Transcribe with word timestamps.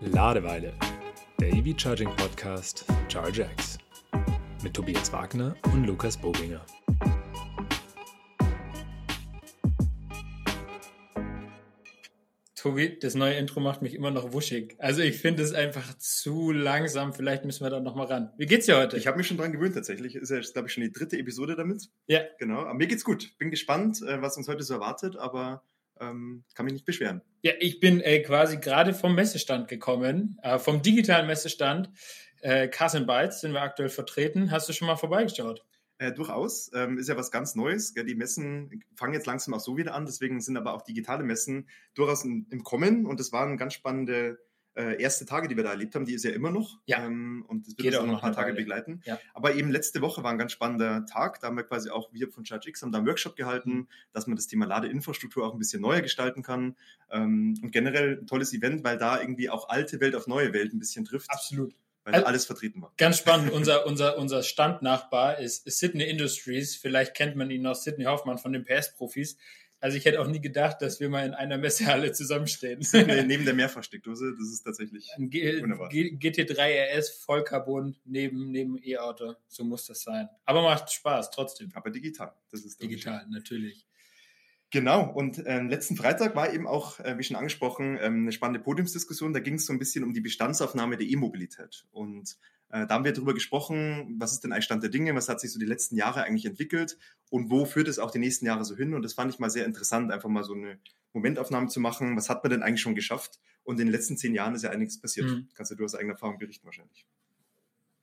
Ladeweile, 0.00 0.72
der 1.40 1.52
EV 1.52 1.78
Charging 1.78 2.08
Podcast 2.16 2.84
von 2.84 3.08
ChargeX 3.08 3.78
mit 4.62 4.74
Tobias 4.74 5.12
Wagner 5.12 5.54
und 5.72 5.86
Lukas 5.86 6.16
Bobinger. 6.16 6.64
Tobi, 12.64 12.98
das 12.98 13.14
neue 13.14 13.34
Intro 13.34 13.60
macht 13.60 13.82
mich 13.82 13.92
immer 13.92 14.10
noch 14.10 14.32
wuschig. 14.32 14.74
Also 14.78 15.02
ich 15.02 15.18
finde 15.18 15.42
es 15.42 15.52
einfach 15.52 15.98
zu 15.98 16.50
langsam. 16.50 17.12
Vielleicht 17.12 17.44
müssen 17.44 17.62
wir 17.62 17.68
da 17.68 17.78
noch 17.78 17.94
mal 17.94 18.06
ran. 18.06 18.32
Wie 18.38 18.46
geht's 18.46 18.64
dir 18.64 18.78
heute? 18.78 18.96
Ich 18.96 19.06
habe 19.06 19.18
mich 19.18 19.26
schon 19.26 19.36
dran 19.36 19.52
gewöhnt 19.52 19.74
tatsächlich. 19.74 20.14
Ist 20.14 20.30
ja, 20.30 20.40
glaube 20.40 20.68
ich, 20.68 20.72
schon 20.72 20.82
die 20.82 20.90
dritte 20.90 21.18
Episode 21.18 21.56
damit. 21.56 21.90
Ja. 22.06 22.20
Genau. 22.38 22.60
Aber 22.60 22.72
mir 22.72 22.86
geht's 22.86 23.04
gut. 23.04 23.36
Bin 23.36 23.50
gespannt, 23.50 24.00
äh, 24.00 24.22
was 24.22 24.38
uns 24.38 24.48
heute 24.48 24.62
so 24.62 24.72
erwartet, 24.72 25.16
aber 25.16 25.62
ähm, 26.00 26.44
kann 26.54 26.64
mich 26.64 26.72
nicht 26.72 26.86
beschweren. 26.86 27.22
Ja, 27.42 27.52
ich 27.60 27.80
bin 27.80 28.00
äh, 28.00 28.20
quasi 28.20 28.58
gerade 28.58 28.94
vom 28.94 29.14
Messestand 29.14 29.68
gekommen, 29.68 30.38
äh, 30.42 30.58
vom 30.58 30.82
digitalen 30.82 31.26
Messestand. 31.26 31.90
Äh, 32.40 32.68
Carson 32.68 33.06
Bytes 33.06 33.40
sind 33.40 33.52
wir 33.52 33.62
aktuell 33.62 33.88
vertreten. 33.88 34.50
Hast 34.50 34.68
du 34.68 34.72
schon 34.72 34.86
mal 34.86 34.96
vorbeigeschaut? 34.96 35.64
Äh, 35.98 36.12
durchaus. 36.12 36.70
Ähm, 36.74 36.98
ist 36.98 37.08
ja 37.08 37.16
was 37.16 37.30
ganz 37.30 37.54
Neues. 37.54 37.94
Gell? 37.94 38.04
Die 38.04 38.14
Messen 38.14 38.82
fangen 38.96 39.14
jetzt 39.14 39.26
langsam 39.26 39.54
auch 39.54 39.60
so 39.60 39.76
wieder 39.76 39.94
an, 39.94 40.06
deswegen 40.06 40.40
sind 40.40 40.56
aber 40.56 40.74
auch 40.74 40.82
digitale 40.82 41.22
Messen 41.22 41.68
durchaus 41.94 42.24
im, 42.24 42.46
im 42.50 42.64
Kommen 42.64 43.06
und 43.06 43.20
das 43.20 43.32
waren 43.32 43.56
ganz 43.56 43.74
spannende 43.74 44.38
äh, 44.76 45.00
erste 45.00 45.24
Tage, 45.24 45.46
die 45.48 45.56
wir 45.56 45.62
da 45.64 45.70
erlebt 45.70 45.94
haben, 45.94 46.04
die 46.04 46.14
ist 46.14 46.24
ja 46.24 46.32
immer 46.32 46.50
noch. 46.50 46.80
Ja. 46.86 47.04
Ähm, 47.04 47.44
und 47.48 47.66
das 47.66 47.68
wird 47.76 47.78
Geht 47.78 47.94
uns 47.94 47.96
auch 48.02 48.06
noch 48.06 48.14
ein 48.14 48.20
paar 48.20 48.32
Tage 48.32 48.48
Weile. 48.48 48.56
begleiten. 48.56 49.00
Ja. 49.04 49.18
Aber 49.32 49.54
eben 49.54 49.70
letzte 49.70 50.00
Woche 50.00 50.22
war 50.24 50.30
ein 50.32 50.38
ganz 50.38 50.52
spannender 50.52 51.06
Tag. 51.06 51.40
Da 51.40 51.46
haben 51.46 51.56
wir 51.56 51.62
quasi 51.64 51.90
auch, 51.90 52.12
wir 52.12 52.28
von 52.30 52.44
ChargeX 52.44 52.82
haben 52.82 52.90
da 52.92 52.98
einen 52.98 53.06
Workshop 53.06 53.36
gehalten, 53.36 53.70
Mhm. 53.72 53.88
dass 54.12 54.26
man 54.26 54.36
das 54.36 54.46
Thema 54.48 54.66
Ladeinfrastruktur 54.66 55.46
auch 55.46 55.52
ein 55.52 55.58
bisschen 55.58 55.80
neuer 55.80 56.00
gestalten 56.00 56.42
kann. 56.42 56.76
Ähm, 57.10 57.58
und 57.62 57.70
generell 57.72 58.18
ein 58.20 58.26
tolles 58.26 58.52
Event, 58.52 58.82
weil 58.84 58.98
da 58.98 59.20
irgendwie 59.20 59.48
auch 59.50 59.68
alte 59.68 60.00
Welt 60.00 60.14
auf 60.16 60.26
neue 60.26 60.52
Welt 60.52 60.72
ein 60.74 60.78
bisschen 60.80 61.04
trifft, 61.04 61.30
Absolut. 61.30 61.74
weil 62.04 62.14
Also- 62.14 62.24
da 62.24 62.28
alles 62.28 62.44
vertreten 62.46 62.82
war. 62.82 62.92
Ganz 62.96 63.18
spannend. 63.18 63.52
unser, 63.52 63.86
unser, 63.86 64.18
unser 64.18 64.42
Standnachbar 64.42 65.38
ist, 65.38 65.66
ist 65.66 65.78
Sydney 65.78 66.04
Industries. 66.04 66.74
Vielleicht 66.76 67.14
kennt 67.14 67.36
man 67.36 67.50
ihn 67.50 67.62
noch, 67.62 67.76
Sydney 67.76 68.04
Hoffmann 68.06 68.38
von 68.38 68.52
den 68.52 68.64
PS-Profis. 68.64 69.36
Also 69.84 69.98
ich 69.98 70.06
hätte 70.06 70.18
auch 70.22 70.26
nie 70.26 70.40
gedacht, 70.40 70.80
dass 70.80 70.98
wir 70.98 71.10
mal 71.10 71.26
in 71.26 71.34
einer 71.34 71.58
Messehalle 71.58 72.10
zusammenstehen. 72.12 72.80
Neben 73.26 73.44
der 73.44 73.52
Mehrfachsteckdose, 73.52 74.34
das 74.34 74.48
ist 74.48 74.62
tatsächlich 74.62 75.10
Ein 75.14 75.28
G 75.28 75.60
Wunderbar. 75.60 75.90
G 75.90 76.16
GT3 76.18 76.96
RS 76.96 77.10
Vollcarbon 77.10 77.94
neben 78.06 78.50
neben 78.50 78.82
E-Auto. 78.82 79.34
So 79.46 79.62
muss 79.62 79.84
das 79.84 80.00
sein. 80.00 80.30
Aber 80.46 80.62
macht 80.62 80.90
Spaß 80.90 81.32
trotzdem. 81.32 81.70
aber 81.74 81.90
digital. 81.90 82.32
Das 82.50 82.64
ist 82.64 82.80
der 82.80 82.86
Unterschied. 82.86 83.08
Digital, 83.08 83.26
natürlich. 83.28 83.86
Genau, 84.70 85.04
und 85.12 85.42
ähm, 85.44 85.68
letzten 85.68 85.96
Freitag 85.96 86.34
war 86.34 86.54
eben 86.54 86.66
auch, 86.66 86.98
äh, 87.00 87.18
wie 87.18 87.22
schon 87.22 87.36
angesprochen, 87.36 87.98
ähm, 88.00 88.22
eine 88.22 88.32
spannende 88.32 88.60
Podiumsdiskussion. 88.60 89.34
Da 89.34 89.40
ging 89.40 89.56
es 89.56 89.66
so 89.66 89.74
ein 89.74 89.78
bisschen 89.78 90.02
um 90.02 90.14
die 90.14 90.22
Bestandsaufnahme 90.22 90.96
der 90.96 91.06
E-Mobilität. 91.06 91.84
Und 91.92 92.30
äh, 92.30 92.53
da 92.74 92.88
haben 92.94 93.04
wir 93.04 93.12
darüber 93.12 93.34
gesprochen, 93.34 94.16
was 94.18 94.32
ist 94.32 94.42
denn 94.42 94.52
eigentlich 94.52 94.64
Stand 94.64 94.82
der 94.82 94.90
Dinge, 94.90 95.14
was 95.14 95.28
hat 95.28 95.40
sich 95.40 95.52
so 95.52 95.60
die 95.60 95.66
letzten 95.66 95.96
Jahre 95.96 96.24
eigentlich 96.24 96.44
entwickelt 96.44 96.98
und 97.30 97.48
wo 97.48 97.64
führt 97.66 97.86
es 97.86 98.00
auch 98.00 98.10
die 98.10 98.18
nächsten 98.18 98.46
Jahre 98.46 98.64
so 98.64 98.76
hin. 98.76 98.94
Und 98.94 99.02
das 99.02 99.14
fand 99.14 99.32
ich 99.32 99.38
mal 99.38 99.50
sehr 99.50 99.64
interessant, 99.64 100.10
einfach 100.10 100.28
mal 100.28 100.42
so 100.42 100.54
eine 100.54 100.78
Momentaufnahme 101.12 101.68
zu 101.68 101.78
machen. 101.78 102.16
Was 102.16 102.28
hat 102.28 102.42
man 102.42 102.50
denn 102.50 102.62
eigentlich 102.64 102.80
schon 102.80 102.96
geschafft? 102.96 103.38
Und 103.62 103.78
in 103.78 103.86
den 103.86 103.92
letzten 103.92 104.16
zehn 104.16 104.34
Jahren 104.34 104.56
ist 104.56 104.62
ja 104.62 104.70
einiges 104.70 105.00
passiert. 105.00 105.26
Mhm. 105.26 105.48
Kannst 105.54 105.72
du 105.78 105.84
aus 105.84 105.94
eigener 105.94 106.14
Erfahrung 106.14 106.38
berichten 106.38 106.66
wahrscheinlich. 106.66 107.06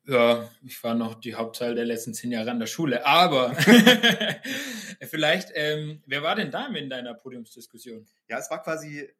Ja, 0.07 0.49
ich 0.63 0.83
war 0.83 0.95
noch 0.95 1.15
die 1.15 1.35
Hauptzahl 1.35 1.75
der 1.75 1.85
letzten 1.85 2.13
zehn 2.13 2.31
Jahre 2.31 2.49
an 2.49 2.59
der 2.59 2.65
Schule. 2.65 3.05
Aber 3.05 3.53
vielleicht, 5.01 5.49
ähm, 5.53 6.01
wer 6.05 6.23
war 6.23 6.35
denn 6.35 6.49
da 6.49 6.67
in 6.67 6.89
deiner 6.89 7.13
Podiumsdiskussion? 7.13 8.07
Ja, 8.27 8.39
es 8.39 8.49
war 8.49 8.63
quasi 8.63 8.99
äh, 8.99 9.13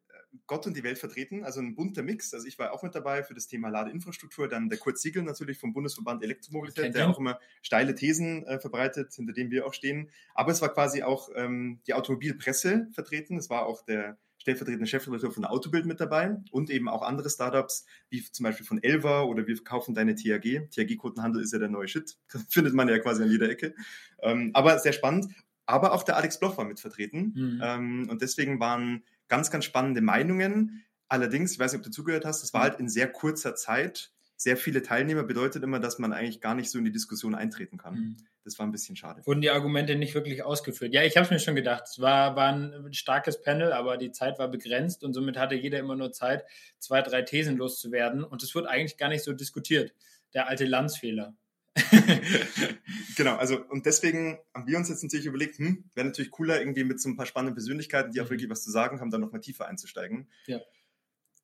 Gott 0.46 0.66
und 0.66 0.76
die 0.76 0.82
Welt 0.82 0.98
vertreten, 0.98 1.44
also 1.44 1.60
ein 1.60 1.74
bunter 1.74 2.02
Mix. 2.02 2.32
Also 2.32 2.46
ich 2.46 2.58
war 2.58 2.72
auch 2.72 2.82
mit 2.82 2.94
dabei 2.94 3.22
für 3.22 3.34
das 3.34 3.46
Thema 3.46 3.68
Ladeinfrastruktur, 3.68 4.48
dann 4.48 4.68
der 4.68 4.78
Kurt 4.78 4.98
Siegel 4.98 5.22
natürlich 5.22 5.58
vom 5.58 5.72
Bundesverband 5.72 6.22
Elektromobilität, 6.22 6.94
der 6.94 7.08
auch 7.08 7.18
immer 7.18 7.38
steile 7.60 7.94
Thesen 7.94 8.46
äh, 8.46 8.58
verbreitet, 8.58 9.12
hinter 9.14 9.32
denen 9.32 9.50
wir 9.50 9.66
auch 9.66 9.74
stehen. 9.74 10.10
Aber 10.34 10.52
es 10.52 10.62
war 10.62 10.72
quasi 10.72 11.02
auch 11.02 11.28
ähm, 11.34 11.80
die 11.86 11.94
Automobilpresse 11.94 12.88
vertreten. 12.92 13.36
Es 13.36 13.50
war 13.50 13.66
auch 13.66 13.82
der 13.84 14.18
stellvertretende 14.38 14.86
Chefredakteur 14.86 15.30
von 15.30 15.44
Autobild 15.44 15.86
mit 15.86 16.00
dabei 16.00 16.36
und 16.50 16.68
eben 16.68 16.88
auch 16.88 17.02
andere 17.02 17.30
Startups, 17.30 17.86
wie 18.10 18.22
zum 18.22 18.44
Beispiel 18.44 18.66
von 18.66 18.82
Elva 18.82 19.22
oder 19.22 19.46
wir 19.46 19.54
verkaufen 19.54 19.94
deine 19.94 20.16
THG. 20.16 20.68
THG-Quotenhandel 20.70 21.42
ist 21.42 21.52
ja 21.52 21.60
der 21.60 21.68
neue 21.68 21.86
Shit. 21.86 22.16
Findet 22.48 22.74
man 22.74 22.88
ja 22.88 22.98
quasi 22.98 23.22
an 23.22 23.30
jeder 23.30 23.48
Ecke. 23.48 23.74
Ähm, 24.20 24.50
aber 24.54 24.78
sehr 24.78 24.92
spannend. 24.92 25.32
Aber 25.64 25.92
auch 25.92 26.02
der 26.02 26.16
Alex 26.16 26.40
Bloch 26.40 26.58
war 26.58 26.64
mit 26.64 26.80
vertreten. 26.80 27.32
Mhm. 27.34 27.60
Ähm, 27.62 28.08
und 28.10 28.20
deswegen 28.20 28.58
waren 28.58 29.04
ganz, 29.32 29.50
ganz 29.50 29.64
spannende 29.64 30.02
Meinungen. 30.02 30.84
Allerdings, 31.08 31.52
ich 31.52 31.58
weiß 31.58 31.72
nicht, 31.72 31.78
ob 31.78 31.84
du 31.84 31.90
zugehört 31.90 32.26
hast, 32.26 32.42
es 32.44 32.52
war 32.52 32.60
halt 32.60 32.78
in 32.78 32.90
sehr 32.90 33.10
kurzer 33.10 33.54
Zeit. 33.54 34.12
Sehr 34.36 34.58
viele 34.58 34.82
Teilnehmer 34.82 35.22
bedeutet 35.22 35.62
immer, 35.62 35.80
dass 35.80 35.98
man 35.98 36.12
eigentlich 36.12 36.42
gar 36.42 36.54
nicht 36.54 36.70
so 36.70 36.78
in 36.78 36.84
die 36.84 36.92
Diskussion 36.92 37.34
eintreten 37.34 37.78
kann. 37.78 37.94
Mhm. 37.94 38.16
Das 38.44 38.58
war 38.58 38.66
ein 38.66 38.72
bisschen 38.72 38.94
schade. 38.94 39.24
Wurden 39.24 39.40
die 39.40 39.48
Argumente 39.48 39.96
nicht 39.96 40.14
wirklich 40.14 40.42
ausgeführt? 40.42 40.92
Ja, 40.92 41.02
ich 41.02 41.16
habe 41.16 41.24
es 41.24 41.30
mir 41.30 41.38
schon 41.38 41.54
gedacht. 41.54 41.84
Es 41.86 41.98
war, 41.98 42.36
war 42.36 42.52
ein 42.52 42.92
starkes 42.92 43.40
Panel, 43.40 43.72
aber 43.72 43.96
die 43.96 44.12
Zeit 44.12 44.38
war 44.38 44.48
begrenzt 44.48 45.02
und 45.02 45.14
somit 45.14 45.38
hatte 45.38 45.54
jeder 45.54 45.78
immer 45.78 45.96
nur 45.96 46.12
Zeit, 46.12 46.44
zwei, 46.78 47.00
drei 47.00 47.22
Thesen 47.22 47.56
loszuwerden. 47.56 48.24
Und 48.24 48.42
es 48.42 48.54
wird 48.54 48.66
eigentlich 48.66 48.98
gar 48.98 49.08
nicht 49.08 49.24
so 49.24 49.32
diskutiert. 49.32 49.94
Der 50.34 50.46
alte 50.46 50.66
Landsfehler. 50.66 51.34
genau, 53.16 53.36
also 53.36 53.64
und 53.70 53.86
deswegen 53.86 54.38
haben 54.54 54.66
wir 54.66 54.76
uns 54.76 54.88
jetzt 54.88 55.02
natürlich 55.02 55.26
überlegt, 55.26 55.58
hm, 55.58 55.84
wäre 55.94 56.06
natürlich 56.06 56.30
cooler, 56.30 56.60
irgendwie 56.60 56.84
mit 56.84 57.00
so 57.00 57.08
ein 57.08 57.16
paar 57.16 57.26
spannenden 57.26 57.54
Persönlichkeiten, 57.54 58.12
die 58.12 58.20
auch 58.20 58.26
Mhm. 58.26 58.30
wirklich 58.30 58.50
was 58.50 58.62
zu 58.62 58.70
sagen 58.70 59.00
haben, 59.00 59.10
dann 59.10 59.20
nochmal 59.20 59.40
tiefer 59.40 59.66
einzusteigen. 59.66 60.28
Ja. 60.46 60.60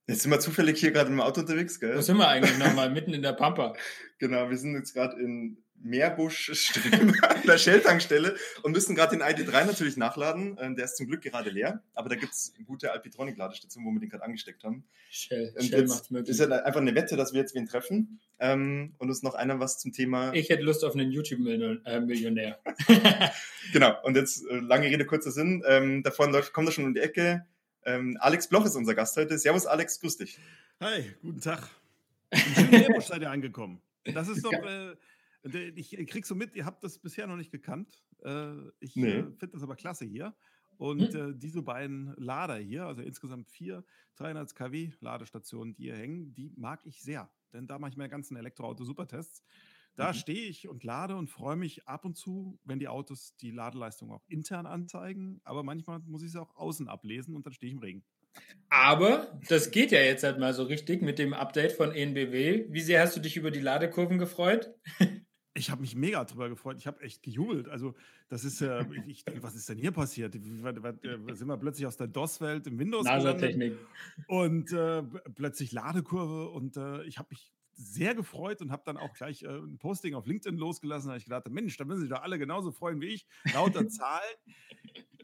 Jetzt 0.07 0.23
sind 0.23 0.31
wir 0.31 0.41
zufällig 0.41 0.81
hier 0.81 0.91
gerade 0.91 1.11
im 1.11 1.21
Auto 1.21 1.43
unterwegs, 1.43 1.79
gell? 1.81 1.97
Wo 1.97 2.01
sind 2.01 2.17
wir 2.17 2.29
eigentlich 2.29 2.59
nochmal? 2.59 2.91
Mitten 2.91 3.13
in 3.13 3.23
der 3.23 3.35
Pampa. 3.35 3.75
Genau, 4.19 4.49
wir 4.49 4.57
sind 4.57 4.75
jetzt 4.75 4.95
gerade 4.95 5.21
in 5.21 5.63
Meerbusch 5.83 6.51
Ström 6.55 7.15
an 7.23 7.43
der 7.47 7.59
Shell-Tankstelle 7.59 8.37
und 8.63 8.73
müssen 8.73 8.95
gerade 8.95 9.17
den 9.17 9.23
ID3 9.23 9.65
natürlich 9.65 9.97
nachladen. 9.97 10.57
Ähm, 10.61 10.77
Der 10.77 10.87
ist 10.87 10.97
zum 10.97 11.07
Glück 11.07 11.23
gerade 11.23 11.51
leer, 11.51 11.83
aber 11.95 12.09
da 12.09 12.15
gibt 12.17 12.33
es 12.33 12.53
eine 12.57 12.65
gute 12.65 12.93
Alpitronic-Ladestation, 12.93 13.85
wo 13.85 13.91
wir 13.91 14.01
den 14.01 14.09
gerade 14.09 14.25
angesteckt 14.25 14.65
haben. 14.65 14.85
Shell, 15.11 15.55
Und 15.57 15.65
Shell 15.65 15.87
macht's 15.87 16.11
möglich. 16.11 16.31
ist 16.31 16.41
ja 16.41 16.49
einfach 16.49 16.81
eine 16.81 16.95
Wette, 16.95 17.17
dass 17.17 17.33
wir 17.33 17.41
jetzt 17.41 17.55
wen 17.55 17.67
treffen 17.67 18.21
ähm, 18.39 18.95
und 18.99 19.09
uns 19.09 19.23
noch 19.23 19.35
einer 19.35 19.61
was 19.61 19.79
zum 19.79 19.93
Thema. 19.93 20.33
Ich 20.35 20.49
hätte 20.51 20.63
Lust 20.63 20.85
auf 20.85 20.95
einen 20.95 21.11
YouTube-Millionär. 21.13 22.59
Genau, 23.73 23.95
und 24.03 24.17
jetzt 24.17 24.47
äh, 24.49 24.61
lange 24.61 24.87
Rede, 24.87 25.05
kurzer 25.05 25.31
Sinn. 25.31 25.63
Ähm, 25.67 26.03
davon 26.03 26.33
läuft, 26.33 26.55
kommt 26.55 26.69
er 26.69 26.73
schon 26.73 26.85
um 26.85 26.95
die 26.95 27.01
Ecke. 27.01 27.45
Ähm, 27.85 28.17
Alex 28.19 28.49
Bloch 28.49 28.65
ist 28.65 28.77
unser 28.77 28.95
Gast 28.95 29.17
heute. 29.17 29.37
Servus, 29.39 29.67
Alex, 29.67 30.01
grüß 30.01 30.17
dich. 30.17 30.39
Hi, 30.81 31.05
guten 31.21 31.41
Tag. 31.41 31.69
In 32.31 32.71
Meerbusch 32.71 33.05
seid 33.07 33.21
ihr 33.21 33.31
angekommen. 33.31 33.83
Das 34.05 34.29
ist 34.29 34.43
doch, 34.43 34.53
äh, 34.53 34.95
ich 35.45 35.97
krieg 36.09 36.27
so 36.27 36.35
mit, 36.35 36.55
ihr 36.55 36.65
habt 36.65 36.83
das 36.85 36.99
bisher 36.99 37.27
noch 37.27 37.37
nicht 37.37 37.51
gekannt. 37.53 38.05
Äh, 38.25 38.55
ich 38.81 38.97
Nee. 38.97 39.25
äh, 39.25 39.31
finde 39.33 39.49
das 39.53 39.63
aber 39.63 39.77
klasse 39.77 40.05
hier. 40.05 40.37
Und 40.77 41.15
äh, 41.15 41.35
diese 41.35 41.63
beiden 41.63 42.15
Lader 42.17 42.57
hier, 42.57 42.85
also 42.87 43.03
insgesamt 43.03 43.49
vier 43.51 43.85
300 44.17 44.55
kW 44.55 44.93
Ladestationen, 45.01 45.75
die 45.75 45.85
hier 45.85 45.97
hängen, 45.97 46.35
die 46.35 46.53
mag 46.57 46.87
ich 46.87 47.03
sehr. 47.03 47.33
Denn 47.53 47.67
da 47.67 47.79
mache 47.79 47.91
ich 47.91 47.97
meine 47.97 48.11
ganzen 48.11 48.37
Elektroauto-Supertests. 48.37 49.43
Da 49.97 50.15
Mhm. 50.15 50.15
stehe 50.15 50.45
ich 50.49 50.69
und 50.69 50.85
lade 50.85 51.17
und 51.17 51.29
freue 51.31 51.57
mich 51.57 51.89
ab 51.89 52.05
und 52.05 52.17
zu, 52.17 52.61
wenn 52.65 52.79
die 52.79 52.87
Autos 52.89 53.35
die 53.37 53.51
Ladeleistung 53.51 54.13
auch 54.13 54.25
intern 54.29 54.67
anzeigen. 54.67 55.41
Aber 55.45 55.65
manchmal 55.65 55.99
muss 56.01 56.23
ich 56.23 56.31
sie 56.31 56.41
auch 56.41 56.55
außen 56.55 56.89
ablesen 56.89 57.35
und 57.35 57.45
dann 57.47 57.53
stehe 57.53 57.71
ich 57.71 57.77
im 57.77 57.83
Regen. 57.83 58.05
Aber 58.71 59.41
das 59.49 59.71
geht 59.71 59.93
ja 59.93 60.01
jetzt 60.01 60.25
halt 60.25 60.39
mal 60.39 60.53
so 60.55 60.63
richtig 60.65 61.03
mit 61.03 61.19
dem 61.19 61.33
Update 61.33 61.73
von 61.73 61.93
ENBW. 61.93 62.67
Wie 62.71 62.81
sehr 62.81 63.01
hast 63.03 63.17
du 63.17 63.21
dich 63.21 63.37
über 63.37 63.51
die 63.51 63.61
Ladekurven 63.61 64.19
gefreut? 64.19 64.75
Ich 65.55 65.71
habe 65.71 65.81
mich 65.81 65.97
mega 65.97 66.25
drüber 66.25 66.49
gefreut. 66.49 66.77
Ich 66.79 66.87
habe 66.87 67.01
echt 67.01 67.23
gejubelt. 67.23 67.69
Also, 67.69 67.95
das 68.29 68.45
ist 68.45 68.61
ja, 68.61 68.81
ich, 68.81 69.07
ich 69.09 69.25
denke, 69.25 69.43
was 69.43 69.55
ist 69.57 69.69
denn 69.69 69.79
hier 69.79 69.91
passiert? 69.91 70.35
Äh, 70.35 70.39
Sind 71.35 71.49
wir 71.49 71.57
plötzlich 71.57 71.87
aus 71.87 71.97
der 71.97 72.07
DOS-Welt 72.07 72.67
im 72.67 72.79
Windows? 72.79 73.05
NASA-Technik. 73.05 73.75
und 74.29 74.73
äh, 74.73 75.03
plötzlich 75.35 75.73
Ladekurve 75.73 76.51
und 76.51 76.77
äh, 76.77 77.03
ich 77.05 77.19
habe 77.19 77.29
mich 77.31 77.53
sehr 77.81 78.15
gefreut 78.15 78.61
und 78.61 78.73
habe 78.73 78.83
dann 78.85 78.97
auch 78.97 79.15
gleich 79.15 79.45
äh, 79.45 79.49
ein 79.49 79.79
Posting 79.79 80.15
auf 80.15 80.27
LinkedIn 80.27 80.59
losgelassen. 80.59 81.07
Da 81.09 81.13
habe 81.13 81.19
ich 81.19 81.25
gedacht, 81.25 81.49
Mensch, 81.49 81.77
da 81.77 81.85
müssen 81.85 82.01
sich 82.01 82.11
doch 82.11 82.23
alle 82.23 82.39
genauso 82.39 82.73
freuen 82.73 83.01
wie 83.01 83.07
ich. 83.07 83.27
Lauter 83.55 83.89
Zahlen. 83.89 84.37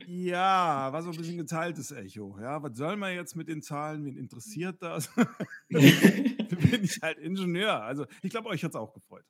Ja, 0.06 0.93
war 0.93 1.03
so 1.03 1.11
ein 1.11 1.17
bisschen 1.17 1.37
geteiltes 1.37 1.91
Echo. 1.91 2.38
Ja, 2.41 2.62
was 2.62 2.77
soll 2.77 2.97
man 2.97 3.15
jetzt 3.15 3.35
mit 3.37 3.49
den 3.49 3.62
Zahlen? 3.62 4.05
Wen 4.05 4.17
interessiert 4.17 4.82
das? 4.82 5.11
Bin 5.69 6.85
ich 6.85 7.00
halt 7.03 7.19
Ingenieur. 7.19 7.82
Also, 7.82 8.06
ich 8.23 8.31
glaube, 8.31 8.49
euch 8.49 8.62
hat 8.62 8.70
es 8.70 8.77
auch 8.77 8.93
gefreut. 8.93 9.25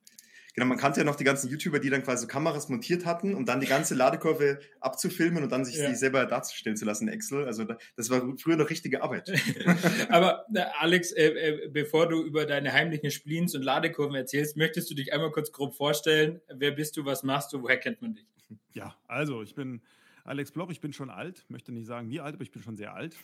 Genau, 0.55 0.67
man 0.67 0.79
kannte 0.79 1.01
ja 1.01 1.05
noch 1.05 1.17
die 1.17 1.25
ganzen 1.25 1.51
YouTuber, 1.51 1.81
die 1.81 1.91
dann 1.91 2.05
quasi 2.05 2.23
so 2.23 2.29
Kameras 2.29 2.69
montiert 2.69 3.05
hatten, 3.07 3.35
um 3.35 3.45
dann 3.45 3.59
die 3.61 3.67
ganze 3.67 3.95
Ladekurve 3.97 4.61
abzufilmen 4.81 5.43
und 5.43 5.51
dann 5.51 5.65
sich 5.65 5.77
Ja. 5.77 5.89
die 5.89 5.97
selber 5.97 6.27
darzustellen 6.27 6.77
zu 6.77 6.85
lassen 6.85 7.09
in 7.09 7.15
Excel. 7.15 7.45
Also 7.45 7.65
da, 7.65 7.77
das 7.97 8.09
war 8.09 8.23
früher 8.39 8.57
noch 8.57 8.71
richtige 8.71 9.03
Arbeit. 9.03 9.33
Aber 10.11 10.47
Alex, 10.79 11.11
äh, 11.11 11.27
äh, 11.27 11.69
bevor 11.71 12.09
du 12.09 12.23
über 12.23 12.47
deine 12.47 12.73
heimlichen 12.73 13.11
Spleens 13.11 13.55
und 13.57 13.63
Ladekurven 13.63 14.15
erzählst, 14.15 14.57
möchtest 14.57 14.89
du 14.91 14.95
dich 14.95 15.13
einmal 15.13 15.33
kurz 15.33 15.51
grob 15.51 15.75
vorstellen? 15.75 16.41
Wer 16.55 16.71
bist 16.71 16.97
du, 16.97 17.05
was 17.05 17.25
machst 17.25 17.53
du, 17.53 17.63
woher 17.63 17.79
kennt 17.79 18.01
man 18.01 18.15
dich? 18.15 18.27
Ja, 18.75 18.95
also 19.09 19.43
ich 19.43 19.57
bin 19.57 19.83
Alex 20.23 20.53
Bloch, 20.53 20.71
ich 20.71 20.81
bin 20.81 20.93
schon 20.93 21.11
alt, 21.11 21.45
möchte 21.49 21.73
nicht 21.73 21.87
sagen 21.87 22.11
wie 22.11 22.21
alt, 22.21 22.35
aber 22.35 22.45
ich 22.45 22.53
bin 22.53 22.63
schon 22.63 22.77
sehr 22.77 22.95
alt. 22.95 23.17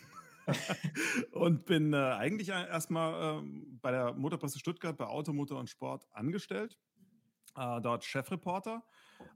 und 1.31 1.65
bin 1.65 1.93
äh, 1.93 1.97
eigentlich 1.97 2.49
erstmal 2.49 3.39
äh, 3.39 3.43
bei 3.81 3.91
der 3.91 4.13
Motorpresse 4.13 4.59
Stuttgart 4.59 4.97
bei 4.97 5.05
Automotor 5.05 5.59
und 5.59 5.69
Sport 5.69 6.07
angestellt. 6.11 6.77
Äh, 7.55 7.81
dort 7.81 8.05
Chefreporter. 8.05 8.83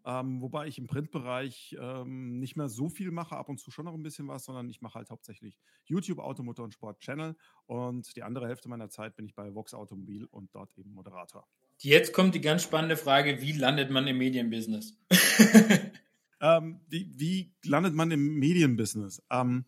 Ähm, 0.05 0.41
wobei 0.41 0.67
ich 0.67 0.77
im 0.77 0.87
Printbereich 0.87 1.75
ähm, 1.79 2.39
nicht 2.39 2.55
mehr 2.55 2.69
so 2.69 2.89
viel 2.89 3.11
mache, 3.11 3.35
ab 3.35 3.49
und 3.49 3.59
zu 3.59 3.71
schon 3.71 3.85
noch 3.85 3.93
ein 3.93 4.03
bisschen 4.03 4.27
was, 4.27 4.45
sondern 4.45 4.69
ich 4.69 4.81
mache 4.81 4.95
halt 4.95 5.09
hauptsächlich 5.09 5.59
YouTube, 5.83 6.19
Automotor 6.19 6.65
und 6.65 6.73
Sport 6.73 6.99
Channel 7.01 7.35
und 7.65 8.15
die 8.15 8.23
andere 8.23 8.47
Hälfte 8.47 8.69
meiner 8.69 8.89
Zeit 8.89 9.15
bin 9.15 9.25
ich 9.25 9.35
bei 9.35 9.53
Vox 9.53 9.73
Automobil 9.73 10.25
und 10.25 10.53
dort 10.55 10.75
eben 10.77 10.93
Moderator. 10.93 11.47
Jetzt 11.79 12.13
kommt 12.13 12.35
die 12.35 12.41
ganz 12.41 12.63
spannende 12.63 12.97
Frage, 12.97 13.41
wie 13.41 13.51
landet 13.51 13.91
man 13.91 14.07
im 14.07 14.17
Medienbusiness? 14.17 14.97
ähm, 16.41 16.79
wie, 16.87 17.11
wie, 17.15 17.53
landet 17.63 17.93
man 17.93 18.11
im 18.11 18.35
Medienbusiness? 18.35 19.21
Ähm, 19.29 19.65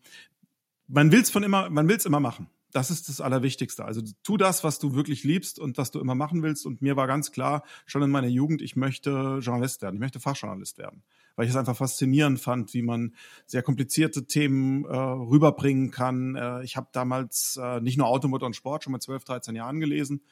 man 0.86 1.12
will 1.12 1.20
es 1.20 1.30
von 1.30 1.42
immer, 1.42 1.68
man 1.70 1.88
will 1.88 1.96
es 1.96 2.06
immer 2.06 2.20
machen. 2.20 2.48
Das 2.78 2.92
ist 2.92 3.08
das 3.08 3.20
Allerwichtigste. 3.20 3.84
Also 3.84 4.02
tu 4.22 4.36
das, 4.36 4.62
was 4.62 4.78
du 4.78 4.94
wirklich 4.94 5.24
liebst 5.24 5.58
und 5.58 5.78
was 5.78 5.90
du 5.90 5.98
immer 5.98 6.14
machen 6.14 6.44
willst. 6.44 6.64
Und 6.64 6.80
mir 6.80 6.94
war 6.94 7.08
ganz 7.08 7.32
klar, 7.32 7.64
schon 7.86 8.04
in 8.04 8.10
meiner 8.10 8.28
Jugend, 8.28 8.62
ich 8.62 8.76
möchte 8.76 9.40
Journalist 9.42 9.82
werden. 9.82 9.96
Ich 9.96 10.00
möchte 10.00 10.20
Fachjournalist 10.20 10.78
werden. 10.78 11.02
Weil 11.34 11.46
ich 11.46 11.50
es 11.50 11.56
einfach 11.56 11.76
faszinierend 11.76 12.38
fand, 12.38 12.72
wie 12.74 12.82
man 12.82 13.16
sehr 13.46 13.64
komplizierte 13.64 14.28
Themen 14.28 14.84
äh, 14.84 14.96
rüberbringen 14.96 15.90
kann. 15.90 16.36
Äh, 16.36 16.62
ich 16.62 16.76
habe 16.76 16.86
damals 16.92 17.58
äh, 17.60 17.80
nicht 17.80 17.98
nur 17.98 18.06
Automotor 18.06 18.46
und 18.46 18.54
Sport 18.54 18.84
schon 18.84 18.92
mit 18.92 19.02
12, 19.02 19.24
13 19.24 19.56
Jahren 19.56 19.80
gelesen, 19.80 20.22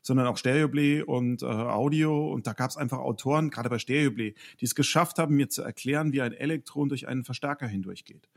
sondern 0.00 0.28
auch 0.28 0.36
Stereoblay 0.36 1.02
und 1.02 1.42
äh, 1.42 1.46
Audio. 1.46 2.32
Und 2.32 2.46
da 2.46 2.52
gab 2.52 2.70
es 2.70 2.76
einfach 2.76 2.98
Autoren, 2.98 3.50
gerade 3.50 3.68
bei 3.68 3.80
Stereoblay, 3.80 4.34
die 4.60 4.64
es 4.64 4.76
geschafft 4.76 5.18
haben, 5.18 5.34
mir 5.34 5.48
zu 5.48 5.62
erklären, 5.62 6.12
wie 6.12 6.22
ein 6.22 6.32
Elektron 6.32 6.88
durch 6.88 7.08
einen 7.08 7.24
Verstärker 7.24 7.66
hindurchgeht. 7.66 8.28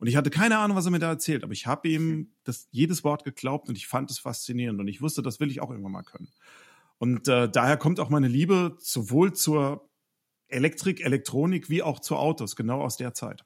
Und 0.00 0.06
ich 0.06 0.16
hatte 0.16 0.30
keine 0.30 0.58
Ahnung, 0.58 0.78
was 0.78 0.86
er 0.86 0.92
mir 0.92 0.98
da 0.98 1.10
erzählt, 1.10 1.44
aber 1.44 1.52
ich 1.52 1.66
habe 1.66 1.86
ihm 1.86 2.32
das 2.44 2.68
jedes 2.70 3.04
Wort 3.04 3.22
geglaubt 3.22 3.68
und 3.68 3.76
ich 3.76 3.86
fand 3.86 4.10
es 4.10 4.18
faszinierend 4.18 4.80
und 4.80 4.88
ich 4.88 5.02
wusste, 5.02 5.20
das 5.20 5.40
will 5.40 5.50
ich 5.50 5.60
auch 5.60 5.70
irgendwann 5.70 5.92
mal 5.92 6.02
können. 6.02 6.28
Und 6.96 7.28
äh, 7.28 7.50
daher 7.50 7.76
kommt 7.76 8.00
auch 8.00 8.08
meine 8.08 8.26
Liebe 8.26 8.76
sowohl 8.78 9.34
zur 9.34 9.90
Elektrik, 10.48 11.04
Elektronik 11.04 11.68
wie 11.68 11.82
auch 11.82 12.00
zu 12.00 12.16
Autos, 12.16 12.56
genau 12.56 12.80
aus 12.80 12.96
der 12.96 13.12
Zeit. 13.12 13.44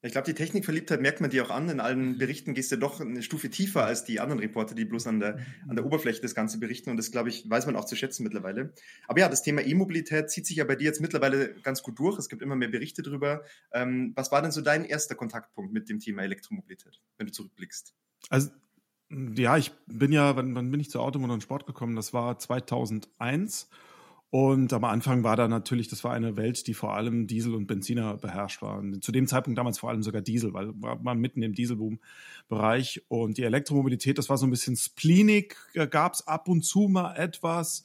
Ich 0.00 0.12
glaube, 0.12 0.26
die 0.26 0.34
Technikverliebtheit 0.34 1.00
merkt 1.00 1.20
man 1.20 1.28
dir 1.28 1.44
auch 1.44 1.50
an. 1.50 1.68
In 1.68 1.80
allen 1.80 2.18
Berichten 2.18 2.54
gehst 2.54 2.70
du 2.70 2.76
doch 2.76 3.00
eine 3.00 3.20
Stufe 3.20 3.50
tiefer 3.50 3.84
als 3.84 4.04
die 4.04 4.20
anderen 4.20 4.38
Reporter, 4.38 4.76
die 4.76 4.84
bloß 4.84 5.08
an 5.08 5.18
der, 5.18 5.38
an 5.66 5.74
der 5.74 5.84
Oberfläche 5.84 6.20
das 6.22 6.36
Ganze 6.36 6.60
berichten. 6.60 6.90
Und 6.90 6.98
das, 6.98 7.10
glaube 7.10 7.30
ich, 7.30 7.50
weiß 7.50 7.66
man 7.66 7.74
auch 7.74 7.84
zu 7.84 7.96
schätzen 7.96 8.22
mittlerweile. 8.22 8.72
Aber 9.08 9.18
ja, 9.18 9.28
das 9.28 9.42
Thema 9.42 9.60
E-Mobilität 9.60 10.30
zieht 10.30 10.46
sich 10.46 10.58
ja 10.58 10.64
bei 10.64 10.76
dir 10.76 10.84
jetzt 10.84 11.00
mittlerweile 11.00 11.52
ganz 11.62 11.82
gut 11.82 11.98
durch. 11.98 12.16
Es 12.16 12.28
gibt 12.28 12.42
immer 12.42 12.54
mehr 12.54 12.68
Berichte 12.68 13.02
drüber. 13.02 13.42
Ähm, 13.72 14.12
was 14.14 14.30
war 14.30 14.40
denn 14.40 14.52
so 14.52 14.60
dein 14.60 14.84
erster 14.84 15.16
Kontaktpunkt 15.16 15.72
mit 15.72 15.88
dem 15.88 15.98
Thema 15.98 16.22
Elektromobilität, 16.22 17.00
wenn 17.16 17.26
du 17.26 17.32
zurückblickst? 17.32 17.92
Also, 18.30 18.50
ja, 19.10 19.56
ich 19.56 19.72
bin 19.86 20.12
ja, 20.12 20.36
wann, 20.36 20.54
wann 20.54 20.70
bin 20.70 20.78
ich 20.78 20.90
zu 20.90 21.00
Automotor 21.00 21.34
und 21.34 21.42
Sport 21.42 21.66
gekommen? 21.66 21.96
Das 21.96 22.12
war 22.12 22.38
2001. 22.38 23.68
Und 24.30 24.74
am 24.74 24.84
Anfang 24.84 25.24
war 25.24 25.36
da 25.36 25.48
natürlich, 25.48 25.88
das 25.88 26.04
war 26.04 26.12
eine 26.12 26.36
Welt, 26.36 26.66
die 26.66 26.74
vor 26.74 26.94
allem 26.94 27.26
Diesel 27.26 27.54
und 27.54 27.66
Benziner 27.66 28.18
beherrscht 28.18 28.60
war. 28.60 28.78
Und 28.78 29.02
zu 29.02 29.10
dem 29.10 29.26
Zeitpunkt 29.26 29.58
damals 29.58 29.78
vor 29.78 29.88
allem 29.88 30.02
sogar 30.02 30.20
Diesel, 30.20 30.52
weil 30.52 30.70
war 30.82 31.00
man 31.02 31.18
mitten 31.18 31.42
im 31.42 31.54
Dieselboom-Bereich. 31.54 33.04
Und 33.08 33.38
die 33.38 33.44
Elektromobilität, 33.44 34.18
das 34.18 34.28
war 34.28 34.36
so 34.36 34.46
ein 34.46 34.50
bisschen 34.50 34.76
spleenig, 34.76 35.56
gab 35.90 36.12
es 36.12 36.26
ab 36.26 36.46
und 36.48 36.62
zu 36.62 36.88
mal 36.88 37.14
etwas. 37.16 37.84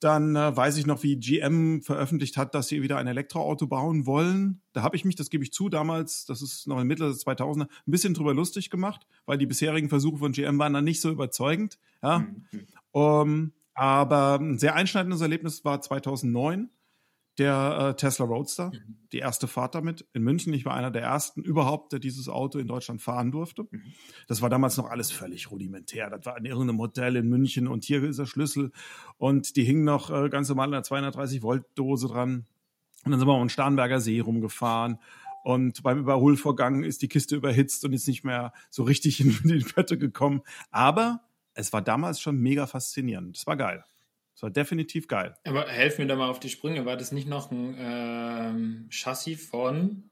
Dann 0.00 0.34
äh, 0.34 0.56
weiß 0.56 0.78
ich 0.78 0.86
noch, 0.86 1.02
wie 1.02 1.16
GM 1.16 1.82
veröffentlicht 1.82 2.36
hat, 2.36 2.54
dass 2.54 2.68
sie 2.68 2.82
wieder 2.82 2.96
ein 2.96 3.06
Elektroauto 3.06 3.66
bauen 3.68 4.06
wollen. 4.06 4.60
Da 4.72 4.82
habe 4.82 4.96
ich 4.96 5.04
mich, 5.04 5.14
das 5.14 5.30
gebe 5.30 5.44
ich 5.44 5.52
zu, 5.52 5.68
damals, 5.68 6.24
das 6.24 6.42
ist 6.42 6.66
noch 6.66 6.80
in 6.80 6.88
Mitte 6.88 7.04
des 7.04 7.24
2000er, 7.24 7.66
ein 7.66 7.68
bisschen 7.84 8.12
drüber 8.14 8.34
lustig 8.34 8.68
gemacht, 8.68 9.06
weil 9.26 9.38
die 9.38 9.46
bisherigen 9.46 9.90
Versuche 9.90 10.16
von 10.16 10.32
GM 10.32 10.58
waren 10.58 10.72
dann 10.72 10.84
nicht 10.84 11.00
so 11.00 11.10
überzeugend. 11.10 11.78
Ja. 12.02 12.20
Mhm. 12.20 12.66
Um, 12.90 13.52
aber 13.74 14.38
ein 14.38 14.58
sehr 14.58 14.74
einschneidendes 14.74 15.20
Erlebnis 15.20 15.64
war 15.64 15.80
2009 15.80 16.70
der 17.38 17.88
äh, 17.90 17.96
Tesla 17.96 18.26
Roadster, 18.26 18.72
mhm. 18.72 18.98
die 19.12 19.18
erste 19.18 19.48
Fahrt 19.48 19.74
damit 19.74 20.06
in 20.12 20.22
München. 20.22 20.52
Ich 20.52 20.66
war 20.66 20.74
einer 20.74 20.90
der 20.90 21.02
ersten 21.02 21.42
überhaupt, 21.42 21.92
der 21.92 21.98
dieses 21.98 22.28
Auto 22.28 22.58
in 22.58 22.66
Deutschland 22.66 23.00
fahren 23.00 23.30
durfte. 23.30 23.66
Mhm. 23.70 23.82
Das 24.28 24.42
war 24.42 24.50
damals 24.50 24.76
noch 24.76 24.90
alles 24.90 25.10
völlig 25.10 25.50
rudimentär. 25.50 26.10
Das 26.10 26.26
war 26.26 26.36
in 26.36 26.44
irgendeinem 26.44 26.80
Hotel 26.80 27.16
in 27.16 27.28
München 27.28 27.68
und 27.68 27.84
hier 27.84 28.02
ist 28.04 28.18
der 28.18 28.26
Schlüssel 28.26 28.70
und 29.16 29.56
die 29.56 29.64
hingen 29.64 29.84
noch 29.84 30.10
äh, 30.10 30.28
ganz 30.28 30.48
normal 30.48 30.68
in 30.68 30.74
einer 30.74 30.82
230 30.82 31.42
Volt 31.42 31.64
Dose 31.74 32.08
dran. 32.08 32.46
Und 33.04 33.10
dann 33.10 33.18
sind 33.18 33.26
wir 33.26 33.34
um 33.34 33.44
den 33.44 33.48
Starnberger 33.48 34.00
See 34.00 34.20
rumgefahren 34.20 34.98
und 35.42 35.82
beim 35.82 35.98
Überholvorgang 35.98 36.84
ist 36.84 37.02
die 37.02 37.08
Kiste 37.08 37.34
überhitzt 37.34 37.84
und 37.84 37.92
ist 37.92 38.06
nicht 38.06 38.24
mehr 38.24 38.52
so 38.70 38.82
richtig 38.84 39.20
in 39.20 39.36
die 39.44 39.64
Pötte 39.64 39.98
gekommen. 39.98 40.42
Aber 40.70 41.20
es 41.54 41.72
war 41.72 41.82
damals 41.82 42.20
schon 42.20 42.38
mega 42.38 42.66
faszinierend. 42.66 43.36
Das 43.36 43.46
war 43.46 43.56
geil. 43.56 43.84
Das 44.34 44.42
war 44.42 44.50
definitiv 44.50 45.08
geil. 45.08 45.36
Aber 45.44 45.68
helf 45.68 45.98
mir 45.98 46.06
da 46.06 46.16
mal 46.16 46.30
auf 46.30 46.40
die 46.40 46.48
Sprünge. 46.48 46.86
War 46.86 46.96
das 46.96 47.12
nicht 47.12 47.28
noch 47.28 47.50
ein 47.50 47.76
ähm, 47.78 48.86
Chassis 48.90 49.46
von 49.46 50.10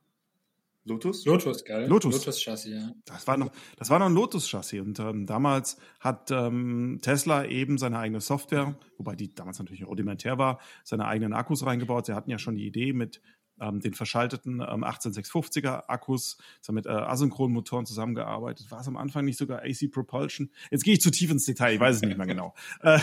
Lotus? 0.85 1.25
Lotus, 1.25 1.65
geil. 1.65 1.87
Lotus. 1.87 2.15
Lotus-Chassis, 2.15 2.73
ja. 2.73 2.93
Das 3.05 3.27
war 3.27 3.37
noch, 3.37 3.51
das 3.77 3.91
war 3.91 3.99
noch 3.99 4.07
ein 4.07 4.15
Lotus-Chassis. 4.15 4.81
Und 4.81 4.99
ähm, 4.99 5.27
damals 5.27 5.79
hat 6.01 6.31
ähm, 6.31 6.99
Tesla 7.03 7.45
eben 7.45 7.79
seine 7.79 7.99
eigene 7.99 8.21
Software, 8.21 8.79
wobei 8.97 9.15
die 9.15 9.35
damals 9.35 9.59
natürlich 9.59 9.87
rudimentär 9.87 10.39
war, 10.39 10.59
seine 10.85 11.07
eigenen 11.07 11.33
Akkus 11.33 11.65
reingebaut. 11.65 12.07
Sie 12.07 12.15
hatten 12.15 12.31
ja 12.31 12.39
schon 12.39 12.57
die 12.57 12.67
Idee 12.67 12.93
mit 12.93 13.21
ähm, 13.61 13.81
den 13.81 13.95
verschalteten 13.95 14.61
ähm, 14.61 14.85
18650er 14.85 15.85
Akkus, 15.89 16.39
ist 16.61 16.73
mit 16.73 16.87
äh, 16.87 16.91
Asynchronmotoren 16.91 17.87
zusammengearbeitet. 17.87 18.71
War 18.71 18.81
es 18.81 18.89
am 18.89 18.97
Anfang 18.97 19.25
nicht 19.25 19.39
sogar 19.39 19.63
AC 19.63 19.91
Propulsion? 19.91 20.51
Jetzt 20.71 20.85
gehe 20.85 20.95
ich 20.95 21.01
zu 21.01 21.11
tief 21.11 21.31
ins 21.31 21.45
Detail, 21.45 21.75
ich 21.75 21.81
weiß 21.81 21.97
es 21.97 22.03
nicht 22.03 22.19
mehr 22.19 22.27
genau. 22.27 22.55
Äh, 22.83 22.99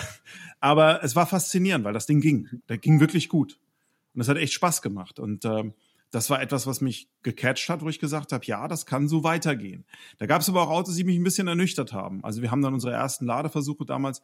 aber 0.60 1.04
es 1.04 1.16
war 1.16 1.28
faszinierend, 1.28 1.86
weil 1.86 1.94
das 1.94 2.08
Ding 2.08 2.20
ging. 2.20 2.62
Der 2.68 2.78
ging 2.78 3.00
wirklich 3.00 3.30
gut. 3.30 3.60
Und 4.14 4.22
es 4.22 4.28
hat 4.28 4.38
echt 4.38 4.54
Spaß 4.54 4.82
gemacht. 4.82 5.20
Und 5.20 5.46
ähm, 5.46 5.74
das 6.10 6.30
war 6.30 6.42
etwas, 6.42 6.66
was 6.66 6.82
mich 6.82 7.10
gecatcht 7.22 7.70
hat, 7.70 7.82
wo 7.82 7.90
ich 7.90 8.00
gesagt 8.00 8.32
habe, 8.32 8.46
ja, 8.46 8.68
das 8.68 8.86
kann 8.86 9.08
so 9.08 9.24
weitergehen. 9.24 9.86
Da 10.18 10.26
gab 10.26 10.42
es 10.42 10.50
aber 10.50 10.64
auch 10.64 10.70
Autos, 10.70 10.96
die 10.96 11.04
mich 11.04 11.18
ein 11.18 11.24
bisschen 11.24 11.48
ernüchtert 11.48 11.94
haben. 11.94 12.24
Also 12.24 12.42
wir 12.42 12.50
haben 12.50 12.62
dann 12.62 12.74
unsere 12.74 12.94
ersten 12.94 13.26
Ladeversuche 13.26 13.86
damals 13.86 14.24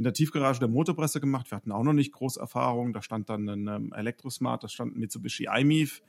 in 0.00 0.04
der 0.04 0.14
Tiefgarage 0.14 0.60
der 0.60 0.68
Motorpresse 0.68 1.20
gemacht. 1.20 1.50
Wir 1.50 1.56
hatten 1.56 1.72
auch 1.72 1.82
noch 1.82 1.92
nicht 1.92 2.12
groß 2.12 2.38
Erfahrung. 2.38 2.94
Da 2.94 3.02
stand 3.02 3.28
dann 3.28 3.46
ein 3.46 3.68
ähm, 3.68 3.92
Elektrosmart, 3.92 4.64
da 4.64 4.68
stand 4.68 4.96
ein 4.96 4.98
Mitsubishi 4.98 5.46
iMIF, 5.54 6.02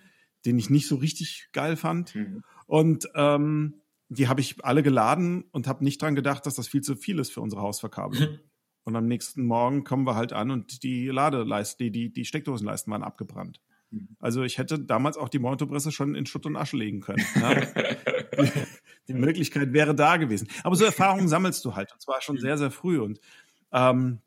den 0.45 0.57
ich 0.57 0.69
nicht 0.69 0.87
so 0.87 0.95
richtig 0.95 1.49
geil 1.51 1.75
fand. 1.75 2.15
Mhm. 2.15 2.41
Und 2.67 3.09
ähm, 3.15 3.81
die 4.07 4.29
habe 4.29 4.39
ich 4.39 4.63
alle 4.63 4.81
geladen 4.81 5.43
und 5.51 5.67
habe 5.67 5.83
nicht 5.83 6.01
dran 6.01 6.15
gedacht, 6.15 6.45
dass 6.45 6.55
das 6.55 6.69
viel 6.69 6.79
zu 6.79 6.95
viel 6.95 7.19
ist 7.19 7.33
für 7.33 7.41
unsere 7.41 7.61
Hausverkabelung. 7.61 8.31
Mhm. 8.31 8.39
Und 8.83 8.95
am 8.95 9.05
nächsten 9.05 9.45
Morgen 9.45 9.83
kommen 9.83 10.07
wir 10.07 10.15
halt 10.15 10.33
an 10.33 10.49
und 10.49 10.81
die 10.81 11.05
Ladeleisten, 11.05 11.83
die, 11.83 11.91
die, 11.91 12.11
die 12.11 12.25
Steckdosenleisten 12.25 12.91
waren 12.91 13.03
abgebrannt. 13.03 13.59
Mhm. 13.91 14.15
Also 14.19 14.41
ich 14.41 14.57
hätte 14.57 14.79
damals 14.79 15.17
auch 15.17 15.29
die 15.29 15.37
Motorpresse 15.37 15.91
schon 15.91 16.15
in 16.15 16.25
Schutt 16.25 16.47
und 16.47 16.55
Asche 16.55 16.77
legen 16.77 17.01
können. 17.01 17.23
Die, 18.31 18.49
die 19.09 19.13
Möglichkeit 19.13 19.73
wäre 19.73 19.93
da 19.93 20.15
gewesen. 20.15 20.47
Aber 20.63 20.75
so 20.75 20.85
Erfahrungen 20.85 21.27
sammelst 21.27 21.65
du 21.65 21.75
halt. 21.75 21.91
Und 21.91 22.01
zwar 22.01 22.21
schon 22.21 22.37
sehr, 22.37 22.57
sehr 22.57 22.71
früh. 22.71 22.97
Und 22.97 23.19
ähm, 23.71 24.19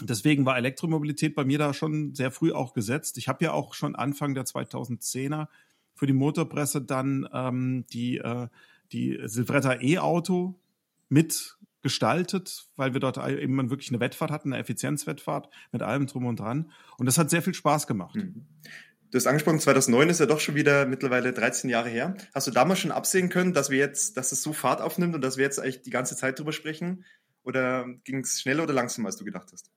deswegen 0.00 0.44
war 0.46 0.56
Elektromobilität 0.56 1.34
bei 1.34 1.44
mir 1.44 1.58
da 1.58 1.74
schon 1.74 2.14
sehr 2.14 2.30
früh 2.30 2.52
auch 2.52 2.74
gesetzt. 2.74 3.18
Ich 3.18 3.28
habe 3.28 3.44
ja 3.44 3.52
auch 3.52 3.74
schon 3.74 3.96
Anfang 3.96 4.34
der 4.34 4.44
2010er 4.44 5.48
für 5.94 6.06
die 6.06 6.12
Motorpresse 6.12 6.82
dann 6.82 7.28
ähm, 7.32 7.86
die, 7.92 8.18
äh, 8.18 8.48
die 8.92 9.18
Silvretta 9.24 9.80
E-Auto 9.80 10.60
mitgestaltet, 11.08 12.68
weil 12.76 12.92
wir 12.92 13.00
dort 13.00 13.18
eben 13.18 13.70
wirklich 13.70 13.90
eine 13.90 14.00
Wettfahrt 14.00 14.30
hatten, 14.30 14.52
eine 14.52 14.60
Effizienzwettfahrt 14.60 15.48
mit 15.72 15.82
allem 15.82 16.06
drum 16.06 16.26
und 16.26 16.38
dran. 16.38 16.70
Und 16.98 17.06
das 17.06 17.18
hat 17.18 17.30
sehr 17.30 17.42
viel 17.42 17.54
Spaß 17.54 17.86
gemacht. 17.86 18.16
Mhm. 18.16 18.46
Du 19.10 19.18
hast 19.18 19.26
angesprochen, 19.26 19.60
2009 19.60 20.08
ist 20.08 20.20
ja 20.20 20.26
doch 20.26 20.40
schon 20.40 20.56
wieder 20.56 20.84
mittlerweile 20.84 21.32
13 21.32 21.70
Jahre 21.70 21.88
her. 21.88 22.16
Hast 22.34 22.48
du 22.48 22.50
damals 22.50 22.80
schon 22.80 22.90
absehen 22.90 23.28
können, 23.28 23.54
dass 23.54 23.70
wir 23.70 23.78
jetzt, 23.78 24.16
dass 24.16 24.32
es 24.32 24.42
so 24.42 24.52
Fahrt 24.52 24.80
aufnimmt 24.80 25.14
und 25.14 25.22
dass 25.22 25.36
wir 25.36 25.44
jetzt 25.44 25.60
eigentlich 25.60 25.82
die 25.82 25.90
ganze 25.90 26.16
Zeit 26.16 26.38
drüber 26.38 26.52
sprechen? 26.52 27.04
Oder 27.46 27.86
ging 28.02 28.18
es 28.18 28.40
schneller 28.40 28.64
oder 28.64 28.74
langsamer, 28.74 29.06
als 29.06 29.16
du 29.16 29.24
gedacht 29.24 29.48
hast? 29.52 29.70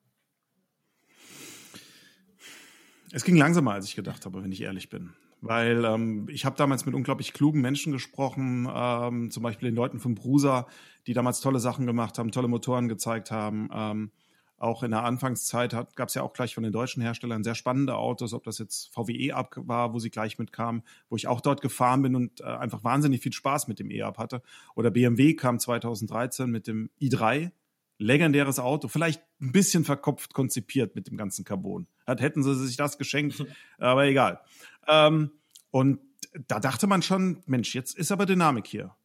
Es 3.11 3.23
ging 3.23 3.37
langsamer, 3.37 3.73
als 3.73 3.85
ich 3.85 3.95
gedacht 3.95 4.25
habe, 4.25 4.43
wenn 4.43 4.51
ich 4.51 4.61
ehrlich 4.61 4.89
bin. 4.89 5.13
Weil 5.41 5.85
ähm, 5.85 6.27
ich 6.29 6.45
habe 6.45 6.57
damals 6.57 6.85
mit 6.85 6.95
unglaublich 6.95 7.31
klugen 7.31 7.61
Menschen 7.61 7.93
gesprochen, 7.93 8.67
ähm, 8.73 9.29
zum 9.29 9.43
Beispiel 9.43 9.69
den 9.69 9.75
Leuten 9.75 9.99
von 9.99 10.15
Brusa, 10.15 10.67
die 11.05 11.13
damals 11.13 11.41
tolle 11.41 11.59
Sachen 11.59 11.85
gemacht 11.85 12.17
haben, 12.17 12.31
tolle 12.31 12.47
Motoren 12.47 12.89
gezeigt 12.89 13.29
haben. 13.29 13.69
Ähm, 13.71 14.11
auch 14.57 14.83
in 14.83 14.91
der 14.91 15.03
Anfangszeit 15.03 15.71
gab 15.95 16.09
es 16.09 16.15
ja 16.15 16.23
auch 16.23 16.33
gleich 16.33 16.53
von 16.53 16.63
den 16.63 16.73
deutschen 16.73 17.01
Herstellern 17.01 17.43
sehr 17.43 17.55
spannende 17.55 17.95
Autos, 17.95 18.33
ob 18.33 18.43
das 18.43 18.57
jetzt 18.57 18.93
VW 18.93 19.13
E-Up 19.13 19.55
war, 19.55 19.93
wo 19.93 19.99
sie 19.99 20.09
gleich 20.09 20.37
mitkamen, 20.37 20.83
wo 21.07 21.15
ich 21.15 21.27
auch 21.27 21.39
dort 21.39 21.61
gefahren 21.61 22.01
bin 22.01 22.15
und 22.15 22.41
äh, 22.41 22.45
einfach 22.45 22.83
wahnsinnig 22.83 23.21
viel 23.21 23.31
Spaß 23.31 23.67
mit 23.67 23.79
dem 23.79 23.89
E-Up 23.91 24.17
hatte. 24.17 24.41
Oder 24.75 24.91
BMW 24.91 25.35
kam 25.35 25.59
2013 25.59 26.49
mit 26.49 26.67
dem 26.67 26.89
i3, 26.99 27.51
legendäres 27.99 28.57
Auto, 28.57 28.87
vielleicht 28.87 29.21
ein 29.39 29.51
bisschen 29.51 29.83
verkopft 29.83 30.33
konzipiert 30.33 30.95
mit 30.95 31.07
dem 31.07 31.17
ganzen 31.17 31.45
Carbon. 31.45 31.85
Hat, 32.07 32.21
hätten 32.21 32.41
sie 32.41 32.55
sich 32.55 32.77
das 32.77 32.97
geschenkt, 32.97 33.45
aber 33.77 34.05
egal. 34.05 34.39
Ähm, 34.87 35.31
und 35.69 35.99
da 36.47 36.59
dachte 36.59 36.87
man 36.87 37.01
schon, 37.01 37.43
Mensch, 37.45 37.75
jetzt 37.75 37.95
ist 37.97 38.11
aber 38.11 38.25
Dynamik 38.25 38.65
hier. 38.65 38.95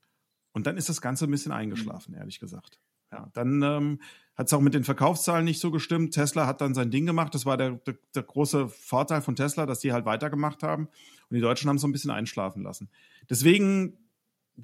Und 0.52 0.66
dann 0.66 0.76
ist 0.76 0.88
das 0.88 1.00
Ganze 1.00 1.26
ein 1.26 1.30
bisschen 1.30 1.52
eingeschlafen, 1.52 2.14
ehrlich 2.14 2.38
gesagt. 2.38 2.78
Ja, 3.10 3.28
dann 3.32 3.62
ähm, 3.62 4.00
hat 4.36 4.46
es 4.46 4.52
auch 4.52 4.60
mit 4.60 4.74
den 4.74 4.84
Verkaufszahlen 4.84 5.44
nicht 5.44 5.60
so 5.60 5.70
gestimmt. 5.70 6.14
Tesla 6.14 6.46
hat 6.46 6.60
dann 6.60 6.74
sein 6.74 6.90
Ding 6.90 7.06
gemacht. 7.06 7.34
Das 7.34 7.46
war 7.46 7.56
der, 7.56 7.72
der, 7.72 7.96
der 8.14 8.22
große 8.22 8.68
Vorteil 8.68 9.20
von 9.22 9.36
Tesla, 9.36 9.66
dass 9.66 9.80
die 9.80 9.92
halt 9.92 10.04
weitergemacht 10.04 10.62
haben. 10.62 10.88
Und 11.28 11.34
die 11.34 11.40
Deutschen 11.40 11.68
haben 11.68 11.78
so 11.78 11.88
ein 11.88 11.92
bisschen 11.92 12.10
einschlafen 12.10 12.62
lassen. 12.62 12.88
Deswegen, 13.28 13.98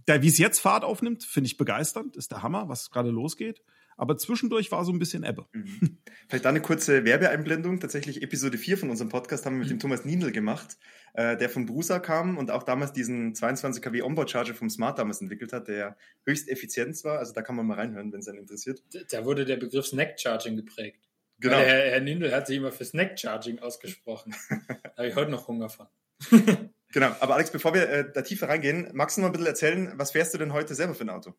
wie 0.06 0.26
es 0.26 0.38
jetzt 0.38 0.60
Fahrt 0.60 0.84
aufnimmt, 0.84 1.24
finde 1.24 1.46
ich 1.46 1.56
begeisternd. 1.56 2.16
Ist 2.16 2.30
der 2.30 2.42
Hammer, 2.42 2.68
was 2.68 2.90
gerade 2.90 3.10
losgeht. 3.10 3.62
Aber 4.00 4.16
zwischendurch 4.16 4.72
war 4.72 4.82
so 4.86 4.92
ein 4.92 4.98
bisschen 4.98 5.24
Ebbe. 5.24 5.44
Mhm. 5.52 5.98
Vielleicht 6.26 6.46
da 6.46 6.48
eine 6.48 6.62
kurze 6.62 7.04
Werbeeinblendung. 7.04 7.80
Tatsächlich 7.80 8.22
Episode 8.22 8.56
4 8.56 8.78
von 8.78 8.88
unserem 8.88 9.10
Podcast 9.10 9.44
haben 9.44 9.56
wir 9.56 9.58
mit 9.58 9.66
mhm. 9.66 9.74
dem 9.74 9.78
Thomas 9.78 10.06
Niendl 10.06 10.32
gemacht, 10.32 10.78
äh, 11.12 11.36
der 11.36 11.50
von 11.50 11.66
Brusa 11.66 11.98
kam 11.98 12.38
und 12.38 12.50
auch 12.50 12.62
damals 12.62 12.94
diesen 12.94 13.34
22 13.34 13.82
kW 13.82 14.00
Onboard 14.00 14.30
Charger 14.30 14.54
vom 14.54 14.70
Smart 14.70 14.98
damals 14.98 15.20
entwickelt 15.20 15.52
hat, 15.52 15.68
der 15.68 15.98
höchst 16.24 16.48
effizient 16.48 17.04
war. 17.04 17.18
Also 17.18 17.34
da 17.34 17.42
kann 17.42 17.56
man 17.56 17.66
mal 17.66 17.74
reinhören, 17.74 18.10
wenn 18.10 18.20
es 18.20 18.28
einen 18.28 18.38
interessiert. 18.38 18.82
Da 19.10 19.26
wurde 19.26 19.44
der 19.44 19.58
Begriff 19.58 19.84
Snack 19.84 20.18
Charging 20.18 20.56
geprägt. 20.56 21.06
Genau. 21.38 21.58
Weil 21.58 21.66
Herr, 21.66 21.90
Herr 21.90 22.00
Nindl 22.00 22.32
hat 22.34 22.46
sich 22.46 22.56
immer 22.56 22.72
für 22.72 22.86
Snack 22.86 23.20
Charging 23.20 23.58
ausgesprochen. 23.58 24.34
da 24.48 24.96
habe 24.96 25.08
ich 25.08 25.14
heute 25.14 25.30
noch 25.30 25.46
Hunger 25.46 25.68
von. 25.68 25.88
genau, 26.90 27.14
aber 27.20 27.34
Alex, 27.34 27.50
bevor 27.50 27.74
wir 27.74 27.86
äh, 27.86 28.10
da 28.10 28.22
tiefer 28.22 28.48
reingehen, 28.48 28.88
magst 28.94 29.18
du 29.18 29.20
noch 29.20 29.28
ein 29.28 29.32
bisschen 29.32 29.46
erzählen, 29.46 29.92
was 29.96 30.12
fährst 30.12 30.32
du 30.32 30.38
denn 30.38 30.54
heute 30.54 30.74
selber 30.74 30.94
für 30.94 31.04
ein 31.04 31.10
Auto? 31.10 31.34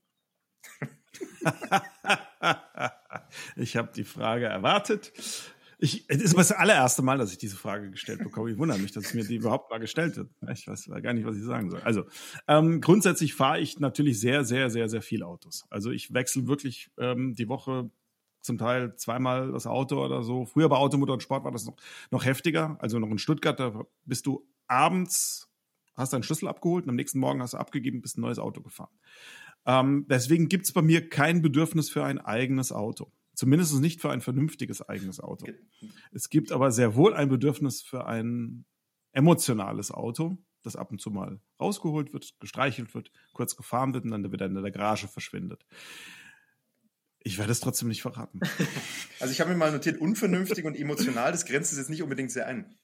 ich 3.56 3.78
habe 3.78 3.92
die 3.96 4.04
Frage 4.04 4.46
erwartet. 4.46 5.14
Ich, 5.84 6.06
es 6.10 6.22
ist 6.22 6.38
das 6.38 6.52
allererste 6.52 7.02
Mal, 7.02 7.18
dass 7.18 7.32
ich 7.32 7.40
diese 7.40 7.56
Frage 7.56 7.90
gestellt 7.90 8.24
bekomme. 8.24 8.52
Ich 8.52 8.58
wundere 8.58 8.78
mich, 8.78 8.92
dass 8.92 9.16
mir 9.16 9.26
die 9.26 9.38
überhaupt 9.38 9.72
mal 9.72 9.80
gestellt 9.80 10.16
wird. 10.16 10.30
Ich 10.54 10.68
weiß 10.68 10.88
gar 11.02 11.14
nicht, 11.14 11.26
was 11.26 11.38
ich 11.38 11.44
sagen 11.44 11.72
soll. 11.72 11.82
Also 11.82 12.06
ähm, 12.48 12.82
grundsätzlich 12.82 13.34
fahre 13.34 13.60
ich 13.60 13.80
natürlich 13.80 14.20
sehr, 14.20 14.46
sehr, 14.46 14.70
sehr, 14.70 14.90
sehr 14.90 15.02
viel 15.02 15.24
Autos. 15.24 15.66
Also 15.72 15.90
ich 15.90 16.14
wechsle 16.14 16.48
wirklich 16.48 16.92
ähm, 17.00 17.34
die 17.34 17.50
Woche 17.50 17.90
zum 18.42 18.60
Teil 18.60 18.96
zweimal 18.96 19.52
das 19.52 19.66
Auto 19.66 20.04
oder 20.04 20.22
so. 20.22 20.46
Früher 20.46 20.70
bei 20.70 20.76
Automotor 20.76 21.14
und 21.14 21.24
Sport 21.24 21.44
war 21.44 21.52
das 21.52 21.66
noch, 21.66 21.78
noch 22.12 22.26
heftiger. 22.26 22.78
Also 22.80 23.00
noch 23.00 23.10
in 23.10 23.18
Stuttgart, 23.18 23.60
da 23.60 23.84
bist 24.06 24.28
du 24.28 24.48
abends, 24.68 25.50
hast 25.96 26.14
deinen 26.14 26.24
Schlüssel 26.24 26.48
abgeholt 26.48 26.86
und 26.86 26.90
am 26.90 26.96
nächsten 26.96 27.18
Morgen 27.18 27.42
hast 27.42 27.54
du 27.54 27.58
abgegeben, 27.58 28.02
bist 28.02 28.20
ein 28.20 28.22
neues 28.22 28.38
Auto 28.38 28.62
gefahren. 28.62 28.94
Ähm, 29.66 30.06
deswegen 30.10 30.50
gibt 30.50 30.66
es 30.66 30.72
bei 30.72 30.82
mir 30.82 31.10
kein 31.10 31.42
Bedürfnis 31.42 31.90
für 31.90 32.04
ein 32.04 32.20
eigenes 32.20 32.72
Auto. 32.72 33.12
Zumindest 33.36 33.80
nicht 33.80 34.02
für 34.02 34.12
ein 34.12 34.22
vernünftiges 34.22 34.88
eigenes 34.88 35.20
Auto. 35.20 35.48
Es 36.12 36.30
gibt 36.30 36.52
aber 36.52 36.72
sehr 36.72 36.96
wohl 36.96 37.14
ein 37.14 37.30
Bedürfnis 37.30 37.82
für 37.82 38.06
ein 38.06 38.66
emotionales 39.14 39.92
Auto, 39.92 40.38
das 40.64 40.76
ab 40.76 40.92
und 40.92 41.02
zu 41.02 41.12
mal 41.12 41.40
rausgeholt 41.60 42.14
wird, 42.14 42.36
gestreichelt 42.40 42.94
wird, 42.94 43.12
kurz 43.34 43.56
gefahren 43.56 43.94
wird 43.94 44.06
und 44.06 44.12
dann 44.12 44.32
wieder 44.32 44.46
in 44.46 44.56
der 44.56 44.72
Garage 44.72 45.08
verschwindet. 45.08 45.66
Ich 47.24 47.38
werde 47.38 47.52
es 47.52 47.60
trotzdem 47.60 47.88
nicht 47.88 48.02
verraten. 48.02 48.40
Also 49.20 49.32
ich 49.34 49.40
habe 49.40 49.52
mir 49.52 49.58
mal 49.58 49.72
notiert, 49.72 50.02
unvernünftig 50.02 50.66
und 50.66 50.76
emotional, 50.76 51.32
das 51.32 51.46
grenzt 51.46 51.72
es 51.72 51.78
jetzt 51.78 51.92
nicht 51.92 52.02
unbedingt 52.02 52.32
sehr 52.32 52.48
ein. 52.48 52.76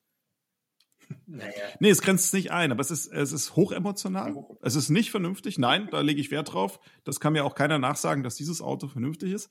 Naja. 1.25 1.51
Nee, 1.79 1.89
es 1.89 2.01
grenzt 2.01 2.25
es 2.25 2.33
nicht 2.33 2.51
ein, 2.51 2.71
aber 2.71 2.81
es 2.81 2.91
ist, 2.91 3.11
es 3.11 3.31
ist 3.31 3.55
hochemotional. 3.55 4.45
Es 4.61 4.75
ist 4.75 4.89
nicht 4.89 5.11
vernünftig. 5.11 5.57
Nein, 5.57 5.87
da 5.91 6.01
lege 6.01 6.21
ich 6.21 6.31
Wert 6.31 6.53
drauf. 6.53 6.79
Das 7.03 7.19
kann 7.19 7.33
mir 7.33 7.45
auch 7.45 7.55
keiner 7.55 7.79
nachsagen, 7.79 8.23
dass 8.23 8.35
dieses 8.35 8.61
Auto 8.61 8.87
vernünftig 8.87 9.31
ist. 9.31 9.49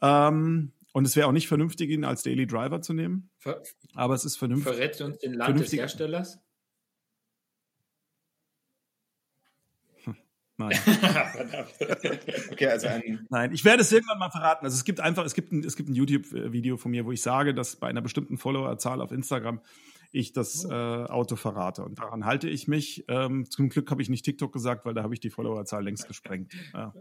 Ähm, 0.00 0.72
und 0.92 1.06
es 1.06 1.16
wäre 1.16 1.26
auch 1.26 1.32
nicht 1.32 1.48
vernünftig, 1.48 1.90
ihn 1.90 2.04
als 2.04 2.22
Daily 2.22 2.46
Driver 2.46 2.82
zu 2.82 2.92
nehmen. 2.92 3.30
Ver 3.38 3.62
aber 3.94 4.14
es 4.14 4.24
ist 4.24 4.36
vernünftig. 4.36 4.74
Verrät 4.74 5.00
uns 5.00 5.18
den 5.18 5.34
Land 5.34 5.58
des 5.58 5.72
Herstellers? 5.72 6.38
Nein. 10.58 10.78
okay, 12.52 12.66
also 12.66 12.86
ein 12.86 13.26
Nein, 13.30 13.52
ich 13.52 13.64
werde 13.64 13.82
es 13.82 13.90
irgendwann 13.90 14.18
mal 14.18 14.30
verraten. 14.30 14.64
Also 14.64 14.76
es 14.76 14.84
gibt 14.84 15.00
einfach, 15.00 15.24
es 15.24 15.34
gibt 15.34 15.52
ein, 15.52 15.64
es 15.64 15.76
gibt 15.76 15.88
ein 15.88 15.94
YouTube-Video 15.94 16.76
von 16.76 16.90
mir, 16.90 17.04
wo 17.04 17.12
ich 17.12 17.22
sage, 17.22 17.54
dass 17.54 17.76
bei 17.76 17.88
einer 17.88 18.02
bestimmten 18.02 18.36
Followerzahl 18.36 19.00
auf 19.00 19.12
Instagram 19.12 19.60
ich 20.12 20.32
das 20.32 20.64
oh. 20.66 20.70
äh, 20.70 21.04
Auto 21.06 21.36
verrate. 21.36 21.82
Und 21.82 21.98
daran 21.98 22.24
halte 22.24 22.48
ich 22.48 22.68
mich. 22.68 23.04
Ähm, 23.08 23.50
zum 23.50 23.70
Glück 23.70 23.90
habe 23.90 24.02
ich 24.02 24.08
nicht 24.08 24.24
TikTok 24.24 24.52
gesagt, 24.52 24.84
weil 24.84 24.94
da 24.94 25.02
habe 25.02 25.14
ich 25.14 25.20
die 25.20 25.30
Followerzahl 25.30 25.82
längst 25.82 26.06
gesprengt. 26.06 26.52
Ja. 26.72 26.94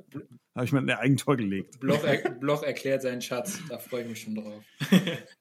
Habe 0.55 0.65
ich 0.65 0.71
mir 0.71 0.79
ein 0.79 0.89
Eigentor 0.89 1.37
gelegt. 1.37 1.79
Bloch, 1.79 2.03
er, 2.03 2.31
Bloch 2.31 2.63
erklärt 2.63 3.01
seinen 3.01 3.21
Schatz. 3.21 3.59
Da 3.69 3.77
freue 3.77 4.03
ich 4.03 4.09
mich 4.09 4.21
schon 4.21 4.35
drauf. 4.35 4.63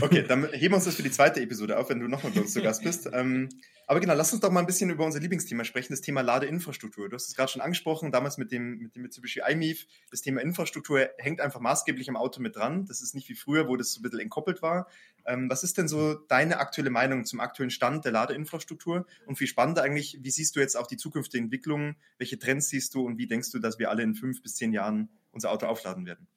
okay, 0.00 0.24
dann 0.26 0.48
heben 0.52 0.72
wir 0.72 0.76
uns 0.76 0.84
das 0.84 0.94
für 0.94 1.02
die 1.02 1.10
zweite 1.10 1.40
Episode 1.40 1.78
auf, 1.78 1.88
wenn 1.88 2.00
du 2.00 2.08
nochmal 2.08 2.32
bei 2.32 2.40
uns 2.40 2.52
zu 2.52 2.62
Gast 2.62 2.82
bist. 2.82 3.08
Ähm, 3.12 3.48
aber 3.86 3.98
genau, 3.98 4.14
lass 4.14 4.32
uns 4.32 4.40
doch 4.40 4.52
mal 4.52 4.60
ein 4.60 4.66
bisschen 4.66 4.88
über 4.90 5.04
unser 5.04 5.18
Lieblingsthema 5.18 5.64
sprechen, 5.64 5.92
das 5.92 6.00
Thema 6.00 6.20
Ladeinfrastruktur. 6.20 7.08
Du 7.08 7.16
hast 7.16 7.26
es 7.26 7.34
gerade 7.34 7.50
schon 7.50 7.60
angesprochen, 7.60 8.12
damals 8.12 8.38
mit 8.38 8.52
dem, 8.52 8.78
mit 8.78 8.94
dem 8.94 9.02
Mitsubishi 9.02 9.40
iMIF. 9.44 9.86
Das 10.12 10.22
Thema 10.22 10.40
Infrastruktur 10.42 11.08
hängt 11.18 11.40
einfach 11.40 11.58
maßgeblich 11.58 12.08
am 12.08 12.16
Auto 12.16 12.40
mit 12.40 12.54
dran. 12.54 12.86
Das 12.86 13.02
ist 13.02 13.16
nicht 13.16 13.28
wie 13.28 13.34
früher, 13.34 13.66
wo 13.66 13.76
das 13.76 13.92
so 13.92 13.98
ein 13.98 14.02
bisschen 14.04 14.20
entkoppelt 14.20 14.62
war. 14.62 14.86
Ähm, 15.26 15.50
was 15.50 15.64
ist 15.64 15.76
denn 15.76 15.88
so 15.88 16.14
deine 16.14 16.58
aktuelle 16.60 16.90
Meinung 16.90 17.24
zum 17.24 17.40
aktuellen 17.40 17.70
Stand 17.70 18.04
der 18.04 18.12
Ladeinfrastruktur? 18.12 19.06
Und 19.26 19.36
viel 19.36 19.48
spannender 19.48 19.82
eigentlich, 19.82 20.18
wie 20.22 20.30
siehst 20.30 20.54
du 20.54 20.60
jetzt 20.60 20.76
auch 20.76 20.86
die 20.86 20.96
zukünftige 20.96 21.42
Entwicklung? 21.42 21.96
Welche 22.16 22.38
Trends 22.38 22.68
siehst 22.68 22.94
du 22.94 23.04
und 23.04 23.18
wie 23.18 23.26
denkst 23.26 23.50
du, 23.50 23.58
dass 23.58 23.80
wir 23.80 23.90
alle 23.90 24.04
in 24.04 24.14
fünf 24.14 24.40
bis 24.40 24.54
zehn 24.54 24.72
Jahren 24.72 25.08
unser 25.32 25.50
Auto 25.50 25.66
aufladen 25.66 26.06
werden? 26.06 26.28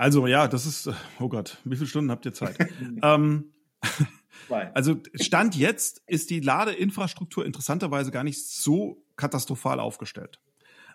Also 0.00 0.26
ja, 0.26 0.48
das 0.48 0.64
ist, 0.64 0.90
oh 1.18 1.28
Gott, 1.28 1.58
wie 1.64 1.76
viele 1.76 1.86
Stunden 1.86 2.10
habt 2.10 2.24
ihr 2.24 2.32
Zeit? 2.32 2.56
ähm, 3.02 3.52
also 4.72 4.96
Stand 5.14 5.54
jetzt 5.56 6.02
ist 6.06 6.30
die 6.30 6.40
Ladeinfrastruktur 6.40 7.44
interessanterweise 7.44 8.10
gar 8.10 8.24
nicht 8.24 8.48
so 8.48 9.04
katastrophal 9.16 9.78
aufgestellt. 9.78 10.40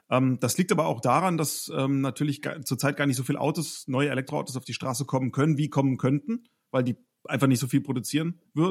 Ähm, 0.09 0.39
das 0.39 0.57
liegt 0.57 0.71
aber 0.71 0.87
auch 0.87 1.01
daran, 1.01 1.37
dass 1.37 1.71
ähm, 1.75 2.01
natürlich 2.01 2.41
zurzeit 2.63 2.97
gar 2.97 3.05
nicht 3.05 3.17
so 3.17 3.21
viele 3.21 3.39
Autos, 3.39 3.87
neue 3.87 4.09
Elektroautos 4.09 4.57
auf 4.57 4.65
die 4.65 4.73
Straße 4.73 5.05
kommen 5.05 5.31
können, 5.31 5.59
wie 5.59 5.69
kommen 5.69 5.97
könnten, 5.97 6.45
weil 6.71 6.83
die 6.83 6.95
einfach 7.25 7.45
nicht 7.45 7.59
so 7.59 7.67
viel 7.67 7.81
produzieren, 7.81 8.41
äh, 8.57 8.61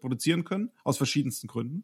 produzieren 0.00 0.44
können, 0.44 0.70
aus 0.84 0.98
verschiedensten 0.98 1.48
Gründen. 1.48 1.82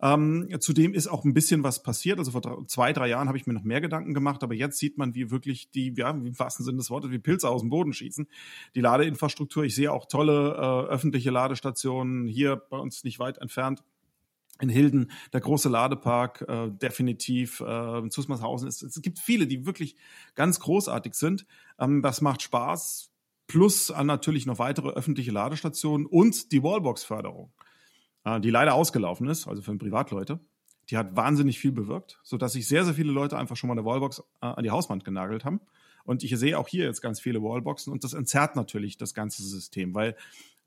Ähm, 0.00 0.48
zudem 0.60 0.92
ist 0.92 1.06
auch 1.06 1.24
ein 1.24 1.32
bisschen 1.32 1.62
was 1.62 1.82
passiert. 1.82 2.18
Also 2.18 2.30
vor 2.32 2.66
zwei, 2.66 2.92
drei 2.92 3.08
Jahren 3.08 3.28
habe 3.28 3.38
ich 3.38 3.46
mir 3.46 3.54
noch 3.54 3.62
mehr 3.62 3.80
Gedanken 3.80 4.12
gemacht, 4.12 4.42
aber 4.42 4.54
jetzt 4.54 4.78
sieht 4.78 4.98
man, 4.98 5.14
wie 5.14 5.30
wirklich 5.30 5.70
die, 5.70 5.94
ja, 5.96 6.10
im 6.10 6.38
wahrsten 6.38 6.64
Sinne 6.64 6.78
des 6.78 6.90
Wortes, 6.90 7.10
wie 7.10 7.18
Pilze 7.18 7.48
aus 7.48 7.62
dem 7.62 7.70
Boden 7.70 7.92
schießen. 7.92 8.28
Die 8.74 8.80
Ladeinfrastruktur, 8.80 9.64
ich 9.64 9.74
sehe 9.74 9.92
auch 9.92 10.06
tolle 10.06 10.54
äh, 10.54 10.92
öffentliche 10.92 11.30
Ladestationen 11.30 12.26
hier 12.26 12.56
bei 12.56 12.76
uns 12.76 13.04
nicht 13.04 13.18
weit 13.18 13.38
entfernt. 13.38 13.82
In 14.58 14.68
Hilden, 14.70 15.10
der 15.34 15.40
große 15.40 15.68
Ladepark, 15.68 16.44
äh, 16.48 16.70
definitiv. 16.70 17.60
Äh, 17.60 17.98
in 17.98 18.10
Zusmarshausen 18.10 18.68
ist, 18.68 18.82
es 18.82 19.00
gibt 19.02 19.18
viele, 19.18 19.46
die 19.46 19.66
wirklich 19.66 19.96
ganz 20.34 20.60
großartig 20.60 21.14
sind. 21.14 21.46
Ähm, 21.78 22.02
das 22.02 22.20
macht 22.20 22.42
Spaß. 22.42 23.10
Plus 23.48 23.90
an 23.90 24.06
natürlich 24.06 24.44
noch 24.44 24.58
weitere 24.58 24.90
öffentliche 24.90 25.30
Ladestationen 25.30 26.06
und 26.06 26.52
die 26.52 26.62
Wallbox-Förderung. 26.62 27.52
Äh, 28.26 28.40
die 28.40 28.50
leider 28.50 28.74
ausgelaufen 28.74 29.28
ist, 29.28 29.46
also 29.46 29.62
für 29.62 29.74
Privatleute. 29.76 30.40
Die 30.90 30.96
hat 30.96 31.16
wahnsinnig 31.16 31.58
viel 31.58 31.72
bewirkt, 31.72 32.18
sodass 32.24 32.52
sich 32.52 32.66
sehr, 32.66 32.84
sehr 32.84 32.94
viele 32.94 33.12
Leute 33.12 33.38
einfach 33.38 33.56
schon 33.56 33.68
mal 33.68 33.74
eine 33.74 33.84
Wallbox 33.84 34.20
äh, 34.42 34.46
an 34.46 34.64
die 34.64 34.70
Hauswand 34.70 35.04
genagelt 35.04 35.44
haben. 35.44 35.60
Und 36.04 36.24
ich 36.24 36.36
sehe 36.36 36.58
auch 36.58 36.68
hier 36.68 36.84
jetzt 36.84 37.00
ganz 37.00 37.20
viele 37.20 37.42
Wallboxen 37.42 37.92
und 37.92 38.04
das 38.04 38.12
entzerrt 38.14 38.56
natürlich 38.56 38.96
das 38.96 39.14
ganze 39.14 39.42
System, 39.42 39.94
weil 39.94 40.16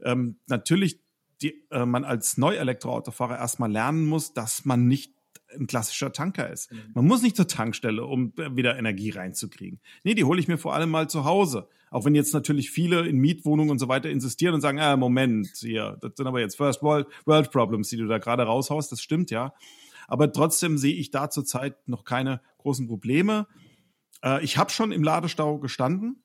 ähm, 0.03 0.37
natürlich 0.47 0.99
die, 1.41 1.65
äh, 1.71 1.85
man 1.85 2.05
als 2.05 2.37
Neuelektroautofahrer 2.37 3.37
erstmal 3.37 3.71
lernen 3.71 4.05
muss, 4.05 4.33
dass 4.33 4.65
man 4.65 4.87
nicht 4.87 5.13
ein 5.57 5.67
klassischer 5.67 6.13
Tanker 6.13 6.49
ist. 6.49 6.71
Mhm. 6.71 6.91
Man 6.93 7.07
muss 7.07 7.21
nicht 7.21 7.35
zur 7.35 7.47
Tankstelle, 7.47 8.05
um 8.05 8.33
wieder 8.37 8.77
Energie 8.77 9.09
reinzukriegen. 9.09 9.79
Nee, 10.03 10.13
die 10.13 10.23
hole 10.23 10.39
ich 10.39 10.47
mir 10.47 10.57
vor 10.57 10.75
allem 10.75 10.91
mal 10.91 11.09
zu 11.09 11.25
Hause. 11.25 11.67
Auch 11.91 12.05
wenn 12.05 12.15
jetzt 12.15 12.33
natürlich 12.33 12.71
viele 12.71 13.07
in 13.07 13.17
Mietwohnungen 13.17 13.71
und 13.71 13.79
so 13.79 13.87
weiter 13.87 14.09
insistieren 14.09 14.55
und 14.55 14.61
sagen, 14.61 14.79
ah, 14.79 14.95
Moment, 14.95 15.49
hier, 15.59 15.97
das 16.01 16.13
sind 16.15 16.27
aber 16.27 16.39
jetzt 16.39 16.55
First 16.55 16.83
World, 16.83 17.07
World 17.25 17.51
Problems, 17.51 17.89
die 17.89 17.97
du 17.97 18.07
da 18.07 18.17
gerade 18.17 18.43
raushaust, 18.43 18.91
das 18.91 19.01
stimmt 19.01 19.31
ja. 19.31 19.53
Aber 20.07 20.31
trotzdem 20.31 20.77
sehe 20.77 20.95
ich 20.95 21.11
da 21.11 21.29
zurzeit 21.29 21.87
noch 21.87 22.03
keine 22.03 22.41
großen 22.57 22.87
Probleme. 22.87 23.47
Äh, 24.23 24.43
ich 24.43 24.57
habe 24.57 24.71
schon 24.71 24.91
im 24.91 25.03
Ladestau 25.03 25.59
gestanden. 25.59 26.23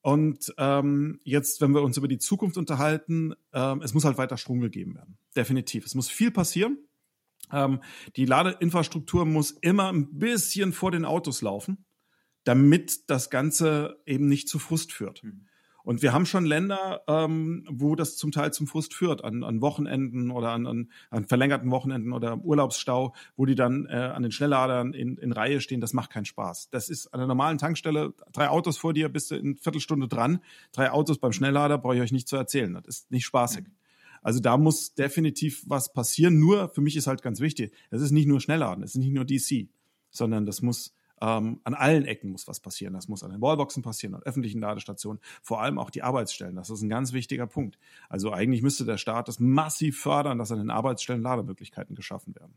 Und 0.00 0.54
ähm, 0.58 1.20
jetzt, 1.24 1.60
wenn 1.60 1.72
wir 1.72 1.82
uns 1.82 1.96
über 1.96 2.08
die 2.08 2.18
Zukunft 2.18 2.56
unterhalten, 2.56 3.34
ähm, 3.52 3.82
es 3.82 3.94
muss 3.94 4.04
halt 4.04 4.16
weiter 4.16 4.36
Strom 4.36 4.60
gegeben 4.60 4.94
werden. 4.94 5.18
Definitiv. 5.34 5.84
Es 5.84 5.94
muss 5.94 6.08
viel 6.08 6.30
passieren. 6.30 6.78
Ähm, 7.52 7.80
die 8.16 8.24
Ladeinfrastruktur 8.24 9.24
muss 9.24 9.50
immer 9.50 9.92
ein 9.92 10.18
bisschen 10.18 10.72
vor 10.72 10.92
den 10.92 11.04
Autos 11.04 11.42
laufen, 11.42 11.84
damit 12.44 13.10
das 13.10 13.30
Ganze 13.30 14.00
eben 14.06 14.28
nicht 14.28 14.48
zu 14.48 14.58
Frust 14.58 14.92
führt. 14.92 15.22
Mhm. 15.22 15.46
Und 15.88 16.02
wir 16.02 16.12
haben 16.12 16.26
schon 16.26 16.44
Länder, 16.44 17.00
ähm, 17.08 17.64
wo 17.66 17.94
das 17.94 18.18
zum 18.18 18.30
Teil 18.30 18.52
zum 18.52 18.66
Frust 18.66 18.92
führt, 18.92 19.24
an, 19.24 19.42
an 19.42 19.62
Wochenenden 19.62 20.30
oder 20.30 20.50
an, 20.50 20.66
an, 20.66 20.90
an 21.08 21.24
verlängerten 21.24 21.70
Wochenenden 21.70 22.12
oder 22.12 22.44
Urlaubsstau, 22.44 23.14
wo 23.36 23.46
die 23.46 23.54
dann 23.54 23.86
äh, 23.86 23.94
an 23.94 24.22
den 24.22 24.30
Schnellladern 24.30 24.92
in, 24.92 25.16
in 25.16 25.32
Reihe 25.32 25.62
stehen. 25.62 25.80
Das 25.80 25.94
macht 25.94 26.10
keinen 26.10 26.26
Spaß. 26.26 26.68
Das 26.68 26.90
ist 26.90 27.06
an 27.14 27.20
einer 27.20 27.28
normalen 27.28 27.56
Tankstelle, 27.56 28.12
drei 28.34 28.50
Autos 28.50 28.76
vor 28.76 28.92
dir, 28.92 29.08
bist 29.08 29.30
du 29.30 29.36
in 29.36 29.56
Viertelstunde 29.56 30.08
dran. 30.08 30.40
Drei 30.72 30.90
Autos 30.90 31.16
beim 31.16 31.32
Schnelllader 31.32 31.78
brauche 31.78 31.96
ich 31.96 32.02
euch 32.02 32.12
nicht 32.12 32.28
zu 32.28 32.36
erzählen. 32.36 32.74
Das 32.74 32.86
ist 32.86 33.10
nicht 33.10 33.24
spaßig. 33.24 33.64
Mhm. 33.64 33.72
Also 34.20 34.40
da 34.40 34.58
muss 34.58 34.94
definitiv 34.94 35.62
was 35.68 35.94
passieren. 35.94 36.38
Nur 36.38 36.68
für 36.68 36.82
mich 36.82 36.96
ist 36.96 37.06
halt 37.06 37.22
ganz 37.22 37.40
wichtig, 37.40 37.72
es 37.88 38.02
ist 38.02 38.10
nicht 38.10 38.26
nur 38.26 38.42
Schnellladen, 38.42 38.84
es 38.84 38.90
ist 38.90 39.00
nicht 39.00 39.14
nur 39.14 39.24
DC, 39.24 39.68
sondern 40.10 40.44
das 40.44 40.60
muss 40.60 40.94
ähm, 41.20 41.60
an 41.64 41.74
allen 41.74 42.04
Ecken 42.04 42.30
muss 42.30 42.48
was 42.48 42.60
passieren. 42.60 42.94
Das 42.94 43.08
muss 43.08 43.22
an 43.22 43.30
den 43.30 43.40
Wallboxen 43.40 43.82
passieren, 43.82 44.14
an 44.14 44.22
öffentlichen 44.22 44.60
Ladestationen, 44.60 45.20
vor 45.42 45.62
allem 45.62 45.78
auch 45.78 45.90
die 45.90 46.02
Arbeitsstellen. 46.02 46.56
Das 46.56 46.70
ist 46.70 46.82
ein 46.82 46.88
ganz 46.88 47.12
wichtiger 47.12 47.46
Punkt. 47.46 47.78
Also 48.08 48.32
eigentlich 48.32 48.62
müsste 48.62 48.84
der 48.84 48.98
Staat 48.98 49.28
das 49.28 49.40
massiv 49.40 50.00
fördern, 50.00 50.38
dass 50.38 50.52
an 50.52 50.58
den 50.58 50.70
Arbeitsstellen 50.70 51.22
Lademöglichkeiten 51.22 51.94
geschaffen 51.94 52.34
werden. 52.34 52.54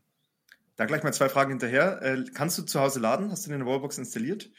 Da 0.76 0.86
gleich 0.86 1.04
mal 1.04 1.14
zwei 1.14 1.30
Fragen 1.30 1.52
hinterher. 1.52 2.02
Äh, 2.02 2.26
kannst 2.34 2.58
du 2.58 2.64
zu 2.64 2.80
Hause 2.80 3.00
laden? 3.00 3.32
Hast 3.32 3.46
du 3.46 3.54
eine 3.54 3.66
Wallbox 3.66 3.98
installiert? 3.98 4.50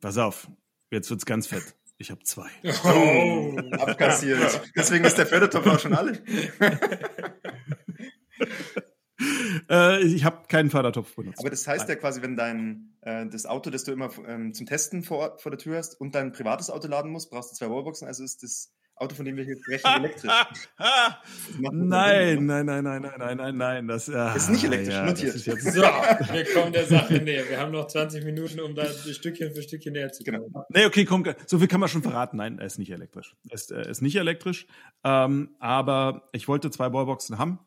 Pass 0.00 0.18
auf, 0.18 0.48
jetzt 0.90 1.10
wird's 1.10 1.26
ganz 1.26 1.46
fett. 1.46 1.76
Ich 1.98 2.10
habe 2.10 2.22
zwei. 2.24 2.48
Oh, 2.84 3.56
abkassiert. 3.72 4.62
Deswegen 4.76 5.04
ist 5.04 5.18
der 5.18 5.26
Fördertopf 5.26 5.66
auch 5.66 5.78
schon 5.78 5.94
alle. 5.94 6.22
äh, 9.70 10.02
ich 10.02 10.24
habe 10.24 10.46
keinen 10.48 10.70
Fördertopf 10.70 11.14
benutzt. 11.14 11.40
Aber 11.40 11.50
das 11.50 11.66
heißt 11.66 11.88
Nein. 11.88 11.96
ja 11.96 12.00
quasi, 12.00 12.22
wenn 12.22 12.36
dein 12.36 12.94
äh, 13.02 13.26
das 13.26 13.46
Auto, 13.46 13.70
das 13.70 13.84
du 13.84 13.92
immer 13.92 14.10
ähm, 14.26 14.54
zum 14.54 14.66
Testen 14.66 15.02
vor, 15.02 15.38
vor 15.38 15.50
der 15.50 15.58
Tür 15.58 15.78
hast 15.78 16.00
und 16.00 16.14
dein 16.14 16.32
privates 16.32 16.70
Auto 16.70 16.88
laden 16.88 17.10
musst, 17.10 17.30
brauchst 17.30 17.52
du 17.52 17.56
zwei 17.56 17.70
Wallboxen. 17.70 18.06
Also 18.06 18.24
ist 18.24 18.42
das 18.42 18.72
Auto, 19.00 19.14
von 19.14 19.24
dem 19.24 19.34
wir 19.36 19.44
hier 19.44 19.56
sprechen, 19.56 19.86
elektrisch. 19.86 20.30
nein, 21.58 22.44
nein, 22.44 22.66
nein, 22.66 22.84
nein, 22.84 22.84
nein, 22.84 23.16
nein, 23.18 23.36
nein, 23.38 23.56
nein. 23.56 23.88
Das 23.88 24.08
äh, 24.08 24.36
ist 24.36 24.50
nicht 24.50 24.64
elektrisch, 24.64 24.92
ja, 24.92 25.06
notiert. 25.06 25.38
so, 25.38 25.80
wir 25.80 26.44
kommen 26.52 26.72
der 26.74 26.84
Sache 26.84 27.14
näher. 27.14 27.48
Wir 27.48 27.58
haben 27.58 27.72
noch 27.72 27.86
20 27.86 28.24
Minuten, 28.26 28.60
um 28.60 28.74
da 28.74 28.84
Stückchen 28.84 29.54
für 29.54 29.62
Stückchen 29.62 29.94
näher 29.94 30.12
zu 30.12 30.22
kommen. 30.22 30.44
Genau. 30.44 30.66
Nee, 30.68 30.84
okay, 30.84 31.06
komm, 31.06 31.24
so 31.46 31.58
viel 31.58 31.68
kann 31.68 31.80
man 31.80 31.88
schon 31.88 32.02
verraten. 32.02 32.36
Nein, 32.36 32.58
er 32.58 32.66
ist 32.66 32.78
nicht 32.78 32.90
elektrisch. 32.90 33.34
Er 33.48 33.54
ist, 33.54 33.70
er 33.70 33.88
ist 33.88 34.02
nicht 34.02 34.16
elektrisch. 34.16 34.66
Ähm, 35.02 35.56
aber 35.60 36.28
ich 36.32 36.46
wollte 36.46 36.70
zwei 36.70 36.92
Wallboxen 36.92 37.38
haben 37.38 37.58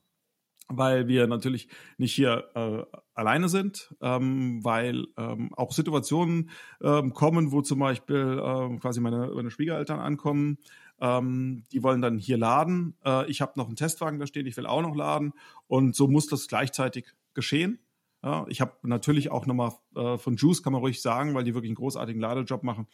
weil 0.67 1.07
wir 1.07 1.27
natürlich 1.27 1.67
nicht 1.97 2.13
hier 2.13 2.49
äh, 2.55 2.97
alleine 3.13 3.49
sind, 3.49 3.93
ähm, 4.01 4.63
weil 4.63 5.05
ähm, 5.17 5.53
auch 5.53 5.71
Situationen 5.71 6.49
ähm, 6.81 7.13
kommen, 7.13 7.51
wo 7.51 7.61
zum 7.61 7.79
Beispiel 7.79 8.41
ähm, 8.43 8.79
quasi 8.79 9.01
meine, 9.01 9.31
meine 9.35 9.51
Schwiegereltern 9.51 9.99
ankommen. 9.99 10.57
Ähm, 10.99 11.63
die 11.71 11.83
wollen 11.83 12.01
dann 12.01 12.17
hier 12.17 12.37
laden. 12.37 12.95
Äh, 13.05 13.29
ich 13.29 13.41
habe 13.41 13.53
noch 13.55 13.67
einen 13.67 13.75
Testwagen 13.75 14.19
da 14.19 14.27
stehen, 14.27 14.47
ich 14.47 14.57
will 14.57 14.65
auch 14.65 14.81
noch 14.81 14.95
laden. 14.95 15.33
Und 15.67 15.95
so 15.95 16.07
muss 16.07 16.27
das 16.27 16.47
gleichzeitig 16.47 17.13
geschehen. 17.33 17.79
Ja, 18.23 18.45
ich 18.47 18.61
habe 18.61 18.73
natürlich 18.83 19.31
auch 19.31 19.45
nochmal 19.45 19.73
äh, 19.95 20.17
von 20.17 20.37
Juice, 20.37 20.63
kann 20.63 20.71
man 20.71 20.81
ruhig 20.81 21.01
sagen, 21.01 21.33
weil 21.33 21.43
die 21.43 21.53
wirklich 21.53 21.71
einen 21.71 21.75
großartigen 21.75 22.21
Ladejob 22.21 22.63
machen, 22.63 22.87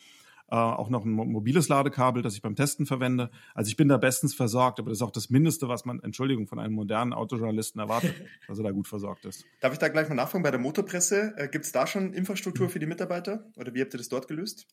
äh, 0.52 0.56
auch 0.56 0.90
noch 0.90 1.06
ein 1.06 1.12
mobiles 1.12 1.68
Ladekabel, 1.70 2.22
das 2.22 2.36
ich 2.36 2.42
beim 2.42 2.56
Testen 2.56 2.86
verwende. 2.86 3.30
Also 3.54 3.70
ich 3.70 3.78
bin 3.78 3.88
da 3.88 3.98
bestens 3.98 4.34
versorgt, 4.34 4.80
aber 4.80 4.90
das 4.90 5.00
ist 5.00 5.02
auch 5.02 5.12
das 5.12 5.30
Mindeste, 5.30 5.68
was 5.68 5.86
man, 5.86 6.00
Entschuldigung, 6.02 6.48
von 6.48 6.60
einem 6.60 6.74
modernen 6.74 7.14
Autojournalisten 7.14 7.80
erwartet, 7.80 8.16
dass 8.48 8.58
er 8.58 8.64
da 8.64 8.72
gut 8.72 8.88
versorgt 8.88 9.26
ist. 9.26 9.46
Darf 9.62 9.74
ich 9.74 9.80
da 9.80 9.88
gleich 9.90 10.10
mal 10.10 10.16
nachfragen 10.16 10.44
bei 10.44 10.52
der 10.52 10.60
Motorpresse? 10.60 11.34
Äh, 11.38 11.48
Gibt 11.50 11.66
es 11.66 11.72
da 11.72 11.86
schon 11.88 12.14
Infrastruktur 12.14 12.68
hm. 12.68 12.72
für 12.74 12.80
die 12.80 12.88
Mitarbeiter 12.88 13.46
oder 13.56 13.74
wie 13.74 13.82
habt 13.82 13.94
ihr 13.94 14.00
das 14.00 14.10
dort 14.10 14.28
gelöst? 14.28 14.68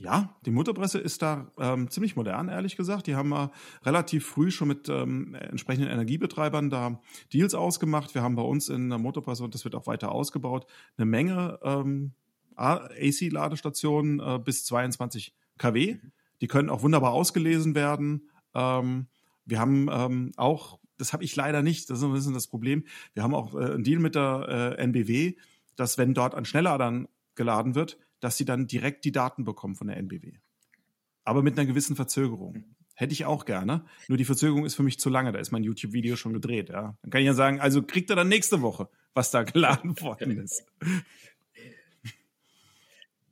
Ja, 0.00 0.36
die 0.46 0.52
Motorpresse 0.52 1.00
ist 1.00 1.22
da 1.22 1.50
ähm, 1.58 1.90
ziemlich 1.90 2.14
modern, 2.14 2.48
ehrlich 2.48 2.76
gesagt. 2.76 3.08
Die 3.08 3.16
haben 3.16 3.32
äh, 3.32 3.48
relativ 3.82 4.26
früh 4.26 4.52
schon 4.52 4.68
mit 4.68 4.88
ähm, 4.88 5.34
entsprechenden 5.34 5.90
Energiebetreibern 5.90 6.70
da 6.70 7.00
Deals 7.32 7.54
ausgemacht. 7.54 8.14
Wir 8.14 8.22
haben 8.22 8.36
bei 8.36 8.42
uns 8.42 8.68
in 8.68 8.90
der 8.90 8.98
Motorpresse, 9.00 9.42
und 9.42 9.54
das 9.54 9.64
wird 9.64 9.74
auch 9.74 9.88
weiter 9.88 10.12
ausgebaut, 10.12 10.66
eine 10.96 11.06
Menge 11.06 11.58
ähm, 11.64 12.12
AC-Ladestationen 12.58 14.20
äh, 14.20 14.38
bis 14.38 14.64
22 14.64 15.34
kW. 15.58 15.96
Die 16.40 16.46
können 16.46 16.70
auch 16.70 16.82
wunderbar 16.82 17.12
ausgelesen 17.12 17.74
werden. 17.74 18.28
Ähm, 18.54 19.06
wir 19.44 19.58
haben 19.58 19.88
ähm, 19.90 20.32
auch, 20.36 20.78
das 20.96 21.12
habe 21.12 21.24
ich 21.24 21.34
leider 21.36 21.62
nicht, 21.62 21.90
das 21.90 21.98
ist 21.98 22.04
ein 22.04 22.12
bisschen 22.12 22.34
das 22.34 22.46
Problem, 22.46 22.84
wir 23.14 23.22
haben 23.22 23.34
auch 23.34 23.54
äh, 23.54 23.72
einen 23.72 23.84
Deal 23.84 24.00
mit 24.00 24.14
der 24.14 24.76
äh, 24.78 24.82
NBW, 24.82 25.34
dass 25.76 25.98
wenn 25.98 26.14
dort 26.14 26.34
an 26.34 26.44
Schnellladern 26.44 27.08
geladen 27.34 27.74
wird, 27.74 27.98
dass 28.20 28.36
sie 28.36 28.44
dann 28.44 28.66
direkt 28.66 29.04
die 29.04 29.12
Daten 29.12 29.44
bekommen 29.44 29.74
von 29.74 29.86
der 29.86 29.96
NBW. 29.96 30.34
Aber 31.24 31.42
mit 31.42 31.58
einer 31.58 31.66
gewissen 31.66 31.96
Verzögerung. 31.96 32.64
Hätte 32.94 33.12
ich 33.12 33.26
auch 33.26 33.44
gerne. 33.44 33.84
Nur 34.08 34.18
die 34.18 34.24
Verzögerung 34.24 34.64
ist 34.64 34.74
für 34.74 34.82
mich 34.82 34.98
zu 34.98 35.08
lange. 35.08 35.30
Da 35.30 35.38
ist 35.38 35.52
mein 35.52 35.62
YouTube-Video 35.62 36.16
schon 36.16 36.32
gedreht. 36.32 36.68
Ja. 36.68 36.96
Dann 37.00 37.10
kann 37.12 37.20
ich 37.20 37.26
ja 37.28 37.34
sagen, 37.34 37.60
also 37.60 37.80
kriegt 37.80 38.10
er 38.10 38.16
dann 38.16 38.28
nächste 38.28 38.60
Woche, 38.60 38.88
was 39.14 39.30
da 39.30 39.44
geladen 39.44 40.00
worden 40.00 40.40
ist. 40.40 40.64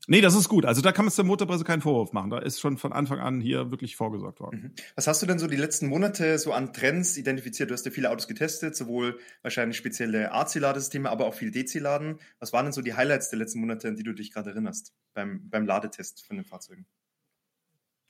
Nee, 0.09 0.21
das 0.21 0.37
ist 0.37 0.49
gut. 0.49 0.65
Also 0.65 0.83
da 0.83 0.93
kann 0.93 1.05
man 1.05 1.09
es 1.09 1.17
der 1.17 1.25
Motorpresse 1.25 1.65
keinen 1.65 1.83
Vorwurf 1.83 2.13
machen. 2.13 2.31
Da 2.31 2.39
ist 2.39 2.61
schon 2.61 2.79
von 2.79 2.93
Anfang 2.93 3.19
an 3.19 3.41
hier 3.41 3.73
wirklich 3.73 3.97
vorgesorgt 3.97 4.39
worden. 4.39 4.61
Mhm. 4.63 4.73
Was 4.95 5.09
hast 5.09 5.21
du 5.21 5.27
denn 5.27 5.41
so 5.41 5.49
die 5.49 5.57
letzten 5.57 5.89
Monate 5.89 6.39
so 6.39 6.53
an 6.53 6.73
Trends 6.73 7.17
identifiziert? 7.17 7.71
Du 7.71 7.75
hast 7.75 7.85
ja 7.85 7.91
viele 7.91 8.11
Autos 8.11 8.29
getestet, 8.29 8.77
sowohl 8.77 9.19
wahrscheinlich 9.43 9.77
spezielle 9.77 10.33
AC-Ladesysteme, 10.33 11.11
aber 11.11 11.27
auch 11.27 11.35
viel 11.35 11.51
DC-Laden. 11.51 12.21
Was 12.39 12.53
waren 12.53 12.67
denn 12.67 12.73
so 12.73 12.83
die 12.83 12.95
Highlights 12.95 13.31
der 13.31 13.41
letzten 13.41 13.61
Monate, 13.61 13.89
an 13.89 13.97
die 13.97 14.05
du 14.05 14.13
dich 14.13 14.33
gerade 14.33 14.51
erinnerst 14.51 14.95
beim, 15.13 15.49
beim 15.51 15.67
Ladetest 15.67 16.25
von 16.25 16.37
den 16.37 16.45
Fahrzeugen? 16.45 16.87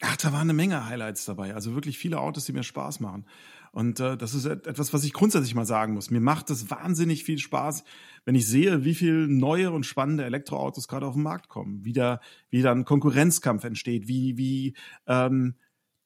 Ach, 0.02 0.16
da 0.18 0.30
waren 0.32 0.42
eine 0.42 0.52
Menge 0.52 0.86
Highlights 0.86 1.24
dabei. 1.24 1.54
Also 1.54 1.74
wirklich 1.74 1.96
viele 1.96 2.20
Autos, 2.20 2.44
die 2.44 2.52
mir 2.52 2.62
Spaß 2.62 3.00
machen. 3.00 3.26
Und 3.76 4.00
äh, 4.00 4.16
das 4.16 4.32
ist 4.32 4.46
etwas, 4.46 4.94
was 4.94 5.04
ich 5.04 5.12
grundsätzlich 5.12 5.54
mal 5.54 5.66
sagen 5.66 5.92
muss. 5.92 6.10
Mir 6.10 6.22
macht 6.22 6.48
es 6.48 6.70
wahnsinnig 6.70 7.24
viel 7.24 7.36
Spaß, 7.36 7.84
wenn 8.24 8.34
ich 8.34 8.46
sehe, 8.46 8.86
wie 8.86 8.94
viel 8.94 9.28
neue 9.28 9.70
und 9.70 9.84
spannende 9.84 10.24
Elektroautos 10.24 10.88
gerade 10.88 11.04
auf 11.04 11.12
den 11.12 11.22
Markt 11.22 11.50
kommen. 11.50 11.84
Wie 11.84 11.92
da, 11.92 12.20
wie 12.48 12.62
da 12.62 12.72
ein 12.72 12.86
Konkurrenzkampf 12.86 13.64
entsteht, 13.64 14.08
wie, 14.08 14.38
wie 14.38 14.72
ähm, 15.06 15.56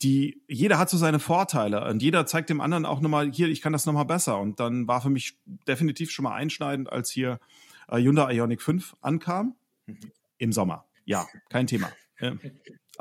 die, 0.02 0.42
jeder 0.48 0.80
hat 0.80 0.90
so 0.90 0.96
seine 0.96 1.20
Vorteile 1.20 1.88
und 1.88 2.02
jeder 2.02 2.26
zeigt 2.26 2.50
dem 2.50 2.60
anderen 2.60 2.86
auch 2.86 3.00
nochmal, 3.00 3.30
hier, 3.30 3.46
ich 3.46 3.60
kann 3.60 3.72
das 3.72 3.86
nochmal 3.86 4.04
besser. 4.04 4.40
Und 4.40 4.58
dann 4.58 4.88
war 4.88 5.00
für 5.00 5.10
mich 5.10 5.38
definitiv 5.68 6.10
schon 6.10 6.24
mal 6.24 6.34
einschneidend, 6.34 6.90
als 6.90 7.08
hier 7.08 7.38
äh, 7.86 7.98
Hyundai 7.98 8.34
Ioniq 8.34 8.62
5 8.62 8.96
ankam. 9.00 9.54
Mhm. 9.86 9.96
Im 10.38 10.50
Sommer. 10.50 10.86
Ja, 11.04 11.24
kein 11.50 11.68
Thema. 11.68 11.88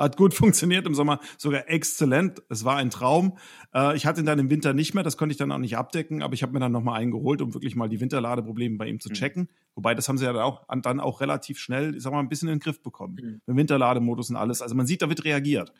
Hat 0.00 0.16
gut 0.16 0.34
funktioniert 0.34 0.86
im 0.86 0.94
Sommer, 0.94 1.20
sogar 1.36 1.68
exzellent. 1.68 2.42
Es 2.48 2.64
war 2.64 2.76
ein 2.76 2.90
Traum. 2.90 3.36
Äh, 3.74 3.96
ich 3.96 4.06
hatte 4.06 4.20
ihn 4.20 4.26
dann 4.26 4.38
im 4.38 4.50
Winter 4.50 4.72
nicht 4.72 4.94
mehr, 4.94 5.04
das 5.04 5.16
konnte 5.16 5.32
ich 5.32 5.36
dann 5.36 5.52
auch 5.52 5.58
nicht 5.58 5.76
abdecken, 5.76 6.22
aber 6.22 6.34
ich 6.34 6.42
habe 6.42 6.52
mir 6.52 6.60
dann 6.60 6.72
nochmal 6.72 7.00
einen 7.00 7.10
geholt, 7.10 7.42
um 7.42 7.54
wirklich 7.54 7.76
mal 7.76 7.88
die 7.88 8.00
Winterladeprobleme 8.00 8.78
bei 8.78 8.86
ihm 8.88 8.98
zu 8.98 9.10
mhm. 9.10 9.14
checken. 9.14 9.42
Mhm. 9.42 9.48
Wobei, 9.76 9.94
das 9.94 10.08
haben 10.08 10.18
sie 10.18 10.24
ja 10.24 10.32
dann 10.32 10.42
auch, 10.42 10.64
dann 10.82 11.00
auch 11.00 11.20
relativ 11.20 11.58
schnell, 11.58 11.94
ich 11.94 12.02
sag 12.02 12.12
mal, 12.12 12.20
ein 12.20 12.28
bisschen 12.28 12.48
in 12.48 12.56
den 12.56 12.60
Griff 12.60 12.82
bekommen. 12.82 13.18
Mhm. 13.22 13.40
Mit 13.46 13.56
Winterlademodus 13.56 14.30
und 14.30 14.36
alles. 14.36 14.62
Also 14.62 14.74
man 14.74 14.86
sieht, 14.86 15.02
da 15.02 15.08
wird 15.08 15.24
reagiert. 15.24 15.72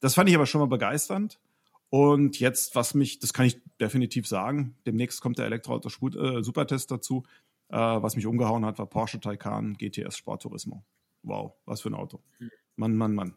Das 0.00 0.14
fand 0.14 0.28
ich 0.28 0.34
aber 0.34 0.46
schon 0.46 0.60
mal 0.60 0.66
begeisternd. 0.66 1.38
Und 1.88 2.40
jetzt, 2.40 2.74
was 2.74 2.94
mich, 2.94 3.18
das 3.18 3.32
kann 3.32 3.46
ich 3.46 3.60
definitiv 3.78 4.26
sagen, 4.26 4.76
demnächst 4.86 5.20
kommt 5.20 5.38
der 5.38 5.46
Elektroauto-Supertest 5.46 6.90
äh, 6.90 6.94
dazu. 6.94 7.22
Äh, 7.68 7.76
was 7.76 8.16
mich 8.16 8.26
umgehauen 8.26 8.64
hat, 8.64 8.78
war 8.78 8.86
Porsche 8.86 9.20
Taycan 9.20 9.74
GTS 9.74 10.16
Sport 10.16 10.42
Turismo. 10.42 10.84
Wow, 11.22 11.52
was 11.64 11.82
für 11.82 11.90
ein 11.90 11.94
Auto. 11.94 12.20
Mhm. 12.38 12.50
Mann, 12.76 12.96
Mann, 12.96 13.14
Mann. 13.14 13.34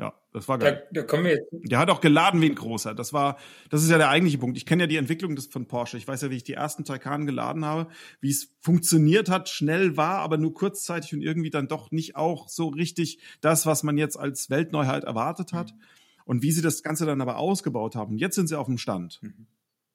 Ja, 0.00 0.14
das 0.32 0.48
war 0.48 0.58
geil. 0.58 0.86
Da, 0.92 1.02
da 1.02 1.06
kommen 1.06 1.24
wir 1.24 1.32
jetzt. 1.32 1.46
Der 1.52 1.78
hat 1.78 1.90
auch 1.90 2.00
geladen 2.00 2.40
wie 2.40 2.46
ein 2.46 2.54
großer. 2.54 2.94
Das 2.94 3.12
war, 3.12 3.36
das 3.68 3.82
ist 3.82 3.90
ja 3.90 3.98
der 3.98 4.08
eigentliche 4.08 4.38
Punkt. 4.38 4.56
Ich 4.56 4.64
kenne 4.64 4.84
ja 4.84 4.86
die 4.86 4.96
Entwicklung 4.96 5.36
des, 5.36 5.48
von 5.48 5.66
Porsche. 5.66 5.98
Ich 5.98 6.08
weiß 6.08 6.22
ja, 6.22 6.30
wie 6.30 6.36
ich 6.36 6.42
die 6.42 6.54
ersten 6.54 6.84
Taycan 6.84 7.26
geladen 7.26 7.66
habe, 7.66 7.90
wie 8.22 8.30
es 8.30 8.56
funktioniert 8.60 9.28
hat, 9.28 9.50
schnell 9.50 9.98
war, 9.98 10.20
aber 10.20 10.38
nur 10.38 10.54
kurzzeitig 10.54 11.12
und 11.12 11.20
irgendwie 11.20 11.50
dann 11.50 11.68
doch 11.68 11.90
nicht 11.90 12.16
auch 12.16 12.48
so 12.48 12.68
richtig 12.68 13.20
das, 13.42 13.66
was 13.66 13.82
man 13.82 13.98
jetzt 13.98 14.16
als 14.16 14.48
Weltneuheit 14.48 15.04
erwartet 15.04 15.52
hat. 15.52 15.72
Mhm. 15.72 15.82
Und 16.24 16.42
wie 16.42 16.52
sie 16.52 16.62
das 16.62 16.82
Ganze 16.82 17.04
dann 17.04 17.20
aber 17.20 17.36
ausgebaut 17.36 17.94
haben. 17.94 18.16
Jetzt 18.16 18.36
sind 18.36 18.46
sie 18.46 18.58
auf 18.58 18.66
dem 18.66 18.78
Stand. 18.78 19.18
Mhm. 19.20 19.48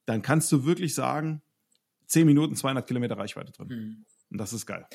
Dann 0.05 0.21
kannst 0.21 0.51
du 0.51 0.65
wirklich 0.65 0.93
sagen, 0.93 1.41
10 2.07 2.27
Minuten, 2.27 2.55
200 2.55 2.85
Kilometer 2.85 3.17
Reichweite 3.17 3.53
drin. 3.53 3.67
Mhm. 3.67 4.05
Und 4.29 4.37
das 4.37 4.53
ist 4.53 4.67
geil. 4.67 4.85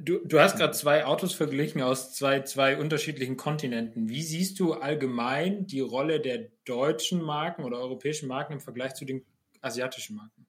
Du, 0.00 0.18
du 0.24 0.38
hast 0.40 0.56
gerade 0.56 0.72
zwei 0.72 1.04
Autos 1.04 1.34
verglichen 1.34 1.82
aus 1.82 2.14
zwei, 2.14 2.40
zwei 2.40 2.78
unterschiedlichen 2.78 3.36
Kontinenten. 3.36 4.08
Wie 4.08 4.22
siehst 4.22 4.60
du 4.60 4.74
allgemein 4.74 5.66
die 5.66 5.80
Rolle 5.80 6.20
der 6.20 6.48
deutschen 6.64 7.22
Marken 7.22 7.64
oder 7.64 7.78
europäischen 7.78 8.28
Marken 8.28 8.54
im 8.54 8.60
Vergleich 8.60 8.94
zu 8.94 9.04
den 9.04 9.24
asiatischen 9.60 10.16
Marken? 10.16 10.46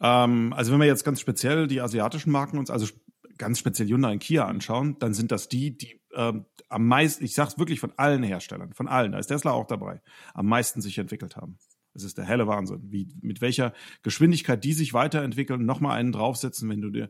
Ähm, 0.00 0.52
also 0.52 0.72
wenn 0.72 0.80
wir 0.80 0.86
jetzt 0.86 1.04
ganz 1.04 1.20
speziell 1.20 1.66
die 1.66 1.80
asiatischen 1.80 2.32
Marken 2.32 2.58
uns, 2.58 2.70
also 2.70 2.86
ganz 3.38 3.58
speziell 3.58 3.88
Hyundai 3.88 4.12
und 4.12 4.18
Kia 4.18 4.46
anschauen, 4.46 4.96
dann 4.98 5.14
sind 5.14 5.30
das 5.30 5.48
die, 5.48 5.76
die 5.76 6.00
ähm, 6.14 6.46
am 6.68 6.86
meisten, 6.86 7.24
ich 7.24 7.34
sage 7.34 7.50
es 7.50 7.58
wirklich 7.58 7.80
von 7.80 7.92
allen 7.96 8.22
Herstellern, 8.22 8.72
von 8.72 8.88
allen, 8.88 9.12
da 9.12 9.18
ist 9.18 9.26
Tesla 9.28 9.52
auch 9.52 9.66
dabei, 9.66 10.02
am 10.32 10.46
meisten 10.46 10.80
sich 10.80 10.98
entwickelt 10.98 11.36
haben. 11.36 11.58
Das 11.92 12.02
ist 12.02 12.18
der 12.18 12.24
helle 12.24 12.48
Wahnsinn, 12.48 12.80
wie, 12.90 13.08
mit 13.22 13.40
welcher 13.40 13.72
Geschwindigkeit 14.02 14.64
die 14.64 14.72
sich 14.72 14.94
weiterentwickeln, 14.94 15.64
nochmal 15.64 15.96
einen 15.98 16.10
draufsetzen, 16.10 16.68
wenn 16.68 16.80
du 16.80 16.90
dir 16.90 17.08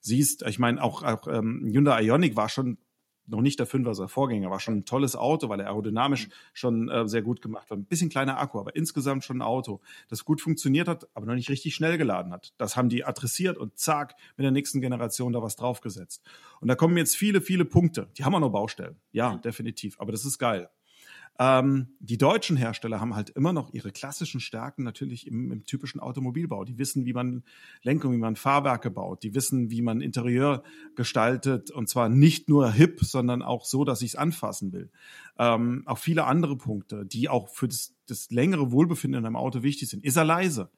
siehst, 0.00 0.42
ich 0.42 0.58
meine, 0.58 0.82
auch, 0.82 1.02
auch 1.02 1.26
ähm, 1.28 1.62
Hyundai 1.64 2.02
Ioniq 2.02 2.36
war 2.36 2.48
schon 2.48 2.78
noch 3.26 3.40
nicht 3.40 3.58
der 3.58 3.66
Fünfer, 3.66 3.94
sein 3.94 4.08
Vorgänger, 4.08 4.50
war 4.50 4.60
schon 4.60 4.78
ein 4.78 4.84
tolles 4.84 5.16
Auto, 5.16 5.48
weil 5.48 5.60
er 5.60 5.66
aerodynamisch 5.66 6.28
schon 6.52 6.88
äh, 6.88 7.08
sehr 7.08 7.22
gut 7.22 7.42
gemacht 7.42 7.70
war. 7.70 7.76
Ein 7.76 7.84
bisschen 7.84 8.08
kleiner 8.08 8.38
Akku, 8.38 8.58
aber 8.58 8.76
insgesamt 8.76 9.24
schon 9.24 9.38
ein 9.38 9.42
Auto, 9.42 9.80
das 10.08 10.24
gut 10.24 10.40
funktioniert 10.40 10.88
hat, 10.88 11.08
aber 11.14 11.26
noch 11.26 11.34
nicht 11.34 11.50
richtig 11.50 11.74
schnell 11.74 11.98
geladen 11.98 12.32
hat. 12.32 12.54
Das 12.56 12.76
haben 12.76 12.88
die 12.88 13.04
adressiert 13.04 13.58
und 13.58 13.78
zack, 13.78 14.14
mit 14.36 14.44
der 14.44 14.52
nächsten 14.52 14.80
Generation 14.80 15.32
da 15.32 15.42
was 15.42 15.56
draufgesetzt. 15.56 16.22
Und 16.60 16.68
da 16.68 16.74
kommen 16.74 16.96
jetzt 16.96 17.16
viele, 17.16 17.40
viele 17.40 17.64
Punkte. 17.64 18.08
Die 18.16 18.24
haben 18.24 18.34
auch 18.34 18.40
noch 18.40 18.50
Baustellen. 18.50 18.96
Ja, 19.12 19.36
definitiv. 19.38 20.00
Aber 20.00 20.12
das 20.12 20.24
ist 20.24 20.38
geil. 20.38 20.68
Ähm, 21.38 21.88
die 22.00 22.16
deutschen 22.16 22.56
Hersteller 22.56 23.00
haben 23.00 23.14
halt 23.14 23.30
immer 23.30 23.52
noch 23.52 23.72
ihre 23.74 23.92
klassischen 23.92 24.40
Stärken 24.40 24.82
natürlich 24.82 25.26
im, 25.26 25.52
im, 25.52 25.64
typischen 25.66 26.00
Automobilbau. 26.00 26.64
Die 26.64 26.78
wissen, 26.78 27.04
wie 27.04 27.12
man 27.12 27.42
Lenkung, 27.82 28.12
wie 28.14 28.18
man 28.18 28.36
Fahrwerke 28.36 28.90
baut. 28.90 29.22
Die 29.22 29.34
wissen, 29.34 29.70
wie 29.70 29.82
man 29.82 30.00
Interieur 30.00 30.62
gestaltet. 30.94 31.70
Und 31.70 31.88
zwar 31.88 32.08
nicht 32.08 32.48
nur 32.48 32.72
hip, 32.72 33.00
sondern 33.02 33.42
auch 33.42 33.66
so, 33.66 33.84
dass 33.84 34.00
ich 34.00 34.10
es 34.10 34.16
anfassen 34.16 34.72
will. 34.72 34.90
Ähm, 35.38 35.82
auch 35.84 35.98
viele 35.98 36.24
andere 36.24 36.56
Punkte, 36.56 37.04
die 37.04 37.28
auch 37.28 37.48
für 37.48 37.68
das, 37.68 37.94
das 38.06 38.30
längere 38.30 38.72
Wohlbefinden 38.72 39.20
in 39.20 39.26
einem 39.26 39.36
Auto 39.36 39.62
wichtig 39.62 39.90
sind. 39.90 40.04
Ist 40.04 40.16
er 40.16 40.24
leise? 40.24 40.70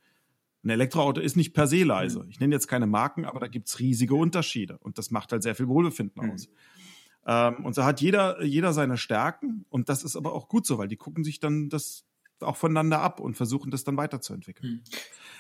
Ein 0.65 0.71
Elektroauto 0.71 1.21
ist 1.21 1.37
nicht 1.37 1.55
per 1.55 1.69
se 1.69 1.85
leise. 1.85 2.27
Ich 2.31 2.41
nenne 2.41 2.55
jetzt 2.55 2.67
keine 2.67 2.89
Marken, 2.89 3.25
aber 3.25 3.39
da 3.39 3.47
gibt's 3.47 3.79
riesige 3.79 4.17
Unterschiede. 4.17 4.79
Und 4.79 4.99
das 4.99 5.13
macht 5.13 5.31
halt 5.31 5.45
sehr 5.45 5.55
viel 5.55 5.69
Wohlbefinden 5.69 6.27
mhm. 6.27 6.33
Ähm, 7.29 7.67
und 7.67 7.75
so 7.75 7.85
hat 7.85 8.01
jeder, 8.01 8.43
jeder 8.43 8.73
seine 8.73 8.97
Stärken 8.97 9.67
und 9.69 9.91
das 9.91 10.03
ist 10.03 10.17
aber 10.17 10.33
auch 10.33 10.49
gut 10.49 10.67
so, 10.67 10.79
weil 10.79 10.89
die 10.89 10.97
gucken 10.97 11.25
sich 11.25 11.41
dann 11.41 11.69
das 11.69 12.07
auch 12.41 12.57
voneinander 12.57 13.01
ab 13.01 13.21
und 13.21 13.37
versuchen 13.37 13.71
das 13.71 13.85
dann 13.85 13.99
weiterzuentwickeln. 13.99 14.73
Mhm. 14.73 14.81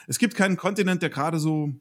Es 0.07 0.18
gibt 0.18 0.35
keinen 0.35 0.57
Kontinent, 0.59 1.01
der 1.01 1.09
gerade 1.09 1.38
so 1.38 1.72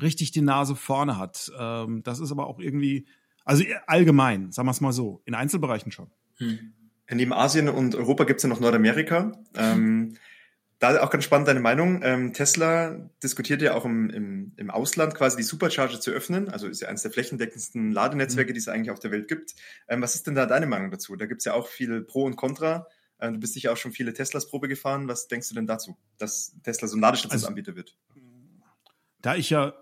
richtig 0.00 0.30
die 0.30 0.40
Nase 0.40 0.74
vorne 0.76 1.18
hat. 1.18 1.52
Ähm, 1.58 2.02
das 2.04 2.20
ist 2.20 2.32
aber 2.32 2.46
auch 2.46 2.58
irgendwie, 2.58 3.06
also 3.44 3.64
allgemein, 3.86 4.50
sagen 4.50 4.66
wir 4.66 4.72
es 4.72 4.80
mal 4.80 4.92
so, 4.92 5.20
in 5.26 5.34
Einzelbereichen 5.34 5.92
schon. 5.92 6.10
Mhm. 6.38 6.72
Neben 7.10 7.32
Asien 7.32 7.68
und 7.68 7.94
Europa 7.96 8.24
gibt 8.24 8.38
es 8.38 8.44
ja 8.44 8.48
noch 8.48 8.60
Nordamerika. 8.60 9.32
Ähm, 9.54 10.16
da 10.78 11.02
auch 11.02 11.10
ganz 11.10 11.24
spannend 11.24 11.48
deine 11.48 11.60
Meinung. 11.60 12.02
Ähm, 12.04 12.32
Tesla 12.32 13.10
diskutiert 13.22 13.62
ja 13.62 13.74
auch 13.74 13.84
im, 13.84 14.10
im, 14.10 14.52
im 14.56 14.70
Ausland 14.70 15.14
quasi 15.14 15.36
die 15.36 15.42
Supercharger 15.42 16.00
zu 16.00 16.10
öffnen. 16.12 16.48
Also 16.48 16.68
ist 16.68 16.80
ja 16.80 16.88
eines 16.88 17.02
der 17.02 17.10
flächendeckendsten 17.10 17.90
Ladenetzwerke, 17.90 18.50
mhm. 18.50 18.54
die 18.54 18.60
es 18.60 18.68
eigentlich 18.68 18.90
auf 18.90 19.00
der 19.00 19.10
Welt 19.10 19.28
gibt. 19.28 19.54
Ähm, 19.88 20.02
was 20.02 20.14
ist 20.14 20.26
denn 20.26 20.34
da 20.34 20.46
deine 20.46 20.66
Meinung 20.66 20.90
dazu? 20.90 21.16
Da 21.16 21.26
gibt 21.26 21.40
es 21.40 21.46
ja 21.46 21.54
auch 21.54 21.66
viel 21.66 22.02
Pro 22.02 22.24
und 22.24 22.36
Contra. 22.36 22.86
Ähm, 23.20 23.34
du 23.34 23.40
bist 23.40 23.54
sicher 23.54 23.72
auch 23.72 23.76
schon 23.76 23.92
viele 23.92 24.12
Teslas 24.12 24.48
Probe 24.48 24.68
gefahren. 24.68 25.08
Was 25.08 25.26
denkst 25.26 25.48
du 25.48 25.56
denn 25.56 25.66
dazu, 25.66 25.98
dass 26.16 26.54
Tesla 26.62 26.86
so 26.86 26.96
ein 26.96 27.00
Ladestationsanbieter 27.00 27.72
also, 27.72 27.76
wird? 27.78 27.96
Da 29.20 29.34
ich 29.34 29.50
ja 29.50 29.74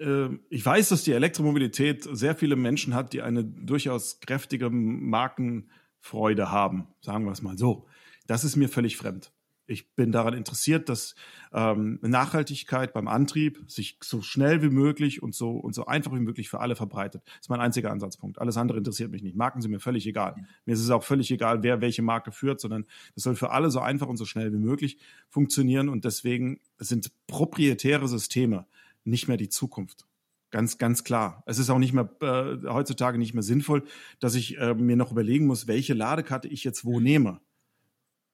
äh, 0.00 0.30
ich 0.48 0.66
weiß, 0.66 0.88
dass 0.88 1.04
die 1.04 1.12
Elektromobilität 1.12 2.08
sehr 2.10 2.34
viele 2.34 2.56
Menschen 2.56 2.94
hat, 2.94 3.12
die 3.12 3.22
eine 3.22 3.44
durchaus 3.44 4.18
kräftige 4.20 4.70
Markenfreude 4.70 6.50
haben, 6.50 6.88
sagen 7.02 7.24
wir 7.24 7.32
es 7.32 7.42
mal 7.42 7.56
so. 7.56 7.86
Das 8.26 8.42
ist 8.42 8.56
mir 8.56 8.68
völlig 8.68 8.96
fremd. 8.96 9.32
Ich 9.70 9.94
bin 9.94 10.10
daran 10.10 10.34
interessiert, 10.34 10.88
dass 10.88 11.14
ähm, 11.52 12.00
Nachhaltigkeit 12.02 12.92
beim 12.92 13.06
Antrieb 13.06 13.62
sich 13.68 13.98
so 14.02 14.20
schnell 14.20 14.62
wie 14.62 14.68
möglich 14.68 15.22
und 15.22 15.32
so 15.32 15.52
und 15.52 15.76
so 15.76 15.86
einfach 15.86 16.12
wie 16.12 16.18
möglich 16.18 16.50
für 16.50 16.58
alle 16.58 16.74
verbreitet. 16.74 17.22
Das 17.24 17.42
ist 17.42 17.50
mein 17.50 17.60
einziger 17.60 17.92
Ansatzpunkt. 17.92 18.40
Alles 18.40 18.56
andere 18.56 18.78
interessiert 18.78 19.12
mich 19.12 19.22
nicht. 19.22 19.36
Marken 19.36 19.62
sind 19.62 19.70
mir 19.70 19.78
völlig 19.78 20.08
egal. 20.08 20.34
Mir 20.64 20.72
ist 20.72 20.80
es 20.80 20.90
auch 20.90 21.04
völlig 21.04 21.30
egal, 21.30 21.62
wer 21.62 21.80
welche 21.80 22.02
Marke 22.02 22.32
führt, 22.32 22.60
sondern 22.60 22.84
das 23.14 23.22
soll 23.22 23.36
für 23.36 23.50
alle 23.52 23.70
so 23.70 23.78
einfach 23.78 24.08
und 24.08 24.16
so 24.16 24.24
schnell 24.24 24.52
wie 24.52 24.58
möglich 24.58 24.98
funktionieren. 25.28 25.88
Und 25.88 26.04
deswegen 26.04 26.58
sind 26.78 27.12
proprietäre 27.28 28.08
Systeme 28.08 28.66
nicht 29.04 29.28
mehr 29.28 29.36
die 29.36 29.50
Zukunft. 29.50 30.04
Ganz, 30.50 30.78
ganz 30.78 31.04
klar. 31.04 31.44
Es 31.46 31.60
ist 31.60 31.70
auch 31.70 31.78
nicht 31.78 31.92
mehr 31.92 32.10
äh, 32.22 32.66
heutzutage 32.66 33.18
nicht 33.18 33.34
mehr 33.34 33.44
sinnvoll, 33.44 33.84
dass 34.18 34.34
ich 34.34 34.58
äh, 34.58 34.74
mir 34.74 34.96
noch 34.96 35.12
überlegen 35.12 35.46
muss, 35.46 35.68
welche 35.68 35.94
Ladekarte 35.94 36.48
ich 36.48 36.64
jetzt 36.64 36.84
wo 36.84 36.98
nehme 36.98 37.40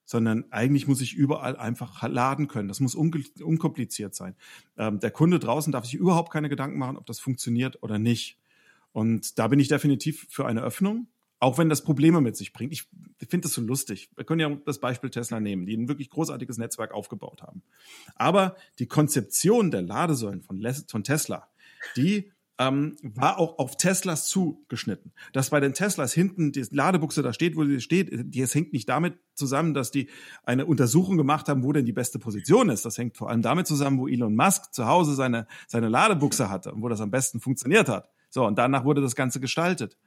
sondern 0.06 0.44
eigentlich 0.50 0.86
muss 0.86 1.02
ich 1.02 1.14
überall 1.14 1.56
einfach 1.56 2.08
laden 2.08 2.48
können. 2.48 2.68
Das 2.68 2.80
muss 2.80 2.94
unkompliziert 2.94 4.14
sein. 4.14 4.36
Ähm, 4.78 5.00
der 5.00 5.10
Kunde 5.10 5.38
draußen 5.38 5.72
darf 5.72 5.84
sich 5.84 5.94
überhaupt 5.94 6.32
keine 6.32 6.48
Gedanken 6.48 6.78
machen, 6.78 6.96
ob 6.96 7.04
das 7.04 7.20
funktioniert 7.20 7.82
oder 7.82 7.98
nicht. 7.98 8.38
Und 8.92 9.38
da 9.38 9.48
bin 9.48 9.60
ich 9.60 9.68
definitiv 9.68 10.26
für 10.30 10.46
eine 10.46 10.62
Öffnung, 10.62 11.08
auch 11.38 11.58
wenn 11.58 11.68
das 11.68 11.82
Probleme 11.82 12.20
mit 12.22 12.36
sich 12.36 12.52
bringt. 12.52 12.72
Ich 12.72 12.84
finde 13.28 13.42
das 13.42 13.52
so 13.52 13.60
lustig. 13.60 14.08
Wir 14.16 14.24
können 14.24 14.40
ja 14.40 14.48
das 14.64 14.78
Beispiel 14.78 15.10
Tesla 15.10 15.40
nehmen, 15.40 15.66
die 15.66 15.76
ein 15.76 15.88
wirklich 15.88 16.08
großartiges 16.08 16.56
Netzwerk 16.56 16.94
aufgebaut 16.94 17.42
haben. 17.42 17.62
Aber 18.14 18.56
die 18.78 18.86
Konzeption 18.86 19.70
der 19.70 19.82
Ladesäulen 19.82 20.40
von, 20.40 20.64
von 20.88 21.04
Tesla, 21.04 21.48
die 21.96 22.32
ähm, 22.58 22.96
war 23.02 23.38
auch 23.38 23.58
auf 23.58 23.76
Teslas 23.76 24.28
zugeschnitten. 24.28 25.12
Dass 25.32 25.50
bei 25.50 25.60
den 25.60 25.74
Teslas 25.74 26.12
hinten 26.12 26.52
die 26.52 26.64
Ladebuchse 26.70 27.22
da 27.22 27.32
steht, 27.32 27.56
wo 27.56 27.64
sie 27.64 27.80
steht, 27.80 28.10
das 28.34 28.54
hängt 28.54 28.72
nicht 28.72 28.88
damit 28.88 29.18
zusammen, 29.34 29.74
dass 29.74 29.90
die 29.90 30.08
eine 30.44 30.66
Untersuchung 30.66 31.16
gemacht 31.16 31.48
haben, 31.48 31.64
wo 31.64 31.72
denn 31.72 31.84
die 31.84 31.92
beste 31.92 32.18
Position 32.18 32.70
ist. 32.70 32.84
Das 32.84 32.96
hängt 32.96 33.16
vor 33.16 33.28
allem 33.28 33.42
damit 33.42 33.66
zusammen, 33.66 33.98
wo 33.98 34.08
Elon 34.08 34.34
Musk 34.34 34.72
zu 34.72 34.86
Hause 34.86 35.14
seine, 35.14 35.46
seine 35.66 35.88
Ladebuchse 35.88 36.48
hatte 36.48 36.72
und 36.72 36.82
wo 36.82 36.88
das 36.88 37.00
am 37.00 37.10
besten 37.10 37.40
funktioniert 37.40 37.88
hat. 37.88 38.10
So, 38.30 38.46
und 38.46 38.56
danach 38.58 38.84
wurde 38.84 39.02
das 39.02 39.14
Ganze 39.14 39.40
gestaltet. 39.40 39.98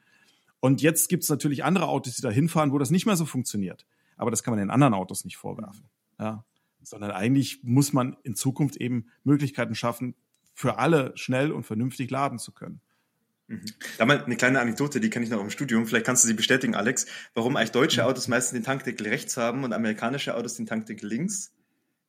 Und 0.60 0.82
jetzt 0.82 1.10
gibt's 1.10 1.30
natürlich 1.30 1.64
andere 1.64 1.88
Autos, 1.88 2.16
die 2.16 2.22
da 2.22 2.30
hinfahren, 2.30 2.72
wo 2.72 2.78
das 2.78 2.90
nicht 2.90 3.06
mehr 3.06 3.16
so 3.16 3.26
funktioniert. 3.26 3.86
Aber 4.18 4.32
das 4.32 4.44
kann 4.44 4.52
man 4.52 4.60
den 4.60 4.72
anderen 4.72 4.94
Autos 4.94 5.24
nicht 5.24 5.38
vorwerfen. 5.38 5.86
Ja. 6.20 6.44
Sondern 6.82 7.12
eigentlich 7.12 7.62
muss 7.64 7.94
man 7.94 8.18
in 8.24 8.36
Zukunft 8.36 8.76
eben 8.78 9.08
Möglichkeiten 9.24 9.76
schaffen, 9.76 10.16
für 10.60 10.78
alle 10.78 11.14
schnell 11.16 11.54
und 11.54 11.64
vernünftig 11.64 12.12
laden 12.12 12.38
zu 12.38 12.52
können. 12.52 12.82
Mhm. 13.48 13.64
Da 13.98 14.06
mal 14.06 14.22
eine 14.22 14.36
kleine 14.36 14.60
Anekdote, 14.60 15.00
die 15.00 15.10
kenne 15.10 15.24
ich 15.24 15.32
noch 15.32 15.40
im 15.40 15.50
Studium. 15.50 15.88
Vielleicht 15.88 16.06
kannst 16.06 16.26
du 16.26 16.28
sie 16.28 16.34
bestätigen, 16.34 16.76
Alex. 16.76 17.06
Warum 17.34 17.56
eigentlich 17.56 17.72
deutsche 17.72 18.02
mhm. 18.02 18.08
Autos 18.10 18.28
meistens 18.28 18.58
den 18.58 18.66
Tankdeckel 18.66 19.08
rechts 19.08 19.38
haben 19.38 19.64
und 19.64 19.72
amerikanische 19.72 20.36
Autos 20.36 20.56
den 20.56 20.66
Tankdeckel 20.66 21.08
links? 21.08 21.54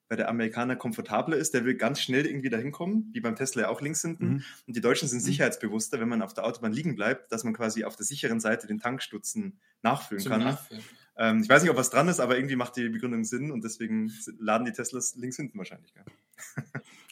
Weil 0.08 0.16
der 0.16 0.28
Amerikaner 0.28 0.74
komfortabler 0.74 1.36
ist, 1.36 1.54
der 1.54 1.64
will 1.64 1.76
ganz 1.76 2.00
schnell 2.00 2.26
irgendwie 2.26 2.50
dahin 2.50 2.72
kommen, 2.72 3.08
wie 3.12 3.20
beim 3.20 3.36
Tesla 3.36 3.62
ja 3.62 3.68
auch 3.68 3.80
links 3.80 4.02
hinten. 4.02 4.26
Mhm. 4.26 4.44
Und 4.66 4.76
die 4.76 4.80
Deutschen 4.80 5.06
sind 5.06 5.20
mhm. 5.20 5.26
sicherheitsbewusster, 5.26 6.00
wenn 6.00 6.08
man 6.08 6.20
auf 6.20 6.34
der 6.34 6.44
Autobahn 6.44 6.72
liegen 6.72 6.96
bleibt, 6.96 7.30
dass 7.30 7.44
man 7.44 7.54
quasi 7.54 7.84
auf 7.84 7.94
der 7.94 8.04
sicheren 8.04 8.40
Seite 8.40 8.66
den 8.66 8.80
Tankstutzen 8.80 9.60
nachfüllen 9.82 10.24
Zum 10.24 10.32
kann. 10.32 10.40
Nachfüllen. 10.40 10.82
Ähm, 11.16 11.42
ich 11.44 11.48
weiß 11.48 11.62
nicht, 11.62 11.70
ob 11.70 11.76
was 11.76 11.90
dran 11.90 12.08
ist, 12.08 12.18
aber 12.18 12.34
irgendwie 12.34 12.56
macht 12.56 12.74
die 12.74 12.88
Begründung 12.88 13.22
Sinn 13.22 13.52
und 13.52 13.62
deswegen 13.62 14.12
laden 14.40 14.64
die 14.64 14.72
Teslas 14.72 15.14
links 15.14 15.36
hinten 15.36 15.56
wahrscheinlich. 15.56 15.94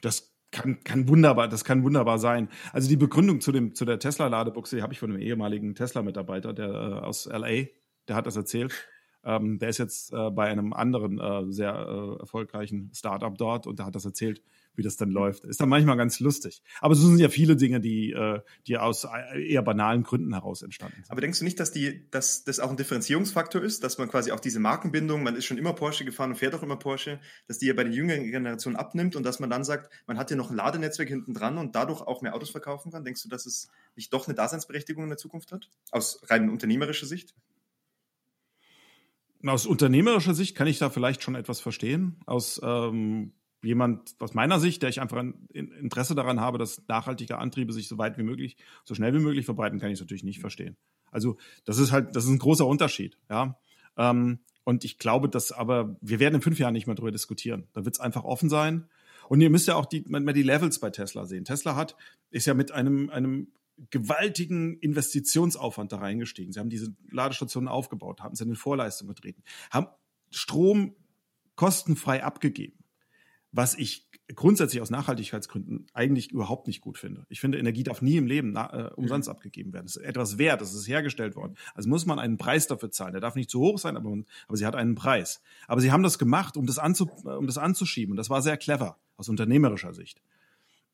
Das 0.02 0.32
kann, 0.50 0.82
kann 0.84 1.08
wunderbar, 1.08 1.48
das 1.48 1.64
kann 1.64 1.84
wunderbar 1.84 2.18
sein. 2.18 2.48
Also 2.72 2.88
die 2.88 2.96
Begründung 2.96 3.40
zu 3.40 3.52
dem 3.52 3.74
zu 3.74 3.84
der 3.84 3.98
Tesla 3.98 4.28
Ladebuchse, 4.28 4.76
die 4.76 4.82
habe 4.82 4.92
ich 4.92 4.98
von 4.98 5.10
einem 5.10 5.20
ehemaligen 5.20 5.74
Tesla 5.74 6.02
Mitarbeiter, 6.02 6.52
der 6.52 6.68
äh, 6.68 7.04
aus 7.04 7.26
LA, 7.26 7.66
der 8.08 8.16
hat 8.16 8.26
das 8.26 8.36
erzählt. 8.36 8.88
Ähm, 9.24 9.58
der 9.58 9.68
ist 9.68 9.78
jetzt 9.78 10.12
äh, 10.12 10.30
bei 10.30 10.48
einem 10.48 10.72
anderen 10.72 11.18
äh, 11.18 11.52
sehr 11.52 11.74
äh, 11.74 12.20
erfolgreichen 12.20 12.90
Startup 12.94 13.36
dort 13.36 13.66
und 13.66 13.78
der 13.78 13.86
hat 13.86 13.94
das 13.94 14.04
erzählt, 14.04 14.42
wie 14.78 14.82
das 14.82 14.96
dann 14.96 15.10
läuft. 15.10 15.44
Ist 15.44 15.60
dann 15.60 15.68
manchmal 15.68 15.96
ganz 15.96 16.20
lustig. 16.20 16.62
Aber 16.80 16.94
so 16.94 17.06
sind 17.06 17.18
ja 17.18 17.28
viele 17.28 17.56
Dinge, 17.56 17.80
die, 17.80 18.12
äh, 18.12 18.40
die 18.66 18.78
aus 18.78 19.06
eher 19.34 19.62
banalen 19.62 20.04
Gründen 20.04 20.32
heraus 20.32 20.62
entstanden 20.62 20.96
sind. 20.96 21.10
Aber 21.10 21.20
denkst 21.20 21.40
du 21.40 21.44
nicht, 21.44 21.58
dass, 21.58 21.72
die, 21.72 22.08
dass 22.10 22.44
das 22.44 22.60
auch 22.60 22.70
ein 22.70 22.76
Differenzierungsfaktor 22.76 23.60
ist, 23.60 23.82
dass 23.82 23.98
man 23.98 24.08
quasi 24.08 24.30
auch 24.30 24.40
diese 24.40 24.60
Markenbindung, 24.60 25.22
man 25.24 25.34
ist 25.36 25.44
schon 25.44 25.58
immer 25.58 25.72
Porsche 25.72 26.04
gefahren 26.04 26.30
und 26.30 26.36
fährt 26.36 26.54
auch 26.54 26.62
immer 26.62 26.76
Porsche, 26.76 27.20
dass 27.48 27.58
die 27.58 27.66
ja 27.66 27.74
bei 27.74 27.84
den 27.84 27.92
jüngeren 27.92 28.30
Generationen 28.30 28.76
abnimmt 28.76 29.16
und 29.16 29.24
dass 29.24 29.40
man 29.40 29.50
dann 29.50 29.64
sagt, 29.64 29.92
man 30.06 30.16
hat 30.16 30.30
ja 30.30 30.36
noch 30.36 30.50
ein 30.50 30.56
Ladenetzwerk 30.56 31.08
hinten 31.08 31.34
dran 31.34 31.58
und 31.58 31.74
dadurch 31.74 32.00
auch 32.00 32.22
mehr 32.22 32.34
Autos 32.34 32.50
verkaufen 32.50 32.92
kann? 32.92 33.04
Denkst 33.04 33.24
du, 33.24 33.28
dass 33.28 33.46
es 33.46 33.68
nicht 33.96 34.12
doch 34.12 34.28
eine 34.28 34.36
Daseinsberechtigung 34.36 35.02
in 35.02 35.10
der 35.10 35.18
Zukunft 35.18 35.50
hat? 35.50 35.68
Aus 35.90 36.20
rein 36.30 36.48
unternehmerischer 36.48 37.06
Sicht? 37.06 37.34
Aus 39.44 39.66
unternehmerischer 39.66 40.34
Sicht 40.34 40.56
kann 40.56 40.68
ich 40.68 40.78
da 40.78 40.88
vielleicht 40.90 41.22
schon 41.22 41.34
etwas 41.34 41.60
verstehen. 41.60 42.16
Aus 42.26 42.60
ähm, 42.62 43.32
jemand 43.62 44.14
aus 44.20 44.34
meiner 44.34 44.60
Sicht, 44.60 44.82
der 44.82 44.90
ich 44.90 45.00
einfach 45.00 45.18
ein 45.18 45.48
Interesse 45.52 46.14
daran 46.14 46.40
habe, 46.40 46.58
dass 46.58 46.82
nachhaltige 46.88 47.38
Antriebe 47.38 47.72
sich 47.72 47.88
so 47.88 47.98
weit 47.98 48.18
wie 48.18 48.22
möglich, 48.22 48.56
so 48.84 48.94
schnell 48.94 49.14
wie 49.14 49.18
möglich 49.18 49.44
verbreiten, 49.44 49.78
kann 49.80 49.90
ich 49.90 49.94
es 49.94 50.00
natürlich 50.00 50.24
nicht 50.24 50.40
verstehen. 50.40 50.76
Also 51.10 51.36
das 51.64 51.78
ist 51.78 51.90
halt, 51.90 52.14
das 52.14 52.24
ist 52.24 52.30
ein 52.30 52.38
großer 52.38 52.66
Unterschied, 52.66 53.18
ja. 53.30 53.58
Ähm, 53.96 54.40
und 54.64 54.84
ich 54.84 54.98
glaube, 54.98 55.28
dass 55.28 55.50
aber, 55.50 55.96
wir 56.02 56.20
werden 56.20 56.36
in 56.36 56.42
fünf 56.42 56.58
Jahren 56.58 56.74
nicht 56.74 56.86
mehr 56.86 56.94
darüber 56.94 57.10
diskutieren. 57.10 57.68
Da 57.72 57.86
wird 57.86 57.94
es 57.94 58.00
einfach 58.00 58.24
offen 58.24 58.50
sein. 58.50 58.86
Und 59.28 59.40
ihr 59.40 59.48
müsst 59.48 59.66
ja 59.66 59.76
auch 59.76 59.86
die, 59.86 60.04
mal 60.06 60.34
die 60.34 60.42
Levels 60.42 60.78
bei 60.78 60.90
Tesla 60.90 61.24
sehen. 61.24 61.46
Tesla 61.46 61.74
hat, 61.74 61.96
ist 62.30 62.46
ja 62.46 62.52
mit 62.52 62.70
einem, 62.70 63.08
einem 63.08 63.48
gewaltigen 63.90 64.78
Investitionsaufwand 64.78 65.92
da 65.92 65.98
reingestiegen. 65.98 66.52
Sie 66.52 66.60
haben 66.60 66.68
diese 66.68 66.94
Ladestationen 67.10 67.68
aufgebaut, 67.68 68.20
haben 68.20 68.34
sie 68.34 68.44
in 68.44 68.56
Vorleistung 68.56 69.08
getreten, 69.08 69.42
haben 69.70 69.86
Strom 70.30 70.94
kostenfrei 71.56 72.22
abgegeben, 72.22 72.77
was 73.52 73.74
ich 73.74 74.08
grundsätzlich 74.34 74.82
aus 74.82 74.90
Nachhaltigkeitsgründen 74.90 75.86
eigentlich 75.94 76.30
überhaupt 76.30 76.66
nicht 76.66 76.80
gut 76.80 76.98
finde. 76.98 77.24
Ich 77.28 77.40
finde, 77.40 77.58
Energie 77.58 77.82
darf 77.82 78.02
nie 78.02 78.16
im 78.16 78.26
Leben 78.26 78.56
äh, 78.56 78.90
umsonst 78.94 79.28
mhm. 79.28 79.32
abgegeben 79.32 79.72
werden. 79.72 79.86
Es 79.86 79.96
ist 79.96 80.04
etwas 80.04 80.36
wert, 80.38 80.60
es 80.60 80.74
ist 80.74 80.86
hergestellt 80.86 81.34
worden. 81.34 81.56
Also 81.74 81.88
muss 81.88 82.04
man 82.04 82.18
einen 82.18 82.36
Preis 82.36 82.66
dafür 82.66 82.90
zahlen. 82.90 83.12
Der 83.12 83.20
darf 83.20 83.36
nicht 83.36 83.50
zu 83.50 83.60
hoch 83.60 83.78
sein, 83.78 83.96
aber, 83.96 84.18
aber 84.46 84.56
sie 84.56 84.66
hat 84.66 84.76
einen 84.76 84.94
Preis. 84.94 85.42
Aber 85.66 85.80
sie 85.80 85.90
haben 85.90 86.02
das 86.02 86.18
gemacht, 86.18 86.56
um 86.56 86.66
das, 86.66 86.78
anzu, 86.78 87.06
um 87.24 87.46
das 87.46 87.58
anzuschieben. 87.58 88.12
Und 88.12 88.16
das 88.16 88.28
war 88.28 88.42
sehr 88.42 88.58
clever 88.58 88.98
aus 89.16 89.28
unternehmerischer 89.28 89.94
Sicht. 89.94 90.20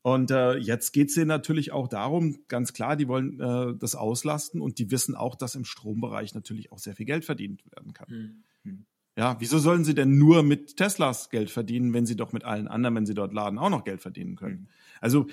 Und 0.03 0.31
äh, 0.31 0.57
jetzt 0.57 0.93
geht 0.93 1.09
es 1.09 1.15
denen 1.15 1.29
natürlich 1.29 1.73
auch 1.73 1.89
darum, 1.89 2.45
ganz 2.49 2.75
klar, 2.75 2.95
die 2.95 3.09
wollen 3.09 3.41
äh, 3.41 3.75
das 3.75 3.95
auslasten 3.95 4.61
und 4.61 4.79
die 4.79 4.91
wissen 4.91 5.15
auch, 5.15 5.35
dass 5.35 5.55
im 5.55 5.65
Strombereich 5.65 6.35
natürlich 6.35 6.71
auch 6.73 6.79
sehr 6.79 6.95
viel 6.95 7.07
Geld 7.07 7.25
verdient 7.25 7.65
werden 7.75 7.95
kann. 7.95 8.43
Mhm. 8.63 8.85
Ja, 9.17 9.37
wieso 9.39 9.59
sollen 9.59 9.85
sie 9.85 9.95
denn 9.95 10.19
nur 10.19 10.43
mit 10.43 10.77
Teslas 10.77 11.31
Geld 11.31 11.51
verdienen, 11.51 11.95
wenn 11.95 12.05
sie 12.05 12.17
doch 12.17 12.33
mit 12.33 12.45
allen 12.45 12.67
anderen, 12.67 12.97
wenn 12.97 13.07
sie 13.07 13.15
dort 13.15 13.33
laden, 13.33 13.59
auch 13.61 13.71
noch 13.71 13.85
Geld 13.85 14.03
verdienen 14.03 14.35
können? 14.35 14.63
Mhm. 14.63 14.69
Also 15.01 15.27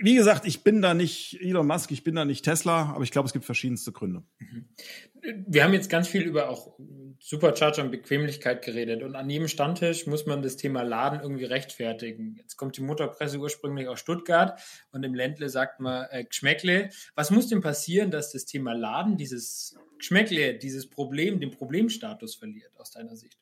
wie 0.00 0.14
gesagt, 0.14 0.46
ich 0.46 0.62
bin 0.62 0.82
da 0.82 0.94
nicht 0.94 1.40
Elon 1.40 1.66
Musk, 1.66 1.90
ich 1.90 2.04
bin 2.04 2.14
da 2.14 2.24
nicht 2.24 2.44
Tesla, 2.44 2.92
aber 2.94 3.02
ich 3.02 3.10
glaube, 3.10 3.26
es 3.26 3.32
gibt 3.32 3.44
verschiedenste 3.44 3.92
Gründe. 3.92 4.22
Wir 5.46 5.64
haben 5.64 5.72
jetzt 5.72 5.90
ganz 5.90 6.08
viel 6.08 6.22
über 6.22 6.48
auch 6.48 6.78
Supercharger 7.18 7.82
und 7.82 7.90
Bequemlichkeit 7.90 8.64
geredet 8.64 9.02
und 9.02 9.16
an 9.16 9.28
jedem 9.28 9.48
Standtisch 9.48 10.06
muss 10.06 10.26
man 10.26 10.42
das 10.42 10.56
Thema 10.56 10.82
Laden 10.82 11.20
irgendwie 11.20 11.44
rechtfertigen. 11.44 12.36
Jetzt 12.36 12.56
kommt 12.56 12.76
die 12.76 12.82
Motorpresse 12.82 13.38
ursprünglich 13.38 13.88
aus 13.88 13.98
Stuttgart 13.98 14.60
und 14.92 15.02
im 15.02 15.14
Ländle 15.14 15.48
sagt 15.48 15.80
man 15.80 16.06
äh, 16.10 16.24
Geschmäckle. 16.24 16.90
Was 17.14 17.30
muss 17.30 17.48
denn 17.48 17.60
passieren, 17.60 18.10
dass 18.10 18.32
das 18.32 18.44
Thema 18.44 18.74
Laden 18.74 19.16
dieses 19.16 19.76
Geschmäckle, 19.98 20.54
dieses 20.54 20.88
Problem, 20.88 21.40
den 21.40 21.50
Problemstatus 21.50 22.36
verliert 22.36 22.70
aus 22.78 22.92
deiner 22.92 23.16
Sicht? 23.16 23.37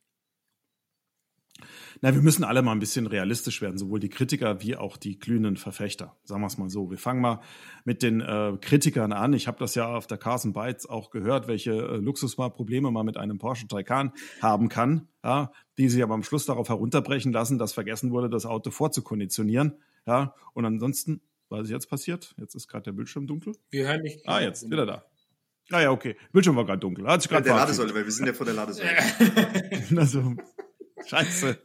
Na, 2.00 2.14
wir 2.14 2.22
müssen 2.22 2.44
alle 2.44 2.62
mal 2.62 2.72
ein 2.72 2.78
bisschen 2.78 3.06
realistisch 3.06 3.62
werden, 3.62 3.78
sowohl 3.78 4.00
die 4.00 4.08
Kritiker 4.08 4.60
wie 4.62 4.76
auch 4.76 4.96
die 4.96 5.18
glühenden 5.18 5.56
Verfechter. 5.56 6.16
Sagen 6.24 6.42
wir 6.42 6.46
es 6.46 6.58
mal 6.58 6.68
so. 6.68 6.90
Wir 6.90 6.98
fangen 6.98 7.20
mal 7.20 7.40
mit 7.84 8.02
den 8.02 8.20
äh, 8.20 8.56
Kritikern 8.60 9.12
an. 9.12 9.32
Ich 9.32 9.46
habe 9.46 9.58
das 9.58 9.74
ja 9.74 9.86
auf 9.86 10.06
der 10.06 10.18
Carson 10.18 10.52
Bytes 10.52 10.86
auch 10.88 11.10
gehört, 11.10 11.48
welche 11.48 11.72
äh, 11.72 11.96
Luxusprobleme 11.96 12.90
man 12.90 13.06
mit 13.06 13.16
einem 13.16 13.38
Porsche 13.38 13.66
Taycan 13.68 14.12
haben 14.42 14.68
kann, 14.68 15.08
ja, 15.24 15.50
die 15.78 15.88
sich 15.88 16.02
aber 16.02 16.14
am 16.14 16.22
Schluss 16.22 16.46
darauf 16.46 16.68
herunterbrechen 16.68 17.32
lassen, 17.32 17.58
dass 17.58 17.72
vergessen 17.72 18.10
wurde, 18.10 18.28
das 18.28 18.46
Auto 18.46 18.70
vorzukonditionieren. 18.70 19.74
Ja, 20.06 20.34
und 20.52 20.64
ansonsten, 20.64 21.20
was 21.48 21.62
ist 21.64 21.70
jetzt 21.70 21.88
passiert? 21.88 22.34
Jetzt 22.38 22.54
ist 22.54 22.68
gerade 22.68 22.84
der 22.84 22.92
Bildschirm 22.92 23.26
dunkel. 23.26 23.54
Wir 23.70 23.88
hören 23.88 24.02
dich. 24.02 24.22
Ah, 24.26 24.40
jetzt, 24.40 24.70
wieder 24.70 24.86
da. 24.86 25.04
Ah 25.72 25.80
ja, 25.80 25.90
okay. 25.90 26.16
Bildschirm 26.32 26.54
war 26.54 26.64
gerade 26.64 26.78
dunkel. 26.78 27.06
Hat 27.08 27.22
sich 27.22 27.30
Ja, 27.30 27.38
gerade 27.38 27.48
der 27.48 27.56
Ladesäule, 27.56 27.92
weil 27.94 28.04
wir 28.04 28.12
sind 28.12 28.26
ja 28.26 28.32
vor 28.32 28.46
der 28.46 28.54
Ladesäule. 28.54 28.90
Also, 29.96 30.36
scheiße. 31.06 31.58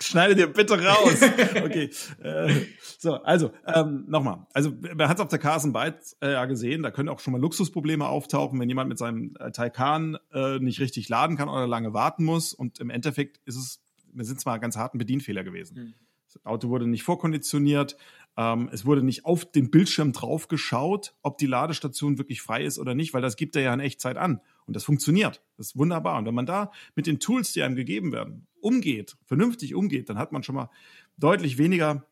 Schneide 0.00 0.34
dir 0.34 0.46
bitte 0.46 0.82
raus. 0.82 1.20
Okay. 1.64 1.90
Äh, 2.22 2.66
so, 2.98 3.14
also, 3.14 3.52
ähm, 3.66 4.04
nochmal. 4.08 4.46
Also, 4.52 4.70
man 4.70 5.08
hat 5.08 5.18
es 5.18 5.22
auf 5.22 5.28
der 5.28 5.38
Carson 5.38 5.72
Bytes 5.72 6.16
äh, 6.20 6.32
ja 6.32 6.44
gesehen, 6.44 6.82
da 6.82 6.90
können 6.90 7.08
auch 7.08 7.20
schon 7.20 7.32
mal 7.32 7.40
Luxusprobleme 7.40 8.06
auftauchen, 8.06 8.58
wenn 8.60 8.68
jemand 8.68 8.88
mit 8.88 8.98
seinem 8.98 9.34
äh, 9.38 9.50
Taycan 9.50 10.18
äh, 10.32 10.58
nicht 10.58 10.80
richtig 10.80 11.08
laden 11.08 11.36
kann 11.36 11.48
oder 11.48 11.66
lange 11.66 11.92
warten 11.92 12.24
muss. 12.24 12.54
Und 12.54 12.78
im 12.80 12.90
Endeffekt 12.90 13.40
ist 13.44 13.56
es, 13.56 13.82
wir 14.12 14.24
sind 14.24 14.40
zwar 14.40 14.58
ganz 14.58 14.76
harten 14.76 14.98
Bedienfehler 14.98 15.44
gewesen. 15.44 15.76
Hm. 15.76 15.94
Das 16.32 16.44
Auto 16.44 16.68
wurde 16.68 16.86
nicht 16.86 17.02
vorkonditioniert. 17.02 17.96
Ähm, 18.36 18.68
es 18.72 18.84
wurde 18.84 19.02
nicht 19.02 19.24
auf 19.24 19.50
den 19.50 19.70
Bildschirm 19.70 20.12
drauf 20.12 20.48
geschaut, 20.48 21.14
ob 21.22 21.38
die 21.38 21.46
Ladestation 21.46 22.18
wirklich 22.18 22.42
frei 22.42 22.64
ist 22.64 22.78
oder 22.78 22.94
nicht, 22.94 23.14
weil 23.14 23.22
das 23.22 23.36
gibt 23.36 23.56
er 23.56 23.62
ja 23.62 23.74
in 23.74 23.80
Echtzeit 23.80 24.16
an. 24.16 24.40
Und 24.66 24.74
das 24.76 24.84
funktioniert. 24.84 25.42
Das 25.56 25.68
ist 25.68 25.76
wunderbar. 25.76 26.18
Und 26.18 26.26
wenn 26.26 26.34
man 26.34 26.46
da 26.46 26.70
mit 26.94 27.06
den 27.06 27.20
Tools, 27.20 27.52
die 27.52 27.62
einem 27.62 27.76
gegeben 27.76 28.12
werden, 28.12 28.46
umgeht, 28.60 29.16
vernünftig 29.24 29.74
umgeht, 29.74 30.08
dann 30.08 30.18
hat 30.18 30.32
man 30.32 30.42
schon 30.42 30.56
mal 30.56 30.70
deutlich 31.16 31.56
weniger 31.56 32.04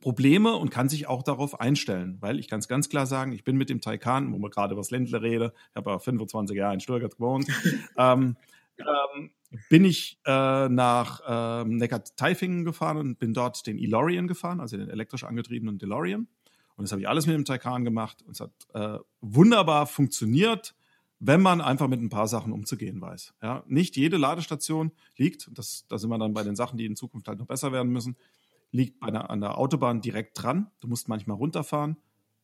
Probleme 0.00 0.54
und 0.56 0.70
kann 0.70 0.88
sich 0.88 1.06
auch 1.06 1.22
darauf 1.22 1.60
einstellen. 1.60 2.16
Weil 2.20 2.38
ich 2.38 2.48
kann 2.48 2.60
es 2.60 2.68
ganz 2.68 2.88
klar 2.88 3.06
sagen, 3.06 3.32
ich 3.32 3.44
bin 3.44 3.56
mit 3.56 3.68
dem 3.68 3.80
Taycan, 3.80 4.32
wo 4.32 4.38
wir 4.38 4.48
gerade 4.48 4.72
über 4.72 4.80
das 4.80 4.90
Ländle 4.90 5.20
rede, 5.20 5.52
ich 5.70 5.76
habe 5.76 5.90
ja 5.90 5.98
25 5.98 6.56
Jahre 6.56 6.74
in 6.74 6.80
Stuttgart 6.80 7.14
gewohnt, 7.14 7.46
ähm, 7.98 8.36
ähm, 8.78 9.30
bin 9.68 9.84
ich 9.84 10.18
äh, 10.24 10.68
nach 10.68 11.20
ähm, 11.26 11.76
Neckar-Taifingen 11.76 12.64
gefahren 12.64 12.96
und 12.96 13.18
bin 13.18 13.34
dort 13.34 13.66
den 13.66 13.78
ELORian 13.78 14.26
gefahren, 14.26 14.60
also 14.60 14.76
den 14.76 14.88
elektrisch 14.88 15.24
angetriebenen 15.24 15.78
DeLorean. 15.78 16.26
Und 16.76 16.84
das 16.84 16.92
habe 16.92 17.02
ich 17.02 17.08
alles 17.08 17.26
mit 17.26 17.34
dem 17.34 17.44
Taycan 17.44 17.84
gemacht 17.84 18.22
und 18.22 18.32
es 18.32 18.40
hat 18.40 18.52
äh, 18.74 18.98
wunderbar 19.20 19.86
funktioniert, 19.86 20.74
wenn 21.18 21.40
man 21.40 21.60
einfach 21.60 21.86
mit 21.86 22.00
ein 22.00 22.08
paar 22.08 22.26
Sachen 22.26 22.52
umzugehen 22.52 23.00
weiß. 23.00 23.34
Ja, 23.42 23.62
nicht 23.66 23.96
jede 23.96 24.16
Ladestation 24.16 24.90
liegt, 25.16 25.50
das, 25.56 25.86
da 25.88 25.98
sind 25.98 26.10
wir 26.10 26.18
dann 26.18 26.34
bei 26.34 26.42
den 26.42 26.56
Sachen, 26.56 26.78
die 26.78 26.86
in 26.86 26.96
Zukunft 26.96 27.28
halt 27.28 27.38
noch 27.38 27.46
besser 27.46 27.70
werden 27.72 27.92
müssen, 27.92 28.16
liegt 28.72 29.02
einer, 29.02 29.30
an 29.30 29.40
der 29.40 29.58
Autobahn 29.58 30.00
direkt 30.00 30.42
dran. 30.42 30.70
Du 30.80 30.88
musst 30.88 31.08
manchmal 31.08 31.36
runterfahren. 31.36 31.96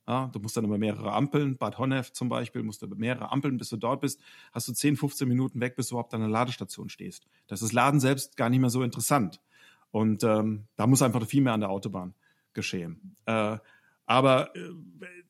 Ja, 0.09 0.31
du 0.33 0.41
musst 0.41 0.57
dann 0.57 0.65
über 0.65 0.79
mehrere 0.79 1.13
Ampeln, 1.13 1.59
Bad 1.59 1.77
Honnef 1.77 2.13
zum 2.13 2.31
Beispiel, 2.31 2.63
musst 2.63 2.81
du 2.81 2.87
über 2.87 2.97
mehrere 2.97 3.31
Ampeln, 3.31 3.59
bis 3.59 3.69
du 3.69 3.77
dort 3.77 4.01
bist, 4.01 4.19
hast 4.55 4.67
du 4.67 4.73
10, 4.73 4.97
15 4.97 5.29
Minuten 5.29 5.61
weg, 5.61 5.77
bis 5.77 5.89
du 5.89 5.97
überhaupt 5.97 6.15
an 6.15 6.21
der 6.21 6.31
Ladestation 6.31 6.89
stehst. 6.89 7.27
Das 7.47 7.61
ist 7.61 7.75
Laden 7.75 8.01
selbst 8.01 8.39
gar 8.39 8.49
nicht 8.49 8.61
mehr 8.61 8.71
so 8.71 8.83
interessant. 8.83 9.43
Und 9.91 10.25
ähm, 10.25 10.65
da 10.77 10.87
muss 10.87 11.03
einfach 11.03 11.25
viel 11.27 11.43
mehr 11.43 11.53
an 11.53 11.61
der 11.61 11.69
Autobahn 11.69 12.15
geschehen. 12.55 13.17
Äh, 13.27 13.59
aber 14.07 14.57
äh, 14.57 14.61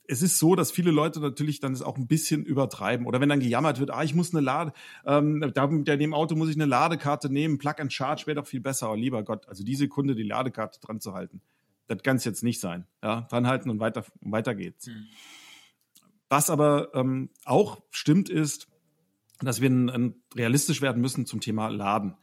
es 0.06 0.22
ist 0.22 0.38
so, 0.38 0.54
dass 0.54 0.70
viele 0.70 0.92
Leute 0.92 1.18
natürlich 1.18 1.58
dann 1.58 1.72
es 1.72 1.82
auch 1.82 1.98
ein 1.98 2.06
bisschen 2.06 2.44
übertreiben. 2.44 3.04
Oder 3.06 3.20
wenn 3.20 3.28
dann 3.28 3.40
gejammert 3.40 3.80
wird, 3.80 3.90
ah, 3.90 4.04
ich 4.04 4.14
muss 4.14 4.32
eine 4.32 4.40
Lade, 4.42 4.72
ähm, 5.04 5.50
da 5.54 5.66
mit 5.66 5.88
dem 5.88 6.14
Auto 6.14 6.36
muss 6.36 6.50
ich 6.50 6.56
eine 6.56 6.66
Ladekarte 6.66 7.32
nehmen, 7.32 7.58
Plug 7.58 7.74
and 7.78 7.92
Charge 7.92 8.26
wäre 8.26 8.36
doch 8.36 8.46
viel 8.46 8.60
besser. 8.60 8.86
Aber 8.86 8.96
lieber 8.96 9.24
Gott, 9.24 9.48
also 9.48 9.64
die 9.64 9.74
Sekunde 9.74 10.14
die 10.14 10.22
Ladekarte 10.22 10.78
dran 10.78 11.00
zu 11.00 11.14
halten, 11.14 11.42
das 11.88 12.02
kann 12.02 12.16
es 12.16 12.24
jetzt 12.24 12.44
nicht 12.44 12.60
sein. 12.60 12.86
Ja, 13.02 13.22
dran 13.22 13.46
halten 13.46 13.70
und 13.70 13.80
weiter, 13.80 14.04
weiter 14.20 14.54
geht's. 14.54 14.86
Hm. 14.86 15.06
Was 16.28 16.50
aber 16.50 16.94
ähm, 16.94 17.30
auch 17.44 17.82
stimmt 17.90 18.28
ist, 18.28 18.68
dass 19.40 19.60
wir 19.60 19.70
ein, 19.70 19.88
ein 19.88 20.22
realistisch 20.34 20.82
werden 20.82 21.00
müssen 21.00 21.26
zum 21.26 21.40
Thema 21.40 21.68
Laden. 21.68 22.16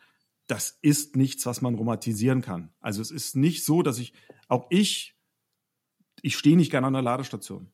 Das 0.47 0.77
ist 0.81 1.15
nichts, 1.15 1.45
was 1.45 1.61
man 1.61 1.75
romantisieren 1.75 2.41
kann. 2.41 2.71
Also 2.79 3.01
es 3.01 3.09
ist 3.09 3.35
nicht 3.35 3.65
so, 3.65 3.81
dass 3.81 3.97
ich, 3.97 4.13
auch 4.47 4.67
ich, 4.69 5.15
ich 6.21 6.37
stehe 6.37 6.55
nicht 6.55 6.71
gerne 6.71 6.87
an 6.87 6.93
der 6.93 7.01
Ladestation. 7.01 7.71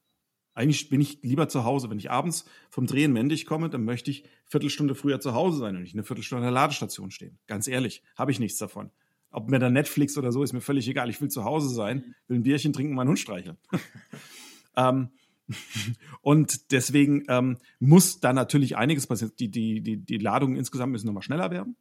Eigentlich 0.54 0.90
bin 0.90 1.02
ich 1.02 1.22
lieber 1.22 1.50
zu 1.50 1.64
Hause. 1.64 1.90
Wenn 1.90 2.00
ich 2.00 2.12
abends 2.12 2.46
vom 2.70 2.86
Drehen 2.86 3.14
Mendig 3.14 3.46
komme, 3.46 3.70
dann 3.70 3.84
möchte 3.84 4.12
ich 4.12 4.26
Viertelstunde 4.46 4.96
früher 4.96 5.20
zu 5.20 5.34
Hause 5.34 5.60
sein 5.60 5.76
und 5.76 5.82
nicht 5.82 5.96
eine 5.96 6.04
Viertelstunde 6.04 6.46
an 6.46 6.54
der 6.54 6.62
Ladestation 6.62 7.12
stehen. 7.12 7.40
Ganz 7.48 7.68
ehrlich, 7.68 8.04
habe 8.16 8.32
ich 8.32 8.40
nichts 8.40 8.58
davon. 8.58 8.92
Ob 9.32 9.50
mir 9.50 9.60
dann 9.60 9.74
Netflix 9.74 10.18
oder 10.18 10.32
so, 10.32 10.44
ist 10.44 10.54
mir 10.54 10.62
völlig 10.62 10.88
egal. 10.88 11.10
Ich 11.10 11.22
will 11.22 11.30
zu 11.30 11.44
Hause 11.44 11.70
sein, 11.70 12.16
will 12.28 12.40
ein 12.40 12.44
Bierchen 12.44 12.74
trinken, 12.74 12.94
meinen 12.94 13.08
Hund 13.08 13.20
streicheln. 13.20 13.58
ähm, 14.76 15.10
und 16.22 16.72
deswegen 16.72 17.24
ähm, 17.28 17.58
muss 17.80 18.20
da 18.20 18.34
natürlich 18.34 18.78
einiges 18.78 19.08
passieren. 19.08 19.34
Die, 19.40 19.50
die, 19.50 19.82
die, 19.82 19.98
die 19.98 20.18
Ladungen 20.18 20.56
insgesamt 20.56 20.92
müssen 20.92 21.08
nochmal 21.08 21.24
schneller 21.24 21.52
werden. 21.52 21.76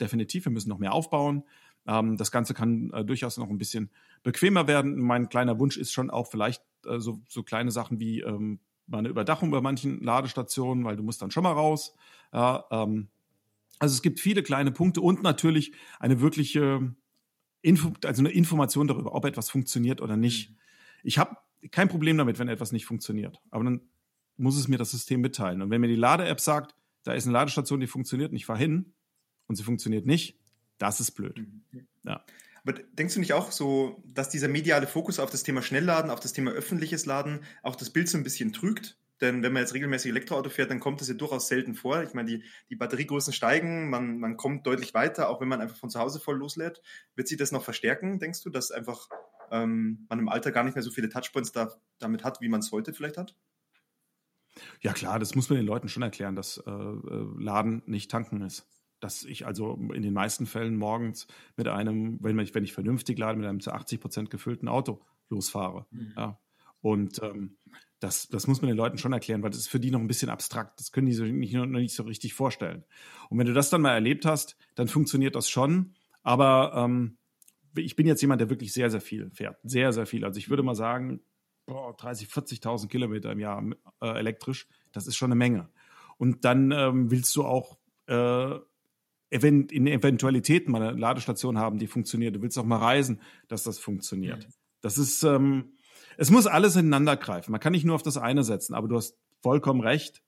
Definitiv. 0.00 0.44
Wir 0.44 0.52
müssen 0.52 0.68
noch 0.68 0.78
mehr 0.78 0.92
aufbauen. 0.92 1.44
Ähm, 1.86 2.16
das 2.16 2.30
Ganze 2.30 2.54
kann 2.54 2.90
äh, 2.92 3.04
durchaus 3.04 3.36
noch 3.38 3.50
ein 3.50 3.58
bisschen 3.58 3.90
bequemer 4.22 4.66
werden. 4.66 4.98
Mein 4.98 5.28
kleiner 5.28 5.58
Wunsch 5.58 5.76
ist 5.76 5.92
schon 5.92 6.10
auch 6.10 6.26
vielleicht 6.26 6.62
äh, 6.86 6.98
so, 6.98 7.20
so 7.28 7.42
kleine 7.42 7.70
Sachen 7.70 8.00
wie 8.00 8.20
ähm, 8.20 8.60
mal 8.86 8.98
eine 8.98 9.08
Überdachung 9.08 9.50
bei 9.50 9.60
manchen 9.60 10.02
Ladestationen, 10.02 10.84
weil 10.84 10.96
du 10.96 11.02
musst 11.02 11.22
dann 11.22 11.30
schon 11.30 11.44
mal 11.44 11.52
raus. 11.52 11.94
Ja, 12.32 12.64
ähm, 12.70 13.08
also 13.80 13.94
es 13.94 14.02
gibt 14.02 14.20
viele 14.20 14.44
kleine 14.44 14.70
Punkte 14.70 15.00
und 15.00 15.22
natürlich 15.22 15.72
eine 15.98 16.20
wirkliche 16.20 16.94
Info, 17.62 17.92
also 18.04 18.22
eine 18.22 18.30
Information 18.30 18.86
darüber, 18.86 19.14
ob 19.14 19.24
etwas 19.24 19.50
funktioniert 19.50 20.00
oder 20.00 20.16
nicht. 20.16 20.54
Ich 21.02 21.18
habe 21.18 21.36
kein 21.72 21.88
Problem 21.88 22.16
damit, 22.16 22.38
wenn 22.38 22.48
etwas 22.48 22.72
nicht 22.72 22.86
funktioniert. 22.86 23.40
Aber 23.50 23.64
dann 23.64 23.80
muss 24.36 24.56
es 24.56 24.68
mir 24.68 24.78
das 24.78 24.90
System 24.90 25.20
mitteilen. 25.20 25.60
Und 25.62 25.70
wenn 25.70 25.80
mir 25.80 25.88
die 25.88 25.96
Lade-App 25.96 26.40
sagt, 26.40 26.74
da 27.02 27.14
ist 27.14 27.24
eine 27.24 27.32
Ladestation, 27.32 27.80
die 27.80 27.86
funktioniert 27.86 28.30
und 28.30 28.36
ich 28.36 28.46
fahre 28.46 28.58
hin 28.58 28.92
und 29.46 29.56
sie 29.56 29.64
funktioniert 29.64 30.06
nicht, 30.06 30.38
das 30.78 31.00
ist 31.00 31.12
blöd. 31.12 31.42
Ja. 32.04 32.24
Aber 32.62 32.74
denkst 32.74 33.14
du 33.14 33.20
nicht 33.20 33.32
auch 33.32 33.50
so, 33.50 34.02
dass 34.06 34.28
dieser 34.28 34.48
mediale 34.48 34.86
Fokus 34.86 35.18
auf 35.18 35.30
das 35.30 35.42
Thema 35.42 35.62
Schnellladen, 35.62 36.10
auf 36.10 36.20
das 36.20 36.34
Thema 36.34 36.50
öffentliches 36.50 37.06
Laden 37.06 37.40
auch 37.62 37.76
das 37.76 37.90
Bild 37.90 38.08
so 38.08 38.18
ein 38.18 38.24
bisschen 38.24 38.52
trügt? 38.52 38.98
Denn 39.20 39.42
wenn 39.42 39.52
man 39.52 39.62
jetzt 39.62 39.74
regelmäßig 39.74 40.10
Elektroauto 40.10 40.48
fährt, 40.48 40.70
dann 40.70 40.80
kommt 40.80 41.00
das 41.00 41.08
ja 41.08 41.14
durchaus 41.14 41.48
selten 41.48 41.74
vor. 41.74 42.02
Ich 42.02 42.14
meine, 42.14 42.28
die, 42.28 42.44
die 42.70 42.76
Batteriegrößen 42.76 43.32
steigen, 43.32 43.90
man, 43.90 44.18
man 44.18 44.36
kommt 44.36 44.66
deutlich 44.66 44.94
weiter, 44.94 45.28
auch 45.28 45.40
wenn 45.40 45.48
man 45.48 45.60
einfach 45.60 45.76
von 45.76 45.90
zu 45.90 46.00
Hause 46.00 46.20
voll 46.20 46.38
loslädt. 46.38 46.80
Wird 47.16 47.28
sich 47.28 47.36
das 47.36 47.52
noch 47.52 47.62
verstärken, 47.62 48.18
denkst 48.18 48.42
du, 48.42 48.50
dass 48.50 48.70
einfach 48.70 49.08
ähm, 49.50 50.06
man 50.08 50.18
im 50.18 50.28
Alter 50.28 50.52
gar 50.52 50.64
nicht 50.64 50.74
mehr 50.74 50.82
so 50.82 50.90
viele 50.90 51.08
Touchpoints 51.08 51.52
da, 51.52 51.74
damit 51.98 52.24
hat, 52.24 52.40
wie 52.40 52.48
man 52.48 52.60
es 52.60 52.72
heute 52.72 52.94
vielleicht 52.94 53.18
hat? 53.18 53.36
Ja 54.80 54.92
klar, 54.92 55.18
das 55.18 55.34
muss 55.34 55.48
man 55.48 55.58
den 55.58 55.66
Leuten 55.66 55.88
schon 55.88 56.02
erklären, 56.02 56.34
dass 56.34 56.58
äh, 56.58 56.70
äh 56.70 57.26
Laden 57.38 57.82
nicht 57.86 58.10
tanken 58.10 58.40
ist. 58.42 58.66
Dass 59.00 59.24
ich 59.24 59.46
also 59.46 59.74
in 59.94 60.02
den 60.02 60.12
meisten 60.12 60.46
Fällen 60.46 60.76
morgens 60.76 61.26
mit 61.56 61.68
einem, 61.68 62.18
wenn 62.22 62.38
ich, 62.38 62.54
wenn 62.54 62.64
ich 62.64 62.72
vernünftig 62.72 63.18
lade, 63.18 63.38
mit 63.38 63.48
einem 63.48 63.60
zu 63.60 63.72
80 63.72 64.00
Prozent 64.00 64.30
gefüllten 64.30 64.68
Auto 64.68 65.02
losfahre. 65.28 65.86
Mhm. 65.90 66.12
Ja. 66.16 66.40
Und 66.82 67.22
ähm, 67.22 67.56
das, 68.00 68.28
das 68.28 68.46
muss 68.46 68.62
man 68.62 68.68
den 68.68 68.76
Leuten 68.76 68.98
schon 68.98 69.12
erklären, 69.12 69.42
weil 69.42 69.50
das 69.50 69.60
ist 69.60 69.68
für 69.68 69.78
die 69.78 69.90
noch 69.90 70.00
ein 70.00 70.06
bisschen 70.06 70.30
abstrakt. 70.30 70.80
Das 70.80 70.90
können 70.90 71.06
die 71.06 71.12
so 71.12 71.24
nicht, 71.24 71.52
noch 71.52 71.66
nicht 71.66 71.94
so 71.94 72.02
richtig 72.02 72.34
vorstellen. 72.34 72.84
Und 73.28 73.38
wenn 73.38 73.46
du 73.46 73.52
das 73.52 73.70
dann 73.70 73.82
mal 73.82 73.92
erlebt 73.92 74.24
hast, 74.24 74.56
dann 74.74 74.88
funktioniert 74.88 75.36
das 75.36 75.48
schon. 75.50 75.94
Aber 76.22 76.72
ähm, 76.74 77.18
ich 77.76 77.96
bin 77.96 78.06
jetzt 78.06 78.22
jemand, 78.22 78.40
der 78.40 78.50
wirklich 78.50 78.72
sehr, 78.72 78.90
sehr 78.90 79.02
viel 79.02 79.30
fährt. 79.30 79.58
Sehr, 79.62 79.92
sehr 79.92 80.06
viel. 80.06 80.24
Also 80.24 80.38
ich 80.38 80.48
würde 80.48 80.62
mal 80.62 80.74
sagen, 80.74 81.20
boah, 81.66 81.94
30, 81.94 82.28
40.000 82.28 82.88
Kilometer 82.88 83.30
im 83.32 83.38
Jahr 83.38 83.62
äh, 84.00 84.18
elektrisch, 84.18 84.66
das 84.92 85.06
ist 85.06 85.16
schon 85.16 85.28
eine 85.28 85.36
Menge. 85.36 85.68
Und 86.16 86.44
dann 86.44 86.72
ähm, 86.72 87.10
willst 87.10 87.36
du 87.36 87.44
auch 87.44 87.78
äh, 88.06 88.58
event 89.30 89.72
in 89.72 89.86
Eventualitäten 89.86 90.72
mal 90.72 90.82
eine 90.82 90.98
Ladestation 90.98 91.58
haben, 91.58 91.78
die 91.78 91.86
funktioniert. 91.86 92.34
Du 92.34 92.42
willst 92.42 92.58
auch 92.58 92.64
mal 92.64 92.78
reisen, 92.78 93.20
dass 93.46 93.62
das 93.62 93.78
funktioniert. 93.78 94.48
Das 94.80 94.98
ist, 94.98 95.22
ähm, 95.22 95.72
es 96.20 96.30
muss 96.30 96.46
alles 96.46 96.76
ineinander 96.76 97.16
greifen. 97.16 97.50
Man 97.50 97.60
kann 97.60 97.72
nicht 97.72 97.86
nur 97.86 97.94
auf 97.94 98.02
das 98.02 98.18
eine 98.18 98.44
setzen, 98.44 98.74
aber 98.74 98.88
du 98.88 98.96
hast 98.96 99.16
vollkommen 99.40 99.80
recht. 99.80 100.22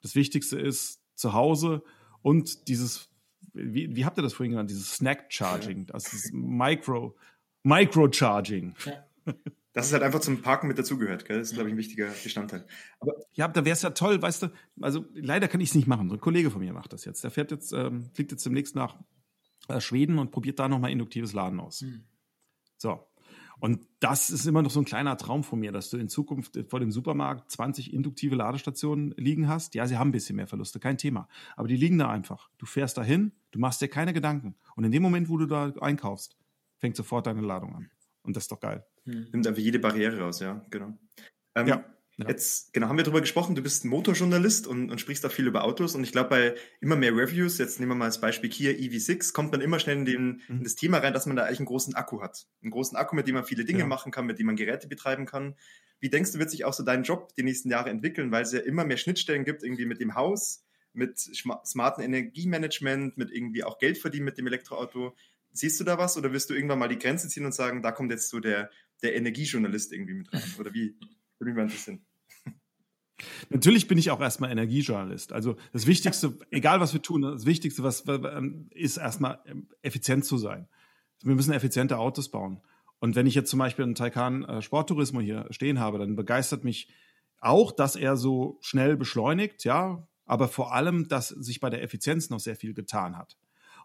Das 0.00 0.14
Wichtigste 0.14 0.58
ist 0.58 1.02
zu 1.14 1.34
Hause 1.34 1.82
und 2.22 2.66
dieses, 2.66 3.10
wie, 3.52 3.94
wie 3.94 4.06
habt 4.06 4.18
ihr 4.18 4.22
das 4.22 4.32
vorhin 4.32 4.52
genannt? 4.52 4.70
Dieses 4.70 4.94
Snack 4.94 5.26
Charging, 5.28 5.84
das 5.92 6.14
ist 6.14 6.32
Micro, 6.32 7.14
Micro 7.62 8.10
Charging. 8.10 8.74
Ja. 8.86 9.34
dass 9.74 9.88
es 9.88 9.92
halt 9.92 10.02
einfach 10.02 10.20
zum 10.20 10.40
Parken 10.40 10.66
mit 10.66 10.78
dazugehört. 10.78 11.26
Gell? 11.26 11.40
Das 11.40 11.48
ist, 11.48 11.54
glaube 11.54 11.68
ich, 11.68 11.74
ein 11.74 11.78
wichtiger 11.78 12.08
Bestandteil. 12.24 12.66
Aber 12.98 13.12
ja, 13.32 13.48
da 13.48 13.66
wäre 13.66 13.74
es 13.74 13.82
ja 13.82 13.90
toll, 13.90 14.22
weißt 14.22 14.44
du, 14.44 14.52
also 14.80 15.04
leider 15.12 15.46
kann 15.46 15.60
ich 15.60 15.68
es 15.68 15.74
nicht 15.74 15.86
machen. 15.86 16.10
ein 16.10 16.20
Kollege 16.20 16.50
von 16.50 16.62
mir 16.62 16.72
macht 16.72 16.94
das 16.94 17.04
jetzt. 17.04 17.22
Der 17.22 17.30
fährt 17.30 17.50
jetzt, 17.50 17.74
ähm, 17.74 18.08
fliegt 18.14 18.30
jetzt 18.30 18.46
demnächst 18.46 18.74
nach 18.74 18.96
äh, 19.68 19.78
Schweden 19.78 20.18
und 20.18 20.30
probiert 20.30 20.58
da 20.58 20.68
nochmal 20.68 20.90
induktives 20.90 21.34
Laden 21.34 21.60
aus. 21.60 21.82
Hm. 21.82 22.06
So. 22.78 23.07
Und 23.60 23.80
das 24.00 24.30
ist 24.30 24.46
immer 24.46 24.62
noch 24.62 24.70
so 24.70 24.80
ein 24.80 24.84
kleiner 24.84 25.16
Traum 25.16 25.42
von 25.42 25.58
mir, 25.58 25.72
dass 25.72 25.90
du 25.90 25.96
in 25.96 26.08
Zukunft 26.08 26.58
vor 26.68 26.80
dem 26.80 26.92
Supermarkt 26.92 27.50
20 27.50 27.92
induktive 27.92 28.36
Ladestationen 28.36 29.14
liegen 29.16 29.48
hast. 29.48 29.74
Ja, 29.74 29.86
sie 29.86 29.98
haben 29.98 30.08
ein 30.08 30.12
bisschen 30.12 30.36
mehr 30.36 30.46
Verluste, 30.46 30.78
kein 30.78 30.98
Thema. 30.98 31.28
Aber 31.56 31.68
die 31.68 31.76
liegen 31.76 31.98
da 31.98 32.08
einfach. 32.08 32.50
Du 32.58 32.66
fährst 32.66 32.96
dahin, 32.98 33.32
du 33.50 33.58
machst 33.58 33.80
dir 33.80 33.88
keine 33.88 34.12
Gedanken. 34.12 34.54
Und 34.76 34.84
in 34.84 34.92
dem 34.92 35.02
Moment, 35.02 35.28
wo 35.28 35.36
du 35.36 35.46
da 35.46 35.72
einkaufst, 35.80 36.36
fängt 36.78 36.96
sofort 36.96 37.26
deine 37.26 37.40
Ladung 37.40 37.74
an. 37.74 37.90
Und 38.22 38.36
das 38.36 38.44
ist 38.44 38.52
doch 38.52 38.60
geil. 38.60 38.86
Hm. 39.04 39.28
Nimmt 39.32 39.46
einfach 39.46 39.62
jede 39.62 39.78
Barriere 39.78 40.20
raus, 40.20 40.40
ja, 40.40 40.64
genau. 40.70 40.96
Ähm, 41.54 41.66
ja. 41.66 41.84
Ja. 42.18 42.28
Jetzt, 42.28 42.72
genau, 42.72 42.88
haben 42.88 42.96
wir 42.96 43.04
darüber 43.04 43.20
gesprochen, 43.20 43.54
du 43.54 43.62
bist 43.62 43.84
ein 43.84 43.90
Motorjournalist 43.90 44.66
und, 44.66 44.90
und 44.90 45.00
sprichst 45.00 45.24
auch 45.24 45.30
viel 45.30 45.46
über 45.46 45.62
Autos 45.62 45.94
und 45.94 46.02
ich 46.02 46.10
glaube, 46.10 46.30
bei 46.30 46.54
immer 46.80 46.96
mehr 46.96 47.12
Reviews, 47.12 47.58
jetzt 47.58 47.78
nehmen 47.78 47.92
wir 47.92 47.94
mal 47.94 48.06
als 48.06 48.20
Beispiel 48.20 48.50
Kia 48.50 48.72
EV6, 48.72 49.32
kommt 49.32 49.52
man 49.52 49.60
immer 49.60 49.78
schnell 49.78 49.98
in, 49.98 50.04
den, 50.04 50.24
mhm. 50.48 50.56
in 50.58 50.64
das 50.64 50.74
Thema 50.74 50.98
rein, 50.98 51.12
dass 51.12 51.26
man 51.26 51.36
da 51.36 51.44
eigentlich 51.44 51.60
einen 51.60 51.66
großen 51.66 51.94
Akku 51.94 52.20
hat. 52.20 52.48
Einen 52.60 52.72
großen 52.72 52.96
Akku, 52.96 53.14
mit 53.14 53.28
dem 53.28 53.36
man 53.36 53.44
viele 53.44 53.64
Dinge 53.64 53.80
ja. 53.80 53.86
machen 53.86 54.10
kann, 54.10 54.26
mit 54.26 54.40
dem 54.40 54.46
man 54.46 54.56
Geräte 54.56 54.88
betreiben 54.88 55.26
kann. 55.26 55.54
Wie 56.00 56.10
denkst 56.10 56.32
du, 56.32 56.40
wird 56.40 56.50
sich 56.50 56.64
auch 56.64 56.72
so 56.72 56.82
dein 56.82 57.04
Job 57.04 57.34
die 57.36 57.44
nächsten 57.44 57.70
Jahre 57.70 57.90
entwickeln, 57.90 58.32
weil 58.32 58.42
es 58.42 58.52
ja 58.52 58.60
immer 58.60 58.84
mehr 58.84 58.96
Schnittstellen 58.96 59.44
gibt, 59.44 59.62
irgendwie 59.62 59.86
mit 59.86 60.00
dem 60.00 60.16
Haus, 60.16 60.64
mit 60.92 61.20
smarten 61.20 62.02
Energiemanagement, 62.02 63.16
mit 63.16 63.30
irgendwie 63.30 63.62
auch 63.62 63.78
Geld 63.78 63.96
verdienen 63.96 64.24
mit 64.24 64.38
dem 64.38 64.46
Elektroauto. 64.48 65.14
Siehst 65.52 65.78
du 65.78 65.84
da 65.84 65.98
was 65.98 66.16
oder 66.16 66.32
wirst 66.32 66.50
du 66.50 66.54
irgendwann 66.54 66.80
mal 66.80 66.88
die 66.88 66.98
Grenze 66.98 67.28
ziehen 67.28 67.44
und 67.44 67.54
sagen, 67.54 67.80
da 67.80 67.92
kommt 67.92 68.10
jetzt 68.10 68.28
so 68.28 68.40
der, 68.40 68.70
der 69.02 69.14
Energiejournalist 69.14 69.92
irgendwie 69.92 70.14
mit 70.14 70.32
rein? 70.32 70.42
Oder 70.58 70.74
wie? 70.74 70.96
Würde 71.38 71.50
mich 71.50 71.56
mal 71.56 71.62
interessieren. 71.62 72.04
Natürlich 73.50 73.88
bin 73.88 73.98
ich 73.98 74.10
auch 74.10 74.20
erstmal 74.20 74.50
Energiejournalist. 74.50 75.32
Also 75.32 75.56
das 75.72 75.86
Wichtigste, 75.86 76.38
egal 76.50 76.80
was 76.80 76.92
wir 76.92 77.02
tun, 77.02 77.22
das 77.22 77.46
Wichtigste 77.46 77.82
was, 77.82 78.04
ist 78.70 78.96
erstmal 78.96 79.40
ähm, 79.46 79.68
effizient 79.82 80.24
zu 80.24 80.38
sein. 80.38 80.68
Wir 81.22 81.34
müssen 81.34 81.52
effiziente 81.52 81.98
Autos 81.98 82.30
bauen. 82.30 82.60
Und 83.00 83.16
wenn 83.16 83.26
ich 83.26 83.34
jetzt 83.34 83.50
zum 83.50 83.58
Beispiel 83.58 83.84
einen 83.84 83.94
Taycan 83.94 84.44
äh, 84.44 84.62
Sporttourismo 84.62 85.20
hier 85.20 85.46
stehen 85.50 85.80
habe, 85.80 85.98
dann 85.98 86.16
begeistert 86.16 86.64
mich 86.64 86.88
auch, 87.40 87.72
dass 87.72 87.96
er 87.96 88.16
so 88.16 88.58
schnell 88.60 88.96
beschleunigt, 88.96 89.64
ja, 89.64 90.06
aber 90.24 90.48
vor 90.48 90.74
allem, 90.74 91.08
dass 91.08 91.28
sich 91.28 91.60
bei 91.60 91.70
der 91.70 91.82
Effizienz 91.82 92.30
noch 92.30 92.40
sehr 92.40 92.56
viel 92.56 92.74
getan 92.74 93.16
hat. 93.16 93.36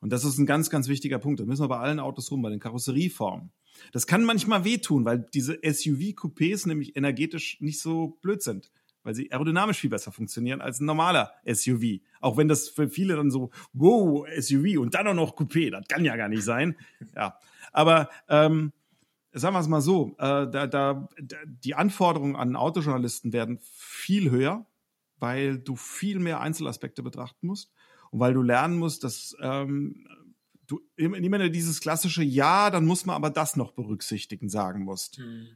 Und 0.01 0.11
das 0.11 0.25
ist 0.25 0.37
ein 0.37 0.45
ganz, 0.45 0.69
ganz 0.69 0.89
wichtiger 0.89 1.19
Punkt. 1.19 1.39
Da 1.39 1.45
müssen 1.45 1.63
wir 1.63 1.69
bei 1.69 1.79
allen 1.79 1.99
Autos 1.99 2.29
rum, 2.29 2.41
bei 2.41 2.49
den 2.49 2.59
Karosserieformen. 2.59 3.51
Das 3.93 4.05
kann 4.05 4.25
manchmal 4.25 4.65
wehtun, 4.65 5.05
weil 5.05 5.25
diese 5.33 5.53
SUV-Coupés 5.53 6.67
nämlich 6.67 6.97
energetisch 6.97 7.61
nicht 7.61 7.79
so 7.79 8.19
blöd 8.21 8.41
sind 8.41 8.71
weil 9.03 9.15
sie 9.15 9.31
aerodynamisch 9.31 9.79
viel 9.79 9.89
besser 9.89 10.11
funktionieren 10.11 10.61
als 10.61 10.79
ein 10.79 10.85
normaler 10.85 11.33
SUV. 11.45 11.99
Auch 12.21 12.37
wenn 12.37 12.47
das 12.47 12.69
für 12.69 12.89
viele 12.89 13.15
dann 13.15 13.31
so, 13.31 13.51
wow, 13.73 14.25
SUV 14.39 14.79
und 14.79 14.93
dann 14.95 15.07
auch 15.07 15.13
noch 15.13 15.35
Coupé, 15.35 15.69
das 15.69 15.87
kann 15.87 16.05
ja 16.05 16.15
gar 16.15 16.29
nicht 16.29 16.43
sein. 16.43 16.75
Ja, 17.15 17.37
aber 17.71 18.09
ähm, 18.27 18.71
sagen 19.33 19.53
wir 19.55 19.59
es 19.59 19.67
mal 19.67 19.81
so, 19.81 20.15
äh, 20.17 20.49
da, 20.49 20.67
da, 20.67 21.09
die 21.45 21.75
Anforderungen 21.75 22.35
an 22.35 22.55
Autojournalisten 22.55 23.33
werden 23.33 23.59
viel 23.61 24.31
höher, 24.31 24.65
weil 25.19 25.59
du 25.59 25.75
viel 25.75 26.19
mehr 26.19 26.39
Einzelaspekte 26.39 27.03
betrachten 27.03 27.47
musst 27.47 27.71
und 28.09 28.19
weil 28.19 28.33
du 28.33 28.41
lernen 28.41 28.77
musst, 28.77 29.03
dass 29.03 29.35
ähm, 29.41 30.07
du 30.65 30.79
immer 30.95 31.49
dieses 31.49 31.81
klassische 31.81 32.23
Ja, 32.23 32.69
dann 32.69 32.85
muss 32.85 33.05
man 33.05 33.15
aber 33.15 33.29
das 33.29 33.55
noch 33.55 33.73
berücksichtigen 33.73 34.49
sagen 34.49 34.83
musst. 34.83 35.19
Mhm 35.19 35.49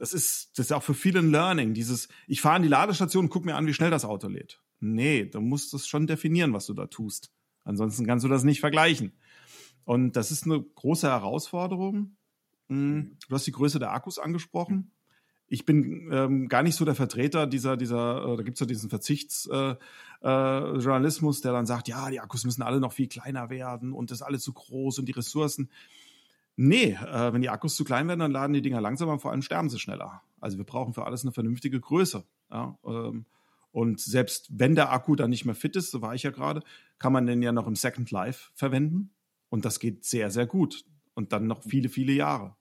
das 0.00 0.12
ist, 0.14 0.58
das 0.58 0.66
ist 0.66 0.72
auch 0.72 0.82
für 0.82 0.94
viele 0.94 1.18
ein 1.18 1.30
Learning. 1.30 1.74
Dieses, 1.74 2.08
ich 2.26 2.40
fahre 2.40 2.56
in 2.56 2.62
die 2.62 2.70
Ladestation 2.70 3.26
und 3.26 3.30
guck 3.30 3.44
mir 3.44 3.54
an, 3.54 3.66
wie 3.66 3.74
schnell 3.74 3.90
das 3.90 4.06
Auto 4.06 4.28
lädt. 4.28 4.62
Nee, 4.80 5.26
du 5.26 5.42
musst 5.42 5.74
das 5.74 5.86
schon 5.86 6.06
definieren, 6.06 6.54
was 6.54 6.64
du 6.64 6.72
da 6.72 6.86
tust. 6.86 7.30
Ansonsten 7.64 8.06
kannst 8.06 8.24
du 8.24 8.30
das 8.30 8.42
nicht 8.42 8.60
vergleichen. 8.60 9.12
Und 9.84 10.16
das 10.16 10.30
ist 10.30 10.44
eine 10.44 10.62
große 10.62 11.06
Herausforderung. 11.06 12.16
Hm, 12.68 13.18
du 13.28 13.34
hast 13.34 13.46
die 13.46 13.52
Größe 13.52 13.78
der 13.78 13.92
Akkus 13.92 14.18
angesprochen. 14.18 14.90
Ich 15.48 15.66
bin 15.66 16.08
ähm, 16.10 16.48
gar 16.48 16.62
nicht 16.62 16.76
so 16.76 16.86
der 16.86 16.94
Vertreter 16.94 17.46
dieser, 17.46 17.76
dieser, 17.76 18.24
äh, 18.24 18.38
da 18.38 18.42
gibt's 18.42 18.60
ja 18.60 18.66
diesen 18.66 18.88
Verzichtsjournalismus, 18.88 21.36
äh, 21.36 21.40
äh, 21.40 21.42
der 21.42 21.52
dann 21.52 21.66
sagt, 21.66 21.88
ja, 21.88 22.08
die 22.08 22.20
Akkus 22.20 22.44
müssen 22.44 22.62
alle 22.62 22.80
noch 22.80 22.94
viel 22.94 23.08
kleiner 23.08 23.50
werden 23.50 23.92
und 23.92 24.10
das 24.10 24.20
ist 24.20 24.22
alles 24.22 24.44
zu 24.44 24.54
groß 24.54 25.00
und 25.00 25.06
die 25.06 25.12
Ressourcen. 25.12 25.68
Nee, 26.62 26.90
äh, 26.92 27.32
wenn 27.32 27.40
die 27.40 27.48
Akkus 27.48 27.74
zu 27.74 27.84
klein 27.84 28.06
werden, 28.06 28.20
dann 28.20 28.32
laden 28.32 28.52
die 28.52 28.60
Dinger 28.60 28.82
langsamer 28.82 29.12
und 29.12 29.20
vor 29.20 29.30
allem 29.30 29.40
sterben 29.40 29.70
sie 29.70 29.78
schneller. 29.78 30.20
Also 30.40 30.58
wir 30.58 30.66
brauchen 30.66 30.92
für 30.92 31.06
alles 31.06 31.22
eine 31.22 31.32
vernünftige 31.32 31.80
Größe. 31.80 32.22
Ja, 32.50 32.78
ähm, 32.84 33.24
und 33.70 33.98
selbst 33.98 34.50
wenn 34.50 34.74
der 34.74 34.92
Akku 34.92 35.16
dann 35.16 35.30
nicht 35.30 35.46
mehr 35.46 35.54
fit 35.54 35.74
ist, 35.74 35.90
so 35.90 36.02
war 36.02 36.14
ich 36.14 36.22
ja 36.22 36.30
gerade, 36.30 36.62
kann 36.98 37.14
man 37.14 37.26
den 37.26 37.40
ja 37.40 37.52
noch 37.52 37.66
im 37.66 37.76
Second 37.76 38.10
Life 38.10 38.50
verwenden. 38.54 39.14
Und 39.48 39.64
das 39.64 39.80
geht 39.80 40.04
sehr, 40.04 40.30
sehr 40.30 40.44
gut. 40.44 40.84
Und 41.14 41.32
dann 41.32 41.46
noch 41.46 41.62
viele, 41.62 41.88
viele 41.88 42.12
Jahre. 42.12 42.54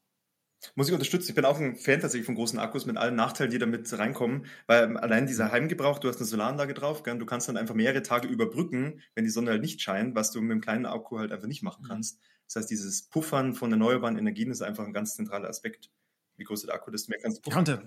Muss 0.76 0.88
ich 0.88 0.94
unterstützen. 0.94 1.32
Ich 1.32 1.36
bin 1.36 1.44
auch 1.44 1.60
ein 1.60 1.76
Fan 1.76 2.00
tatsächlich 2.00 2.26
von 2.26 2.36
großen 2.36 2.58
Akkus 2.58 2.86
mit 2.86 2.96
allen 2.96 3.16
Nachteilen, 3.16 3.52
die 3.52 3.60
damit 3.60 3.92
reinkommen, 3.98 4.46
weil 4.68 4.96
allein 4.96 5.28
dieser 5.28 5.52
Heimgebrauch, 5.52 6.00
du 6.00 6.08
hast 6.08 6.18
eine 6.18 6.26
Solaranlage 6.26 6.74
drauf, 6.74 7.04
gell, 7.04 7.18
du 7.18 7.26
kannst 7.26 7.50
dann 7.50 7.58
einfach 7.58 7.76
mehrere 7.76 8.02
Tage 8.02 8.30
überbrücken, 8.30 9.02
wenn 9.16 9.26
die 9.26 9.30
Sonne 9.30 9.52
halt 9.52 9.62
nicht 9.62 9.82
scheint, 9.82 10.16
was 10.16 10.32
du 10.32 10.40
mit 10.40 10.52
einem 10.52 10.62
kleinen 10.62 10.86
Akku 10.86 11.20
halt 11.20 11.34
einfach 11.34 11.48
nicht 11.50 11.64
machen 11.64 11.84
mhm. 11.84 11.88
kannst. 11.88 12.20
Das 12.50 12.58
heißt, 12.58 12.72
dieses 12.72 13.04
Puffern 13.04 13.54
von 13.54 13.72
erneuerbaren 13.72 14.18
Energien 14.18 14.50
ist 14.50 14.64
einfach 14.64 14.84
ein 14.84 14.92
ganz 14.92 15.16
zentraler 15.16 15.48
Aspekt. 15.48 15.92
Wie 16.36 16.44
groß 16.44 16.66
der 16.66 16.74
Akku, 16.74 16.90
desto 16.90 17.12
mehr 17.12 17.20
kannst 17.22 17.38
du 17.38 17.42
puffern. 17.42 17.66
Ja, 17.66 17.82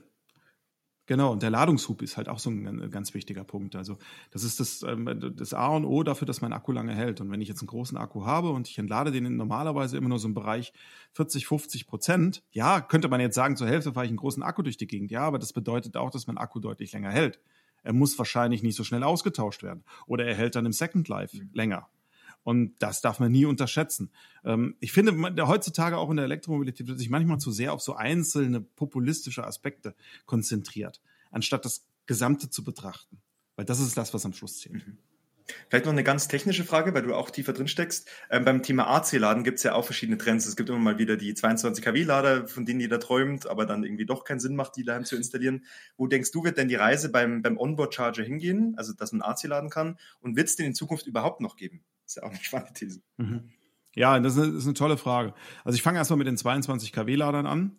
Genau, 1.06 1.32
und 1.32 1.42
der 1.42 1.50
Ladungshub 1.50 2.00
ist 2.00 2.16
halt 2.16 2.28
auch 2.28 2.38
so 2.38 2.48
ein 2.48 2.88
ganz 2.90 3.12
wichtiger 3.12 3.42
Punkt. 3.42 3.74
Also 3.74 3.98
das 4.30 4.44
ist 4.44 4.60
das, 4.60 4.84
ähm, 4.84 5.34
das 5.36 5.52
A 5.52 5.66
und 5.66 5.84
O 5.84 6.04
dafür, 6.04 6.26
dass 6.26 6.40
mein 6.40 6.52
Akku 6.52 6.70
lange 6.70 6.94
hält. 6.94 7.20
Und 7.20 7.28
wenn 7.32 7.40
ich 7.40 7.48
jetzt 7.48 7.60
einen 7.60 7.66
großen 7.66 7.98
Akku 7.98 8.24
habe 8.24 8.50
und 8.50 8.68
ich 8.68 8.78
entlade 8.78 9.10
den 9.10 9.36
normalerweise 9.36 9.96
immer 9.96 10.08
nur 10.08 10.20
so 10.20 10.28
im 10.28 10.34
Bereich 10.34 10.72
40, 11.14 11.48
50 11.48 11.88
Prozent, 11.88 12.44
ja, 12.52 12.80
könnte 12.80 13.08
man 13.08 13.20
jetzt 13.20 13.34
sagen, 13.34 13.56
zur 13.56 13.66
Hälfte 13.66 13.94
fahre 13.94 14.06
ich 14.06 14.10
einen 14.10 14.18
großen 14.18 14.44
Akku 14.44 14.62
durch 14.62 14.76
die 14.76 14.86
Gegend. 14.86 15.10
Ja, 15.10 15.22
aber 15.22 15.40
das 15.40 15.52
bedeutet 15.52 15.96
auch, 15.96 16.10
dass 16.10 16.28
mein 16.28 16.38
Akku 16.38 16.60
deutlich 16.60 16.92
länger 16.92 17.10
hält. 17.10 17.40
Er 17.82 17.92
muss 17.92 18.16
wahrscheinlich 18.16 18.62
nicht 18.62 18.76
so 18.76 18.84
schnell 18.84 19.02
ausgetauscht 19.02 19.64
werden. 19.64 19.82
Oder 20.06 20.24
er 20.24 20.36
hält 20.36 20.54
dann 20.54 20.66
im 20.66 20.72
Second 20.72 21.08
Life 21.08 21.36
mhm. 21.36 21.50
länger. 21.52 21.88
Und 22.44 22.74
das 22.78 23.00
darf 23.00 23.20
man 23.20 23.30
nie 23.30 23.44
unterschätzen. 23.44 24.10
Ähm, 24.44 24.76
ich 24.80 24.92
finde, 24.92 25.12
heutzutage 25.46 25.96
auch 25.96 26.10
in 26.10 26.16
der 26.16 26.24
Elektromobilität 26.24 26.88
wird 26.88 26.98
sich 26.98 27.10
manchmal 27.10 27.38
zu 27.38 27.52
sehr 27.52 27.72
auf 27.72 27.80
so 27.80 27.94
einzelne 27.94 28.60
populistische 28.60 29.46
Aspekte 29.46 29.94
konzentriert, 30.26 31.00
anstatt 31.30 31.64
das 31.64 31.86
Gesamte 32.06 32.50
zu 32.50 32.64
betrachten. 32.64 33.22
Weil 33.56 33.64
das 33.64 33.80
ist 33.80 33.96
das, 33.96 34.12
was 34.14 34.24
am 34.24 34.32
Schluss 34.32 34.58
zählt. 34.58 34.86
Mhm. 34.86 34.98
Vielleicht 35.68 35.86
noch 35.86 35.92
eine 35.92 36.04
ganz 36.04 36.28
technische 36.28 36.64
Frage, 36.64 36.94
weil 36.94 37.02
du 37.02 37.14
auch 37.14 37.30
tiefer 37.30 37.52
drin 37.52 37.68
steckst. 37.68 38.08
Ähm, 38.30 38.44
beim 38.44 38.62
Thema 38.62 38.86
AC-Laden 38.86 39.44
gibt 39.44 39.58
es 39.58 39.64
ja 39.64 39.74
auch 39.74 39.84
verschiedene 39.84 40.18
Trends. 40.18 40.46
Es 40.46 40.56
gibt 40.56 40.68
immer 40.68 40.78
mal 40.78 40.98
wieder 40.98 41.16
die 41.16 41.34
22 41.34 41.84
kW-Lader, 41.84 42.48
von 42.48 42.64
denen 42.64 42.80
jeder 42.80 43.00
träumt, 43.00 43.46
aber 43.46 43.66
dann 43.66 43.84
irgendwie 43.84 44.06
doch 44.06 44.24
keinen 44.24 44.40
Sinn 44.40 44.56
macht, 44.56 44.76
die 44.76 44.84
daheim 44.84 45.04
zu 45.04 45.16
installieren. 45.16 45.64
Wo 45.96 46.06
denkst 46.06 46.30
du, 46.32 46.44
wird 46.44 46.58
denn 46.58 46.68
die 46.68 46.76
Reise 46.76 47.10
beim, 47.10 47.42
beim 47.42 47.58
Onboard-Charger 47.58 48.22
hingehen, 48.22 48.74
also 48.76 48.92
dass 48.92 49.12
man 49.12 49.22
AC 49.22 49.44
laden 49.44 49.70
kann? 49.70 49.98
Und 50.20 50.36
wird 50.36 50.48
es 50.48 50.56
den 50.56 50.66
in 50.66 50.74
Zukunft 50.74 51.06
überhaupt 51.06 51.40
noch 51.40 51.56
geben? 51.56 51.82
Ist 52.12 52.22
ja 52.22 52.28
auch 52.28 52.30
eine 52.30 52.42
spannende 52.42 52.72
These. 52.74 53.02
Mhm. 53.16 53.50
Ja, 53.94 54.18
das 54.20 54.36
ist, 54.36 54.42
eine, 54.42 54.56
ist, 54.56 54.64
eine, 54.64 54.74
tolle 54.74 54.96
Frage. 54.96 55.34
Also 55.64 55.76
ich 55.76 55.82
fange 55.82 55.98
erstmal 55.98 56.16
mit 56.18 56.26
den 56.26 56.36
22 56.36 56.92
kW-Ladern 56.92 57.46
an, 57.46 57.76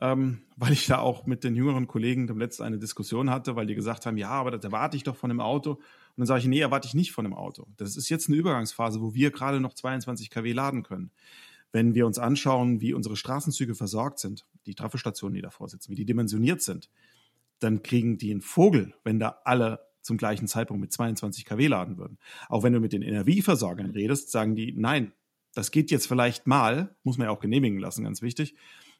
ähm, 0.00 0.42
weil 0.56 0.72
ich 0.72 0.86
da 0.86 0.98
auch 0.98 1.26
mit 1.26 1.42
den 1.42 1.56
jüngeren 1.56 1.86
Kollegen 1.86 2.26
dem 2.26 2.38
letzten 2.38 2.62
eine 2.62 2.78
Diskussion 2.78 3.30
hatte, 3.30 3.56
weil 3.56 3.66
die 3.66 3.74
gesagt 3.74 4.06
haben, 4.06 4.16
ja, 4.16 4.30
aber 4.30 4.52
das 4.52 4.62
erwarte 4.64 4.96
ich 4.96 5.02
doch 5.02 5.16
von 5.16 5.30
dem 5.30 5.40
Auto. 5.40 5.72
Und 5.72 5.82
dann 6.18 6.26
sage 6.26 6.40
ich, 6.40 6.46
nee, 6.46 6.60
erwarte 6.60 6.86
ich 6.86 6.94
nicht 6.94 7.12
von 7.12 7.24
dem 7.24 7.34
Auto. 7.34 7.66
Das 7.76 7.96
ist 7.96 8.08
jetzt 8.08 8.28
eine 8.28 8.36
Übergangsphase, 8.36 9.00
wo 9.00 9.14
wir 9.14 9.30
gerade 9.30 9.60
noch 9.60 9.74
22 9.74 10.30
kW 10.30 10.52
laden 10.52 10.82
können. 10.82 11.10
Wenn 11.72 11.94
wir 11.94 12.06
uns 12.06 12.18
anschauen, 12.18 12.80
wie 12.80 12.94
unsere 12.94 13.16
Straßenzüge 13.16 13.74
versorgt 13.74 14.20
sind, 14.20 14.46
die 14.66 14.74
Trafestationen, 14.74 15.34
die 15.34 15.42
davor 15.42 15.68
sitzen, 15.68 15.90
wie 15.90 15.96
die 15.96 16.06
dimensioniert 16.06 16.62
sind, 16.62 16.90
dann 17.58 17.82
kriegen 17.82 18.18
die 18.18 18.30
einen 18.30 18.40
Vogel, 18.40 18.94
wenn 19.02 19.18
da 19.18 19.40
alle 19.44 19.80
zum 20.06 20.16
gleichen 20.16 20.48
Zeitpunkt 20.48 20.80
mit 20.80 20.92
22 20.92 21.44
kW 21.44 21.66
laden 21.66 21.98
würden. 21.98 22.18
Auch 22.48 22.62
wenn 22.62 22.72
du 22.72 22.80
mit 22.80 22.92
den 22.92 23.02
Energieversorgern 23.02 23.90
redest, 23.90 24.30
sagen 24.30 24.54
die, 24.54 24.72
nein, 24.72 25.12
das 25.54 25.70
geht 25.70 25.90
jetzt 25.90 26.06
vielleicht 26.06 26.46
mal, 26.46 26.96
muss 27.02 27.18
man 27.18 27.26
ja 27.26 27.30
auch 27.32 27.40
genehmigen 27.40 27.78
lassen, 27.78 28.04
ganz 28.04 28.22
wichtig. 28.22 28.54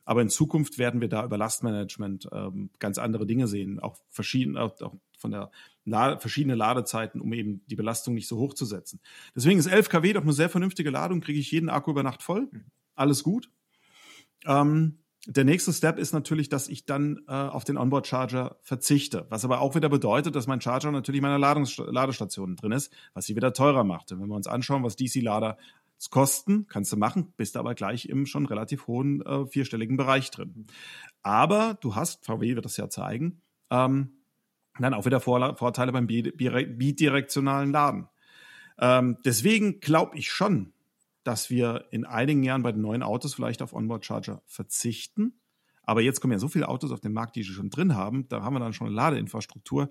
Aber 0.05 0.23
in 0.23 0.29
Zukunft 0.29 0.79
werden 0.79 1.01
wir 1.01 1.09
da 1.09 1.25
über 1.25 1.37
Lastmanagement 1.37 2.29
ähm, 2.33 2.71
ganz 2.79 2.99
andere 2.99 3.27
Dinge 3.27 3.49
sehen, 3.49 3.81
auch, 3.81 3.99
verschieden, 4.09 4.57
auch, 4.57 4.81
auch 4.81 4.95
von 5.19 5.33
der 5.33 5.51
Lade, 5.85 6.21
verschiedene 6.21 6.55
Ladezeiten, 6.55 7.21
um 7.21 7.33
eben 7.33 7.63
die 7.67 7.77
Belastung 7.77 8.15
nicht 8.15 8.29
so 8.29 8.39
hoch 8.39 8.55
zu 8.55 8.65
setzen. 8.65 9.01
Deswegen 9.35 9.59
ist 9.59 9.67
11 9.67 9.89
kW 9.89 10.13
doch 10.13 10.23
eine 10.23 10.33
sehr 10.33 10.49
vernünftige 10.49 10.91
Ladung, 10.91 11.21
kriege 11.21 11.41
ich 11.41 11.51
jeden 11.51 11.69
Akku 11.69 11.91
über 11.91 12.03
Nacht 12.03 12.23
voll. 12.23 12.49
Mhm. 12.51 12.65
Alles 12.95 13.23
gut. 13.23 13.51
Ähm, 14.45 14.99
der 15.27 15.45
nächste 15.45 15.73
Step 15.73 15.99
ist 15.99 16.13
natürlich, 16.13 16.49
dass 16.49 16.69
ich 16.69 16.87
dann 16.87 17.21
äh, 17.29 17.33
auf 17.33 17.65
den 17.65 17.77
Onboard-Charger 17.77 18.57
verzichte, 18.63 19.27
was 19.29 19.45
aber 19.45 19.61
auch 19.61 19.75
wieder 19.75 19.89
bedeutet, 19.89 20.37
dass 20.37 20.47
mein 20.47 20.61
Charger 20.61 20.93
natürlich 20.93 21.19
in 21.19 21.23
meiner 21.23 21.39
Ladungs 21.39 21.77
Ladestation 21.79 22.57
drin 22.57 22.73
ist, 22.73 22.93
was 23.13 23.27
sie 23.27 23.35
wieder 23.35 23.53
teurer 23.53 23.85
macht. 23.85 24.13
Und 24.13 24.21
wenn 24.21 24.29
wir 24.29 24.37
uns 24.37 24.47
anschauen, 24.47 24.85
was 24.85 24.97
DC-Lader 24.97 25.59
Kosten 26.11 26.67
kannst 26.69 26.93
du 26.93 26.97
machen, 26.97 27.33
bist 27.37 27.57
aber 27.57 27.75
gleich 27.75 28.07
im 28.07 28.27
schon 28.27 28.47
relativ 28.47 28.87
hohen 28.87 29.23
äh, 29.23 29.47
vierstelligen 29.47 29.97
Bereich 29.97 30.31
drin. 30.31 30.67
Aber 31.23 31.79
du 31.81 31.95
hast, 31.95 32.25
VW 32.25 32.55
wird 32.55 32.65
das 32.65 32.77
ja 32.77 32.89
zeigen, 32.89 33.41
ähm, 33.71 34.13
dann 34.79 34.95
auch 34.95 35.07
wieder 35.07 35.21
Vor 35.21 35.57
Vorteile 35.57 35.93
beim 35.93 36.07
bidirektionalen 36.07 37.73
Laden. 37.73 38.09
Ähm, 38.79 39.17
deswegen 39.25 39.81
glaube 39.81 40.19
ich 40.19 40.31
schon, 40.31 40.75
dass 41.27 41.51
wir 41.51 41.87
in 41.91 42.05
einigen 42.05 42.45
Jahren 42.45 42.63
bei 42.63 42.71
den 42.71 42.83
neuen 42.83 43.03
Autos 43.03 43.35
vielleicht 43.35 43.61
auf 43.61 43.73
Onboard 43.73 44.05
Charger 44.05 44.43
verzichten. 44.47 45.41
Aber 45.83 46.01
jetzt 46.01 46.21
kommen 46.21 46.33
ja 46.33 46.39
so 46.39 46.49
viele 46.49 46.69
Autos 46.69 46.93
auf 46.93 47.01
den 47.01 47.13
Markt, 47.13 47.35
die 47.35 47.43
sie 47.43 47.53
schon 47.53 47.71
drin 47.71 47.97
haben. 47.97 48.29
Da 48.29 48.43
haben 48.43 48.55
wir 48.55 48.61
dann 48.61 48.73
schon 48.73 48.87
eine 48.87 48.97
Ladeinfrastruktur. 48.97 49.91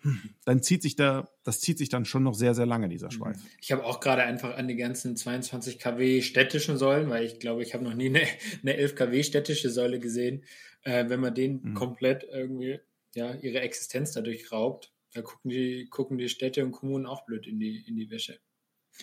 Hm, 0.00 0.34
dann 0.46 0.62
zieht 0.62 0.82
sich 0.82 0.96
da, 0.96 1.28
das 1.42 1.60
zieht 1.60 1.76
sich 1.76 1.90
dann 1.90 2.06
schon 2.06 2.22
noch 2.22 2.32
sehr, 2.32 2.54
sehr 2.54 2.64
lange, 2.64 2.88
dieser 2.88 3.08
mhm. 3.08 3.12
Schweif. 3.12 3.36
Ich 3.60 3.70
habe 3.70 3.84
auch 3.84 4.00
gerade 4.00 4.22
einfach 4.22 4.56
an 4.56 4.66
die 4.66 4.76
ganzen 4.76 5.14
22 5.14 5.78
kW 5.78 6.22
städtischen 6.22 6.78
Säulen, 6.78 7.10
weil 7.10 7.24
ich 7.24 7.38
glaube, 7.38 7.62
ich 7.62 7.74
habe 7.74 7.84
noch 7.84 7.94
nie 7.94 8.08
eine, 8.08 8.22
eine 8.62 8.76
11 8.76 8.94
kW 8.94 9.22
städtische 9.22 9.68
Säule 9.68 9.98
gesehen. 9.98 10.44
Äh, 10.82 11.10
wenn 11.10 11.20
man 11.20 11.34
denen 11.34 11.60
mhm. 11.62 11.74
komplett 11.74 12.24
irgendwie 12.24 12.80
ja, 13.14 13.34
ihre 13.34 13.60
Existenz 13.60 14.12
dadurch 14.12 14.50
raubt, 14.52 14.92
da 15.12 15.20
gucken 15.20 15.50
die, 15.50 15.86
gucken 15.90 16.16
die 16.16 16.30
Städte 16.30 16.64
und 16.64 16.72
Kommunen 16.72 17.04
auch 17.04 17.26
blöd 17.26 17.46
in 17.46 17.58
die, 17.58 17.84
in 17.86 17.96
die 17.96 18.10
Wäsche. 18.10 18.38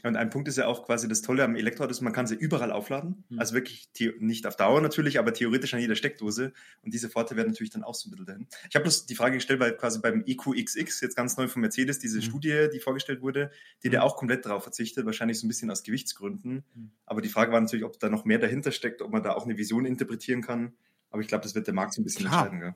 Und 0.03 0.15
ein 0.15 0.29
Punkt 0.29 0.47
ist 0.47 0.57
ja 0.57 0.67
auch 0.67 0.85
quasi 0.85 1.07
das 1.07 1.21
Tolle 1.21 1.43
am 1.43 1.55
Elektroauto, 1.55 1.91
ist, 1.91 2.01
man 2.01 2.13
kann 2.13 2.27
sie 2.27 2.35
überall 2.35 2.71
aufladen. 2.71 3.23
Mhm. 3.29 3.39
Also 3.39 3.55
wirklich 3.55 3.89
nicht 4.19 4.45
auf 4.45 4.55
Dauer 4.55 4.81
natürlich, 4.81 5.17
aber 5.17 5.33
theoretisch 5.33 5.73
an 5.73 5.79
jeder 5.79 5.95
Steckdose. 5.95 6.53
Und 6.83 6.93
diese 6.93 7.09
Vorteile 7.09 7.37
werden 7.37 7.49
natürlich 7.49 7.71
dann 7.71 7.83
auch 7.83 7.95
so 7.95 8.07
ein 8.07 8.11
bisschen 8.11 8.25
dahin. 8.25 8.47
Ich 8.69 8.75
habe 8.75 8.83
bloß 8.83 9.05
die 9.05 9.15
Frage 9.15 9.35
gestellt, 9.35 9.59
weil 9.59 9.75
quasi 9.75 9.99
beim 9.99 10.23
EQXX, 10.25 11.01
jetzt 11.01 11.15
ganz 11.15 11.37
neu 11.37 11.47
von 11.47 11.61
Mercedes, 11.61 11.99
diese 11.99 12.17
mhm. 12.17 12.23
Studie, 12.23 12.67
die 12.73 12.79
vorgestellt 12.79 13.21
wurde, 13.21 13.51
die 13.83 13.89
mhm. 13.89 13.93
da 13.93 14.01
auch 14.01 14.17
komplett 14.17 14.45
darauf 14.45 14.63
verzichtet, 14.63 15.05
wahrscheinlich 15.05 15.39
so 15.39 15.45
ein 15.45 15.49
bisschen 15.49 15.71
aus 15.71 15.83
Gewichtsgründen. 15.83 16.63
Mhm. 16.73 16.91
Aber 17.05 17.21
die 17.21 17.29
Frage 17.29 17.51
war 17.51 17.59
natürlich, 17.59 17.85
ob 17.85 17.99
da 17.99 18.09
noch 18.09 18.25
mehr 18.25 18.39
dahinter 18.39 18.71
steckt, 18.71 19.01
ob 19.01 19.11
man 19.11 19.23
da 19.23 19.33
auch 19.33 19.45
eine 19.45 19.57
Vision 19.57 19.85
interpretieren 19.85 20.41
kann. 20.41 20.73
Aber 21.09 21.21
ich 21.21 21.27
glaube, 21.27 21.43
das 21.43 21.55
wird 21.55 21.67
der 21.67 21.73
Markt 21.73 21.93
so 21.93 22.01
ein 22.01 22.03
bisschen 22.03 22.27
Klar. 22.27 22.45
entscheiden. 22.45 22.59
Gell? 22.59 22.75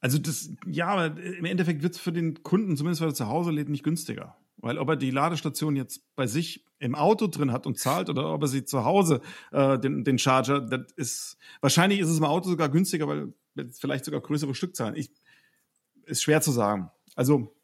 Also 0.00 0.18
das, 0.18 0.50
ja, 0.66 0.86
aber 0.86 1.20
im 1.20 1.44
Endeffekt 1.44 1.82
wird 1.82 1.94
es 1.94 2.00
für 2.00 2.12
den 2.12 2.42
Kunden, 2.42 2.76
zumindest 2.76 3.02
weil 3.02 3.10
er 3.10 3.14
zu 3.14 3.28
Hause 3.28 3.50
lädt, 3.50 3.68
nicht 3.68 3.84
günstiger. 3.84 4.36
Weil 4.62 4.78
ob 4.78 4.88
er 4.90 4.96
die 4.96 5.10
Ladestation 5.10 5.74
jetzt 5.74 6.14
bei 6.16 6.26
sich 6.26 6.66
im 6.78 6.94
Auto 6.94 7.26
drin 7.26 7.52
hat 7.52 7.66
und 7.66 7.78
zahlt 7.78 8.10
oder 8.10 8.32
ob 8.32 8.42
er 8.42 8.48
sie 8.48 8.64
zu 8.64 8.84
Hause 8.84 9.20
äh, 9.52 9.78
den, 9.78 10.04
den 10.04 10.18
Charger, 10.18 10.60
das 10.60 10.92
ist 10.96 11.38
wahrscheinlich 11.60 12.00
ist 12.00 12.08
es 12.08 12.18
im 12.18 12.24
Auto 12.24 12.48
sogar 12.48 12.68
günstiger, 12.68 13.08
weil 13.08 13.32
vielleicht 13.72 14.04
sogar 14.04 14.20
größere 14.20 14.54
Stückzahlen. 14.54 14.96
Ich, 14.96 15.10
ist 16.04 16.22
schwer 16.22 16.40
zu 16.40 16.50
sagen. 16.50 16.90
Also 17.14 17.54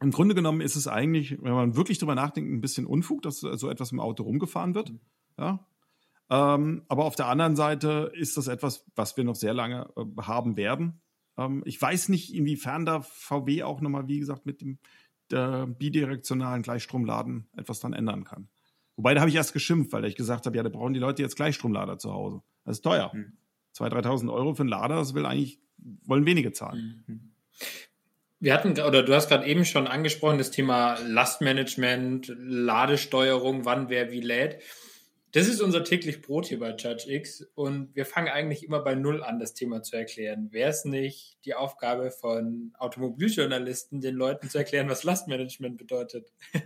im 0.00 0.10
Grunde 0.10 0.34
genommen 0.34 0.60
ist 0.60 0.76
es 0.76 0.88
eigentlich, 0.88 1.42
wenn 1.42 1.52
man 1.52 1.76
wirklich 1.76 1.98
drüber 1.98 2.14
nachdenkt, 2.14 2.50
ein 2.50 2.60
bisschen 2.60 2.86
Unfug, 2.86 3.22
dass 3.22 3.40
so 3.40 3.70
etwas 3.70 3.92
im 3.92 4.00
Auto 4.00 4.24
rumgefahren 4.24 4.74
wird. 4.74 4.92
Ja. 5.38 5.66
Ähm, 6.28 6.82
aber 6.88 7.04
auf 7.04 7.14
der 7.14 7.28
anderen 7.28 7.56
Seite 7.56 8.12
ist 8.14 8.36
das 8.36 8.48
etwas, 8.48 8.84
was 8.94 9.16
wir 9.16 9.24
noch 9.24 9.36
sehr 9.36 9.54
lange 9.54 9.88
äh, 9.96 10.22
haben 10.22 10.56
werden. 10.56 11.00
Ähm, 11.38 11.62
ich 11.64 11.80
weiß 11.80 12.08
nicht, 12.08 12.34
inwiefern 12.34 12.84
da 12.84 13.00
VW 13.00 13.62
auch 13.62 13.80
nochmal, 13.80 14.08
wie 14.08 14.18
gesagt, 14.18 14.44
mit 14.44 14.60
dem 14.60 14.78
der 15.30 15.66
bidirektionalen 15.66 16.62
Gleichstromladen 16.62 17.48
etwas 17.56 17.80
dann 17.80 17.92
ändern 17.92 18.24
kann. 18.24 18.48
Wobei, 18.96 19.14
da 19.14 19.20
habe 19.20 19.30
ich 19.30 19.36
erst 19.36 19.52
geschimpft, 19.52 19.92
weil 19.92 20.04
ich 20.06 20.16
gesagt 20.16 20.46
habe, 20.46 20.56
ja, 20.56 20.62
da 20.62 20.68
brauchen 20.68 20.94
die 20.94 21.00
Leute 21.00 21.22
jetzt 21.22 21.36
Gleichstromlader 21.36 21.98
zu 21.98 22.12
Hause. 22.12 22.42
Das 22.64 22.78
ist 22.78 22.82
teuer. 22.82 23.10
Mhm. 23.14 23.36
2.000, 23.76 24.06
3.000 24.06 24.32
Euro 24.32 24.54
für 24.54 24.62
einen 24.62 24.70
Lader, 24.70 24.96
das 24.96 25.14
will 25.14 25.26
eigentlich, 25.26 25.60
wollen 26.04 26.24
wenige 26.24 26.52
zahlen. 26.52 27.04
Mhm. 27.06 27.32
Wir 28.38 28.54
hatten, 28.54 28.72
oder 28.72 29.02
du 29.02 29.14
hast 29.14 29.28
gerade 29.28 29.46
eben 29.46 29.64
schon 29.64 29.86
angesprochen, 29.86 30.38
das 30.38 30.50
Thema 30.50 30.98
Lastmanagement, 31.06 32.32
Ladesteuerung, 32.38 33.64
wann 33.64 33.88
wer 33.88 34.10
wie 34.10 34.20
lädt. 34.20 34.62
Das 35.36 35.48
ist 35.48 35.60
unser 35.60 35.84
täglich 35.84 36.22
Brot 36.22 36.46
hier 36.46 36.58
bei 36.58 36.70
Judge 36.70 37.12
X 37.12 37.46
und 37.54 37.94
wir 37.94 38.06
fangen 38.06 38.28
eigentlich 38.28 38.64
immer 38.64 38.80
bei 38.80 38.94
Null 38.94 39.22
an, 39.22 39.38
das 39.38 39.52
Thema 39.52 39.82
zu 39.82 39.94
erklären. 39.94 40.50
Wäre 40.50 40.70
es 40.70 40.86
nicht 40.86 41.36
die 41.44 41.52
Aufgabe 41.52 42.10
von 42.10 42.72
Automobiljournalisten, 42.78 44.00
den 44.00 44.14
Leuten 44.14 44.48
zu 44.48 44.56
erklären, 44.56 44.88
was 44.88 45.04
Lastmanagement 45.04 45.76
bedeutet? 45.76 46.32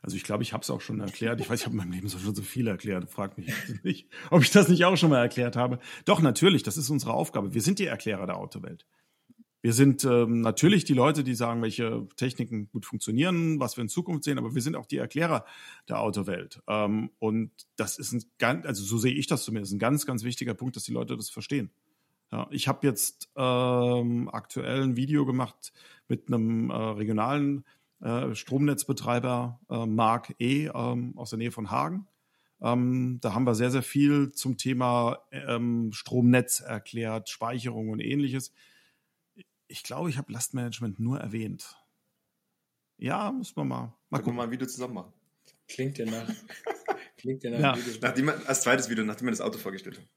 Also 0.00 0.16
ich 0.16 0.22
glaube, 0.22 0.44
ich 0.44 0.52
habe 0.52 0.62
es 0.62 0.70
auch 0.70 0.80
schon 0.80 1.00
erklärt. 1.00 1.40
Ich 1.40 1.50
weiß, 1.50 1.58
ich 1.58 1.66
habe 1.66 1.72
in 1.74 1.78
meinem 1.78 1.90
Leben 1.90 2.08
schon 2.08 2.34
so 2.34 2.40
viel 2.40 2.68
erklärt. 2.68 3.10
Frag 3.10 3.36
mich 3.36 3.52
nicht, 3.82 4.08
ob 4.30 4.42
ich 4.42 4.50
das 4.52 4.68
nicht 4.68 4.84
auch 4.84 4.96
schon 4.96 5.10
mal 5.10 5.20
erklärt 5.20 5.56
habe. 5.56 5.80
Doch, 6.04 6.20
natürlich, 6.20 6.62
das 6.62 6.76
ist 6.76 6.88
unsere 6.88 7.12
Aufgabe. 7.12 7.52
Wir 7.52 7.60
sind 7.60 7.80
die 7.80 7.86
Erklärer 7.86 8.24
der 8.24 8.36
Autowelt. 8.36 8.86
Wir 9.68 9.74
sind 9.74 10.02
ähm, 10.04 10.40
natürlich 10.40 10.86
die 10.86 10.94
Leute, 10.94 11.22
die 11.22 11.34
sagen, 11.34 11.60
welche 11.60 12.08
Techniken 12.16 12.70
gut 12.70 12.86
funktionieren, 12.86 13.60
was 13.60 13.76
wir 13.76 13.82
in 13.82 13.90
Zukunft 13.90 14.24
sehen, 14.24 14.38
aber 14.38 14.54
wir 14.54 14.62
sind 14.62 14.76
auch 14.76 14.86
die 14.86 14.96
Erklärer 14.96 15.44
der 15.90 16.00
Autowelt. 16.00 16.62
Ähm, 16.66 17.10
und 17.18 17.50
das 17.76 17.98
ist 17.98 18.14
ein 18.14 18.24
ganz, 18.38 18.64
also 18.64 18.82
so 18.82 18.96
sehe 18.96 19.12
ich 19.12 19.26
das 19.26 19.44
zumindest, 19.44 19.74
ein 19.74 19.78
ganz, 19.78 20.06
ganz 20.06 20.24
wichtiger 20.24 20.54
Punkt, 20.54 20.76
dass 20.76 20.84
die 20.84 20.92
Leute 20.92 21.18
das 21.18 21.28
verstehen. 21.28 21.70
Ja, 22.32 22.46
ich 22.50 22.66
habe 22.66 22.86
jetzt 22.86 23.28
ähm, 23.36 24.30
aktuell 24.32 24.84
ein 24.84 24.96
Video 24.96 25.26
gemacht 25.26 25.74
mit 26.08 26.28
einem 26.28 26.70
äh, 26.70 26.74
regionalen 26.74 27.66
äh, 28.00 28.34
Stromnetzbetreiber, 28.34 29.60
äh, 29.68 29.84
Mark 29.84 30.34
E. 30.38 30.70
Ähm, 30.74 31.12
aus 31.14 31.28
der 31.28 31.38
Nähe 31.38 31.52
von 31.52 31.70
Hagen. 31.70 32.06
Ähm, 32.62 33.18
da 33.20 33.34
haben 33.34 33.44
wir 33.44 33.54
sehr, 33.54 33.70
sehr 33.70 33.82
viel 33.82 34.32
zum 34.32 34.56
Thema 34.56 35.18
ähm, 35.30 35.92
Stromnetz 35.92 36.60
erklärt, 36.60 37.28
Speicherung 37.28 37.90
und 37.90 38.00
ähnliches 38.00 38.54
ich 39.68 39.82
glaube, 39.82 40.10
ich 40.10 40.18
habe 40.18 40.32
Lastmanagement 40.32 40.98
nur 40.98 41.20
erwähnt. 41.20 41.76
Ja, 42.96 43.30
muss 43.30 43.54
man 43.54 43.68
mal. 43.68 43.94
Mal 44.10 44.18
gucken. 44.18 44.36
mal 44.36 44.44
ein 44.44 44.50
Video 44.50 44.66
zusammen 44.66 44.94
machen. 44.94 45.12
Klingt 45.68 45.98
ja 45.98 46.06
nach. 46.06 46.28
Klingt 47.16 47.42
ja 47.44 47.50
nach. 47.50 47.76
Ja. 47.76 47.76
Video. 47.76 48.00
Nachdem, 48.00 48.28
als 48.28 48.62
zweites 48.62 48.88
Video, 48.88 49.04
nachdem 49.04 49.26
wir 49.26 49.32
das 49.32 49.40
Auto 49.40 49.58
vorgestellt 49.58 49.98
haben. 49.98 50.08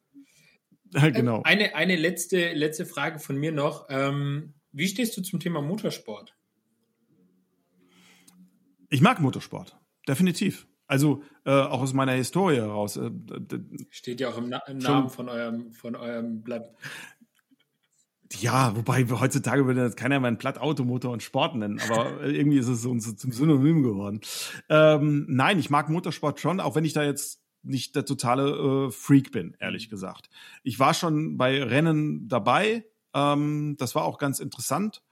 Ja, 0.94 1.10
genau. 1.10 1.42
Eine, 1.44 1.76
eine 1.76 1.96
letzte, 1.96 2.54
letzte 2.54 2.86
Frage 2.86 3.20
von 3.20 3.38
mir 3.38 3.52
noch. 3.52 3.86
Ähm, 3.90 4.54
wie 4.72 4.88
stehst 4.88 5.16
du 5.16 5.22
zum 5.22 5.40
Thema 5.40 5.62
Motorsport? 5.62 6.36
Ich 8.90 9.02
mag 9.02 9.20
Motorsport, 9.20 9.78
definitiv. 10.08 10.68
Also 10.88 11.24
äh, 11.46 11.52
auch 11.52 11.82
aus 11.82 11.94
meiner 11.94 12.12
Historie 12.12 12.58
heraus. 12.58 12.98
Äh, 12.98 13.12
Steht 13.90 14.20
ja 14.20 14.30
auch 14.30 14.38
im, 14.38 14.50
Na 14.50 14.58
im 14.68 14.80
Namen 14.80 15.10
von 15.10 15.30
eurem, 15.30 15.72
von 15.72 15.96
eurem 15.96 16.42
Blatt. 16.42 16.76
Ja, 18.40 18.76
wobei 18.76 19.06
heutzutage 19.10 19.66
würde 19.66 19.82
das 19.82 19.96
keiner 19.96 20.20
mehr 20.20 20.30
einen 20.30 20.38
Plattautomotor 20.38 21.12
und 21.12 21.24
Sport 21.24 21.56
nennen, 21.56 21.80
aber 21.90 22.24
irgendwie 22.24 22.60
ist 22.60 22.68
es 22.68 22.86
uns 22.86 23.16
zum 23.18 23.32
Synonym 23.32 23.84
geworden. 23.84 24.22
Ähm, 24.70 25.26
nein, 25.28 25.60
ich 25.60 25.70
mag 25.70 25.90
Motorsport 25.90 26.40
schon, 26.40 26.60
auch 26.60 26.76
wenn 26.76 26.86
ich 26.86 26.94
da 26.94 27.04
jetzt 27.04 27.42
nicht 27.64 27.96
der 27.96 28.06
totale 28.06 28.88
äh, 28.88 28.92
Freak 28.92 29.32
bin, 29.32 29.56
ehrlich 29.60 29.90
gesagt. 29.90 30.30
Ich 30.64 30.80
war 30.80 30.94
schon 30.94 31.38
bei 31.38 31.62
Rennen 31.62 32.28
dabei, 32.28 32.86
ähm, 33.14 33.76
das 33.78 33.96
war 33.96 34.04
auch 34.04 34.18
ganz 34.18 34.40
interessant, 34.40 35.04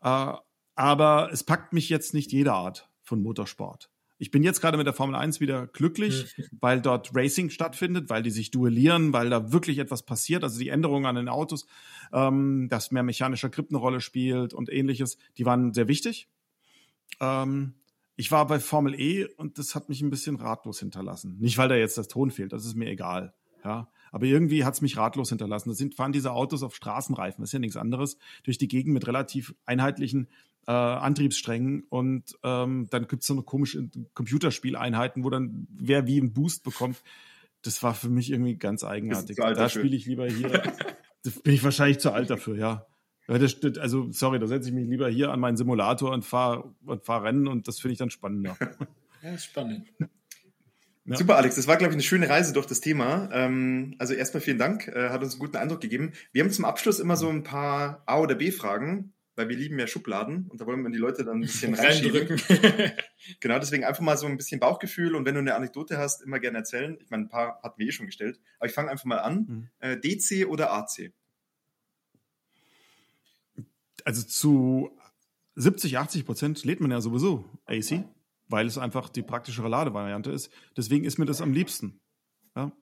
äh, 0.00 0.32
aber 0.74 1.28
es 1.32 1.44
packt 1.44 1.72
mich 1.72 1.88
jetzt 1.88 2.14
nicht 2.14 2.32
jede 2.32 2.52
Art 2.52 2.88
von 3.02 3.22
Motorsport. 3.22 3.90
Ich 4.18 4.30
bin 4.30 4.42
jetzt 4.42 4.60
gerade 4.60 4.76
mit 4.78 4.86
der 4.86 4.94
Formel 4.94 5.16
1 5.16 5.40
wieder 5.40 5.66
glücklich, 5.66 6.36
weil 6.60 6.80
dort 6.80 7.10
Racing 7.14 7.50
stattfindet, 7.50 8.08
weil 8.10 8.22
die 8.22 8.30
sich 8.30 8.50
duellieren, 8.50 9.12
weil 9.12 9.28
da 9.28 9.52
wirklich 9.52 9.78
etwas 9.78 10.04
passiert. 10.04 10.44
Also 10.44 10.58
die 10.58 10.68
Änderungen 10.68 11.06
an 11.06 11.16
den 11.16 11.28
Autos, 11.28 11.66
ähm, 12.12 12.68
dass 12.70 12.92
mehr 12.92 13.02
mechanischer 13.02 13.48
Grip 13.48 13.68
eine 13.70 13.78
Rolle 13.78 14.00
spielt 14.00 14.54
und 14.54 14.72
ähnliches, 14.72 15.18
die 15.36 15.44
waren 15.44 15.74
sehr 15.74 15.88
wichtig. 15.88 16.28
Ähm, 17.20 17.74
ich 18.16 18.30
war 18.30 18.46
bei 18.46 18.60
Formel 18.60 18.98
E 18.98 19.26
und 19.36 19.58
das 19.58 19.74
hat 19.74 19.88
mich 19.88 20.00
ein 20.00 20.10
bisschen 20.10 20.36
ratlos 20.36 20.78
hinterlassen. 20.78 21.36
Nicht, 21.40 21.58
weil 21.58 21.68
da 21.68 21.74
jetzt 21.74 21.98
das 21.98 22.08
Ton 22.08 22.30
fehlt, 22.30 22.52
das 22.52 22.64
ist 22.64 22.76
mir 22.76 22.88
egal. 22.88 23.34
Ja, 23.64 23.88
aber 24.12 24.26
irgendwie 24.26 24.64
hat 24.64 24.74
es 24.74 24.82
mich 24.82 24.96
ratlos 24.96 25.30
hinterlassen. 25.30 25.70
Da 25.70 25.74
sind, 25.74 25.94
fahren 25.94 26.12
diese 26.12 26.32
Autos 26.32 26.62
auf 26.62 26.76
Straßenreifen, 26.76 27.42
das 27.42 27.48
ist 27.48 27.54
ja 27.54 27.58
nichts 27.58 27.76
anderes, 27.76 28.18
durch 28.44 28.58
die 28.58 28.68
Gegend 28.68 28.94
mit 28.94 29.06
relativ 29.06 29.54
einheitlichen 29.64 30.28
äh, 30.66 30.72
Antriebssträngen 30.72 31.84
und 31.88 32.36
ähm, 32.42 32.86
dann 32.90 33.06
gibt 33.06 33.22
es 33.22 33.26
so 33.26 33.34
eine 33.34 33.42
komische 33.42 33.88
Computerspieleinheiten, 34.14 35.24
wo 35.24 35.30
dann 35.30 35.66
wer 35.70 36.06
wie 36.06 36.20
einen 36.20 36.32
Boost 36.32 36.64
bekommt. 36.64 37.02
Das 37.62 37.82
war 37.82 37.94
für 37.94 38.08
mich 38.08 38.30
irgendwie 38.30 38.56
ganz 38.56 38.84
eigenartig. 38.84 39.36
Da 39.36 39.68
spiele 39.68 39.96
ich 39.96 40.06
lieber 40.06 40.26
hier. 40.26 40.48
da 41.22 41.30
bin 41.42 41.54
ich 41.54 41.64
wahrscheinlich 41.64 41.98
zu 41.98 42.12
alt 42.12 42.30
dafür, 42.30 42.56
ja. 42.56 42.86
Also, 43.26 44.12
sorry, 44.12 44.38
da 44.38 44.46
setze 44.46 44.68
ich 44.68 44.74
mich 44.74 44.86
lieber 44.86 45.08
hier 45.08 45.32
an 45.32 45.40
meinen 45.40 45.56
Simulator 45.56 46.12
und 46.12 46.26
fahre 46.26 46.74
und 46.84 47.04
fahr 47.04 47.22
Rennen 47.22 47.48
und 47.48 47.66
das 47.68 47.80
finde 47.80 47.92
ich 47.92 47.98
dann 47.98 48.10
spannender. 48.10 48.56
Ja, 49.22 49.38
spannend. 49.38 49.90
Ja. 51.06 51.16
Super, 51.16 51.36
Alex. 51.36 51.56
Das 51.56 51.66
war, 51.66 51.78
glaube 51.78 51.92
ich, 51.92 51.96
eine 51.96 52.02
schöne 52.02 52.28
Reise 52.28 52.52
durch 52.52 52.66
das 52.66 52.82
Thema. 52.82 53.30
Ähm, 53.32 53.94
also 53.96 54.12
erstmal 54.12 54.42
vielen 54.42 54.58
Dank, 54.58 54.86
äh, 54.88 55.08
hat 55.08 55.22
uns 55.22 55.32
einen 55.32 55.40
guten 55.40 55.56
Eindruck 55.56 55.80
gegeben. 55.80 56.12
Wir 56.32 56.44
haben 56.44 56.50
zum 56.50 56.66
Abschluss 56.66 57.00
immer 57.00 57.16
so 57.16 57.30
ein 57.30 57.42
paar 57.42 58.02
A- 58.04 58.20
oder 58.20 58.34
B-Fragen 58.34 59.13
weil 59.36 59.48
wir 59.48 59.56
lieben 59.56 59.78
ja 59.78 59.86
Schubladen 59.86 60.46
und 60.48 60.60
da 60.60 60.66
wollen 60.66 60.82
wir 60.82 60.90
die 60.90 60.98
Leute 60.98 61.24
dann 61.24 61.38
ein 61.38 61.40
bisschen 61.42 61.74
reinschieben. 61.74 62.26
genau, 63.40 63.58
deswegen 63.58 63.84
einfach 63.84 64.02
mal 64.02 64.16
so 64.16 64.26
ein 64.26 64.36
bisschen 64.36 64.60
Bauchgefühl 64.60 65.14
und 65.14 65.24
wenn 65.24 65.34
du 65.34 65.40
eine 65.40 65.54
Anekdote 65.54 65.98
hast, 65.98 66.22
immer 66.22 66.38
gerne 66.38 66.58
erzählen. 66.58 66.98
Ich 67.00 67.10
meine, 67.10 67.24
ein 67.24 67.28
paar 67.28 67.60
hatten 67.62 67.78
wir 67.78 67.86
eh 67.86 67.92
schon 67.92 68.06
gestellt, 68.06 68.40
aber 68.58 68.68
ich 68.68 68.74
fange 68.74 68.90
einfach 68.90 69.04
mal 69.04 69.18
an. 69.18 69.46
Mhm. 69.48 69.68
Äh, 69.80 69.96
DC 69.98 70.46
oder 70.48 70.72
AC? 70.72 71.12
Also 74.04 74.22
zu 74.22 74.98
70, 75.56 75.98
80 75.98 76.26
Prozent 76.26 76.64
lädt 76.64 76.80
man 76.80 76.90
ja 76.90 77.00
sowieso 77.00 77.44
AC. 77.66 78.04
weil 78.48 78.66
es 78.66 78.76
einfach 78.76 79.08
die 79.08 79.22
praktischere 79.22 79.68
Ladevariante 79.68 80.30
ist. 80.30 80.50
Deswegen 80.76 81.04
ist 81.04 81.18
mir 81.18 81.24
das 81.24 81.40
am 81.40 81.52
liebsten. 81.52 82.00
Ja. 82.54 82.72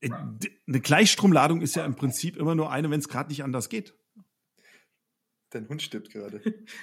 Äh, 0.00 0.10
eine 0.10 0.80
Gleichstromladung 0.80 1.60
ist 1.60 1.76
ja 1.76 1.84
im 1.84 1.94
Prinzip 1.94 2.36
immer 2.36 2.54
nur 2.54 2.70
eine, 2.70 2.90
wenn 2.90 3.00
es 3.00 3.08
gerade 3.08 3.28
nicht 3.28 3.44
anders 3.44 3.68
geht. 3.68 3.94
Dein 5.50 5.68
Hund 5.68 5.82
stirbt 5.82 6.10
gerade. 6.10 6.40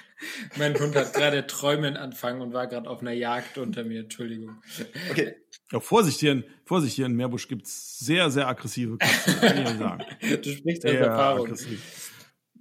mein 0.58 0.78
Hund 0.78 0.94
hat 0.94 1.14
gerade 1.14 1.46
Träumen 1.46 1.96
anfangen 1.96 2.42
und 2.42 2.52
war 2.52 2.66
gerade 2.66 2.88
auf 2.88 3.00
einer 3.00 3.12
Jagd 3.12 3.56
unter 3.56 3.82
mir. 3.82 4.00
Entschuldigung. 4.00 4.62
Okay. 5.10 5.36
Ja, 5.72 5.80
Vorsicht 5.80 6.20
hier 6.20 6.32
in, 6.32 6.44
Vorsicht 6.64 6.96
hier 6.96 7.06
in 7.06 7.14
Meerbusch 7.14 7.48
gibt 7.48 7.66
es 7.66 7.98
sehr, 7.98 8.30
sehr 8.30 8.46
aggressive 8.46 8.98
Katzen, 8.98 9.40
kann 9.40 9.58
ich 9.58 9.68
sagen. 9.70 10.04
Du 10.42 10.50
sprichst 10.50 10.84
aus 10.84 10.92
Erfahrung. 10.92 11.46
Aggressiv. 11.46 12.12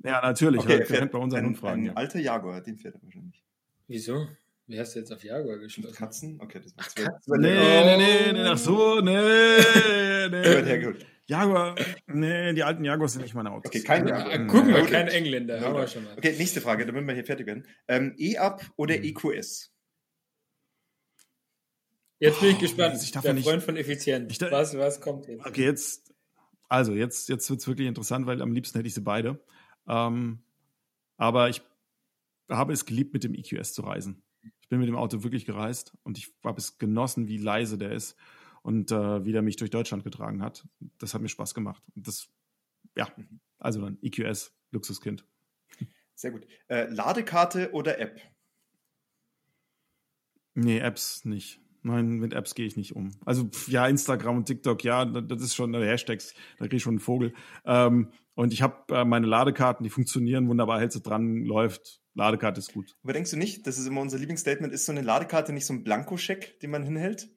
Ja, 0.04 0.22
natürlich. 0.22 0.62
Okay, 0.62 0.78
halt, 0.78 0.88
fährt, 0.88 1.12
bei 1.12 1.20
unseren 1.20 1.40
ein, 1.40 1.46
Hund 1.48 1.58
fragen. 1.58 1.82
Ein 1.82 1.86
ja. 1.88 1.94
alter 1.94 2.20
Jaguar, 2.20 2.62
den 2.62 2.78
fährt 2.78 2.96
er 2.96 3.04
wahrscheinlich. 3.04 3.44
Wieso? 3.88 4.28
Wie 4.68 4.78
hast 4.78 4.96
du 4.96 5.00
jetzt 5.00 5.14
auf 5.14 5.24
Jaguar 5.24 5.58
geschlossen? 5.60 5.96
Katzen? 5.96 6.42
Okay, 6.42 6.60
das 6.62 6.94
zwei. 6.94 7.04
Katzen? 7.04 7.40
Nee, 7.40 7.86
nee, 7.86 7.98
nee, 7.98 8.34
nee, 8.34 8.42
ach 8.42 8.58
so, 8.58 9.00
nee, 9.00 9.12
nee. 10.30 10.94
Jaguar, 11.26 11.76
nee, 12.08 12.54
die 12.54 12.64
alten 12.64 12.84
Jaguars 12.84 13.14
sind 13.14 13.22
nicht 13.22 13.34
meine 13.34 13.52
Autos. 13.52 13.70
Okay, 13.70 13.82
kein 13.82 14.08
Jaguar. 14.08 14.30
Ja, 14.30 14.46
gucken 14.46 14.70
wir, 14.70 14.82
okay. 14.82 14.92
kein 14.92 15.08
Engländer. 15.08 15.62
Haben 15.62 15.74
wir 15.74 15.88
schon 15.88 16.04
mal. 16.04 16.18
Okay, 16.18 16.36
nächste 16.38 16.60
Frage, 16.60 16.86
damit 16.86 17.06
wir 17.06 17.14
hier 17.14 17.26
fertig 17.26 17.48
werden. 17.48 17.66
Ähm, 17.88 18.14
E-Up 18.18 18.62
oder 18.76 18.96
hm. 18.96 19.04
EQS? 19.04 19.74
Jetzt 22.20 22.40
bin 22.40 22.50
ich 22.50 22.56
oh, 22.56 22.60
gespannt. 22.60 23.02
Ich 23.02 23.12
Der 23.12 23.38
Freund 23.38 23.64
von 23.64 23.78
Effizienz. 23.78 24.34
Ich, 24.34 24.42
was, 24.42 24.78
was 24.78 25.00
kommt 25.00 25.28
jetzt? 25.28 25.46
Okay, 25.46 25.64
jetzt, 25.64 26.14
also 26.68 26.94
jetzt, 26.94 27.30
jetzt 27.30 27.50
wird 27.50 27.62
es 27.62 27.68
wirklich 27.68 27.88
interessant, 27.88 28.26
weil 28.26 28.42
am 28.42 28.52
liebsten 28.54 28.78
hätte 28.78 28.88
ich 28.88 28.96
sie 28.96 29.02
beide. 29.02 29.42
Ähm, 29.88 30.40
aber 31.16 31.50
ich 31.50 31.62
habe 32.50 32.74
es 32.74 32.86
geliebt, 32.86 33.14
mit 33.14 33.24
dem 33.24 33.34
EQS 33.34 33.74
zu 33.74 33.84
reisen. 33.84 34.24
Ich 34.68 34.70
bin 34.70 34.80
mit 34.80 34.90
dem 34.90 34.98
Auto 34.98 35.24
wirklich 35.24 35.46
gereist 35.46 35.96
und 36.04 36.18
ich 36.18 36.36
habe 36.44 36.60
es 36.60 36.78
genossen, 36.78 37.30
wie 37.30 37.38
leise 37.38 37.78
der 37.78 37.94
ist 37.94 38.18
und 38.64 38.92
äh, 38.92 39.24
wie 39.24 39.32
der 39.32 39.42
mich 39.42 39.56
durch 39.56 39.70
Deutschland 39.70 40.04
getragen 40.04 40.42
hat. 40.42 40.68
Das 40.98 41.14
hat 41.14 41.22
mir 41.22 41.30
Spaß 41.30 41.54
gemacht. 41.54 41.82
Und 41.96 42.06
das, 42.06 42.28
ja, 42.94 43.08
also 43.60 43.80
dann 43.80 43.98
EQS, 44.02 44.54
Luxuskind. 44.72 45.26
Sehr 46.16 46.32
gut. 46.32 46.46
Äh, 46.68 46.90
Ladekarte 46.90 47.72
oder 47.72 47.98
App? 47.98 48.20
Nee, 50.54 50.80
Apps 50.80 51.24
nicht. 51.24 51.62
Nein, 51.82 52.18
mit 52.18 52.34
Apps 52.34 52.56
gehe 52.56 52.66
ich 52.66 52.76
nicht 52.76 52.94
um. 52.94 53.12
Also 53.26 53.50
ja, 53.68 53.88
Instagram 53.88 54.36
und 54.36 54.46
TikTok, 54.48 54.84
ja, 54.84 55.06
das 55.06 55.42
ist 55.42 55.56
schon 55.56 55.74
Hashtags, 55.74 56.34
da 56.58 56.66
kriege 56.66 56.76
ich 56.76 56.84
schon 56.84 56.96
einen 56.96 57.00
Vogel. 57.00 57.34
Ähm, 57.64 58.12
und 58.36 58.52
ich 58.52 58.62
habe 58.62 58.94
äh, 58.94 59.06
meine 59.06 59.28
Ladekarten, 59.28 59.86
die 59.86 59.90
funktionieren 59.90 60.50
wunderbar, 60.50 60.82
hältst 60.82 60.98
du 60.98 61.00
dran, 61.00 61.46
läuft. 61.46 62.02
Ladekarte 62.18 62.60
ist 62.60 62.74
gut. 62.74 62.98
Aber 63.04 63.14
denkst 63.14 63.32
du 63.32 63.38
nicht, 63.38 63.68
das 63.68 63.78
ist 63.78 63.88
immer 63.88 64.02
unser 64.02 64.18
Lieblingsstatement, 64.18 64.74
ist 64.74 64.86
so 64.86 64.92
eine 64.92 65.02
Ladekarte 65.02 65.54
nicht 65.54 65.66
so 65.66 65.74
ein 65.74 65.84
Blankoscheck, 65.84 66.60
den 66.60 66.72
man 66.72 66.84
hinhält? 66.84 67.30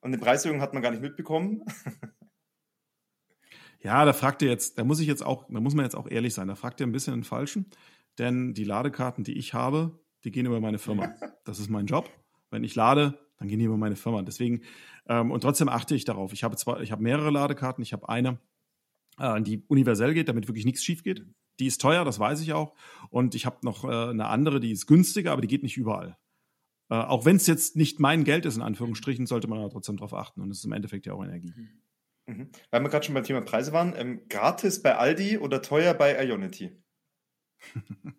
Und 0.00 0.12
eine 0.12 0.18
Preiserhöhung 0.18 0.60
hat 0.60 0.74
man 0.74 0.82
gar 0.82 0.90
nicht 0.90 1.00
mitbekommen? 1.00 1.64
ja, 3.80 4.04
da 4.04 4.12
fragt 4.12 4.42
ihr 4.42 4.48
jetzt, 4.48 4.78
da 4.78 4.84
muss 4.84 5.00
ich 5.00 5.06
jetzt 5.06 5.24
auch, 5.24 5.46
da 5.48 5.60
muss 5.60 5.74
man 5.74 5.84
jetzt 5.84 5.94
auch 5.94 6.10
ehrlich 6.10 6.34
sein, 6.34 6.48
da 6.48 6.56
fragt 6.56 6.80
ihr 6.80 6.86
ein 6.86 6.92
bisschen 6.92 7.14
den 7.14 7.24
Falschen, 7.24 7.70
denn 8.18 8.54
die 8.54 8.64
Ladekarten, 8.64 9.24
die 9.24 9.38
ich 9.38 9.54
habe, 9.54 9.98
die 10.24 10.30
gehen 10.30 10.46
über 10.46 10.60
meine 10.60 10.78
Firma. 10.78 11.14
Das 11.44 11.58
ist 11.58 11.68
mein 11.68 11.84
Job. 11.84 12.08
Wenn 12.50 12.64
ich 12.64 12.74
lade, 12.74 13.18
dann 13.36 13.48
gehen 13.48 13.58
die 13.58 13.66
über 13.66 13.76
meine 13.76 13.96
Firma. 13.96 14.22
Deswegen, 14.22 14.62
ähm, 15.06 15.30
und 15.30 15.42
trotzdem 15.42 15.68
achte 15.68 15.94
ich 15.94 16.06
darauf. 16.06 16.32
Ich 16.32 16.42
habe 16.42 16.56
zwar, 16.56 16.80
ich 16.80 16.90
habe 16.90 17.02
mehrere 17.02 17.30
Ladekarten, 17.30 17.82
ich 17.82 17.92
habe 17.92 18.08
eine, 18.08 18.40
äh, 19.18 19.42
die 19.42 19.62
universell 19.68 20.14
geht, 20.14 20.30
damit 20.30 20.48
wirklich 20.48 20.64
nichts 20.64 20.82
schief 20.82 21.02
geht. 21.02 21.26
Die 21.60 21.66
ist 21.66 21.80
teuer, 21.80 22.04
das 22.04 22.18
weiß 22.18 22.40
ich 22.40 22.52
auch. 22.52 22.74
Und 23.10 23.34
ich 23.34 23.46
habe 23.46 23.58
noch 23.62 23.84
äh, 23.84 24.10
eine 24.10 24.26
andere, 24.26 24.60
die 24.60 24.72
ist 24.72 24.86
günstiger, 24.86 25.32
aber 25.32 25.40
die 25.40 25.48
geht 25.48 25.62
nicht 25.62 25.76
überall. 25.76 26.16
Äh, 26.90 26.96
auch 26.96 27.24
wenn 27.24 27.36
es 27.36 27.46
jetzt 27.46 27.76
nicht 27.76 28.00
mein 28.00 28.24
Geld 28.24 28.44
ist, 28.46 28.56
in 28.56 28.62
Anführungsstrichen, 28.62 29.26
sollte 29.26 29.48
man 29.48 29.58
aber 29.58 29.70
trotzdem 29.70 29.96
darauf 29.96 30.14
achten. 30.14 30.40
Und 30.40 30.50
es 30.50 30.58
ist 30.58 30.64
im 30.64 30.72
Endeffekt 30.72 31.06
ja 31.06 31.14
auch 31.14 31.24
Energie. 31.24 31.52
Mhm. 31.56 32.34
mhm. 32.34 32.48
Weil 32.70 32.82
wir 32.82 32.88
gerade 32.88 33.04
schon 33.04 33.14
beim 33.14 33.24
Thema 33.24 33.40
Preise 33.40 33.72
waren, 33.72 33.94
ähm, 33.96 34.22
gratis 34.28 34.82
bei 34.82 34.96
Aldi 34.96 35.38
oder 35.38 35.62
teuer 35.62 35.94
bei 35.94 36.24
Ionity? 36.24 36.82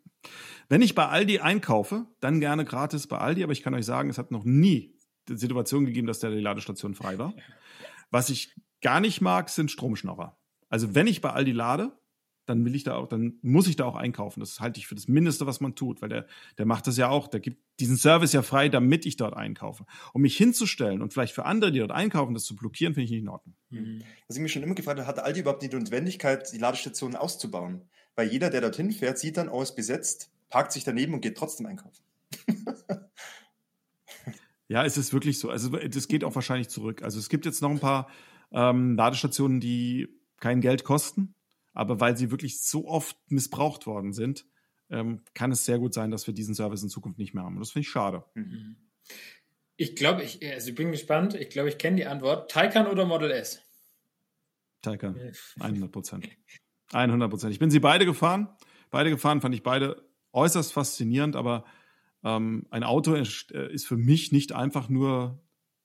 Wenn 0.67 0.81
ich 0.81 0.95
bei 0.95 1.07
Aldi 1.07 1.39
einkaufe, 1.39 2.07
dann 2.19 2.39
gerne 2.39 2.65
gratis 2.65 3.05
bei 3.05 3.19
Aldi, 3.19 3.43
aber 3.43 3.53
ich 3.53 3.61
kann 3.61 3.75
euch 3.75 3.85
sagen, 3.85 4.09
es 4.09 4.17
hat 4.17 4.31
noch 4.31 4.43
nie 4.43 4.95
Situation 5.27 5.85
gegeben, 5.85 6.07
dass 6.07 6.19
da 6.19 6.29
die 6.29 6.39
Ladestation 6.39 6.95
frei 6.95 7.19
war. 7.19 7.33
Was 8.11 8.29
ich 8.29 8.55
gar 8.81 8.99
nicht 8.99 9.21
mag, 9.21 9.49
sind 9.49 9.71
Stromschnorrer. 9.71 10.39
Also 10.69 10.95
wenn 10.95 11.07
ich 11.07 11.21
bei 11.21 11.31
Aldi 11.31 11.51
lade, 11.51 11.97
dann 12.45 12.63
will 12.65 12.75
ich 12.75 12.83
da 12.83 12.95
auch, 12.95 13.07
dann 13.07 13.39
muss 13.41 13.67
ich 13.67 13.75
da 13.75 13.85
auch 13.85 13.95
einkaufen. 13.95 14.39
Das 14.39 14.59
halte 14.59 14.79
ich 14.79 14.87
für 14.87 14.95
das 14.95 15.07
Mindeste, 15.07 15.45
was 15.45 15.61
man 15.61 15.75
tut, 15.75 16.01
weil 16.01 16.09
der, 16.09 16.27
der 16.57 16.65
macht 16.65 16.87
das 16.87 16.97
ja 16.97 17.09
auch. 17.09 17.27
Der 17.27 17.39
gibt 17.39 17.61
diesen 17.79 17.97
Service 17.97 18.33
ja 18.33 18.41
frei, 18.41 18.69
damit 18.69 19.05
ich 19.05 19.17
dort 19.17 19.35
einkaufe. 19.35 19.85
Um 20.13 20.21
mich 20.21 20.37
hinzustellen 20.37 21.01
und 21.01 21.13
vielleicht 21.13 21.33
für 21.33 21.45
andere, 21.45 21.71
die 21.71 21.79
dort 21.79 21.91
einkaufen, 21.91 22.33
das 22.33 22.45
zu 22.45 22.55
blockieren, 22.55 22.93
finde 22.93 23.05
ich 23.05 23.11
nicht 23.11 23.21
in 23.21 23.29
Ordnung. 23.29 23.55
Mhm. 23.69 24.03
Was 24.27 24.37
ich 24.37 24.41
mich 24.41 24.53
schon 24.53 24.63
immer 24.63 24.75
gefragt 24.75 24.99
habe, 24.99 25.07
hat 25.07 25.19
Aldi 25.19 25.41
überhaupt 25.41 25.63
die 25.63 25.69
Notwendigkeit, 25.69 26.51
die 26.53 26.57
Ladestationen 26.57 27.15
auszubauen? 27.15 27.81
Weil 28.15 28.29
jeder, 28.29 28.49
der 28.49 28.61
dorthin 28.61 28.91
fährt, 28.91 29.17
sieht 29.17 29.37
dann, 29.37 29.49
oh, 29.49 29.61
ist 29.61 29.75
besetzt, 29.75 30.31
parkt 30.49 30.71
sich 30.71 30.83
daneben 30.83 31.13
und 31.13 31.21
geht 31.21 31.37
trotzdem 31.37 31.65
einkaufen. 31.65 32.03
Ja, 34.67 34.83
es 34.83 34.97
ist 34.97 35.13
wirklich 35.13 35.39
so. 35.39 35.49
Also 35.49 35.69
das 35.69 36.07
geht 36.07 36.23
auch 36.23 36.33
wahrscheinlich 36.33 36.69
zurück. 36.69 37.03
Also 37.03 37.19
es 37.19 37.29
gibt 37.29 37.45
jetzt 37.45 37.61
noch 37.61 37.69
ein 37.69 37.79
paar 37.79 38.09
ähm, 38.51 38.95
Ladestationen, 38.95 39.59
die 39.59 40.09
kein 40.39 40.61
Geld 40.61 40.83
kosten, 40.83 41.34
aber 41.75 41.99
weil 41.99 42.17
sie 42.17 42.31
wirklich 42.31 42.61
so 42.61 42.87
oft 42.87 43.17
missbraucht 43.27 43.85
worden 43.85 44.13
sind, 44.13 44.45
ähm, 44.89 45.21
kann 45.33 45.51
es 45.51 45.65
sehr 45.65 45.77
gut 45.77 45.93
sein, 45.93 46.09
dass 46.09 46.25
wir 46.25 46.33
diesen 46.33 46.55
Service 46.55 46.81
in 46.81 46.89
Zukunft 46.89 47.19
nicht 47.19 47.33
mehr 47.33 47.43
haben. 47.43 47.55
Und 47.55 47.59
das 47.59 47.71
finde 47.71 47.83
ich 47.83 47.89
schade. 47.89 48.23
Mhm. 48.33 48.77
Ich 49.77 49.95
glaube, 49.95 50.23
ich, 50.23 50.45
also 50.51 50.69
ich 50.69 50.75
bin 50.75 50.91
gespannt. 50.91 51.35
Ich 51.35 51.49
glaube, 51.49 51.69
ich 51.69 51.77
kenne 51.77 51.97
die 51.97 52.05
Antwort. 52.05 52.49
Taycan 52.49 52.87
oder 52.87 53.05
Model 53.05 53.29
S? 53.31 53.61
Taycan, 54.81 55.19
100 55.59 55.91
Prozent. 55.91 56.29
100 56.93 57.29
Prozent. 57.29 57.51
Ich 57.51 57.59
bin 57.59 57.71
sie 57.71 57.79
beide 57.79 58.05
gefahren. 58.05 58.49
Beide 58.89 59.09
gefahren 59.09 59.41
fand 59.41 59.53
ich 59.53 59.63
beide 59.63 60.07
äußerst 60.31 60.71
faszinierend, 60.71 61.35
aber 61.35 61.65
ähm, 62.23 62.67
ein 62.69 62.83
Auto 62.83 63.13
ist, 63.15 63.51
äh, 63.51 63.71
ist, 63.71 63.87
für 63.87 63.97
mich 63.97 64.31
nicht 64.31 64.53
einfach 64.53 64.89
nur 64.89 65.41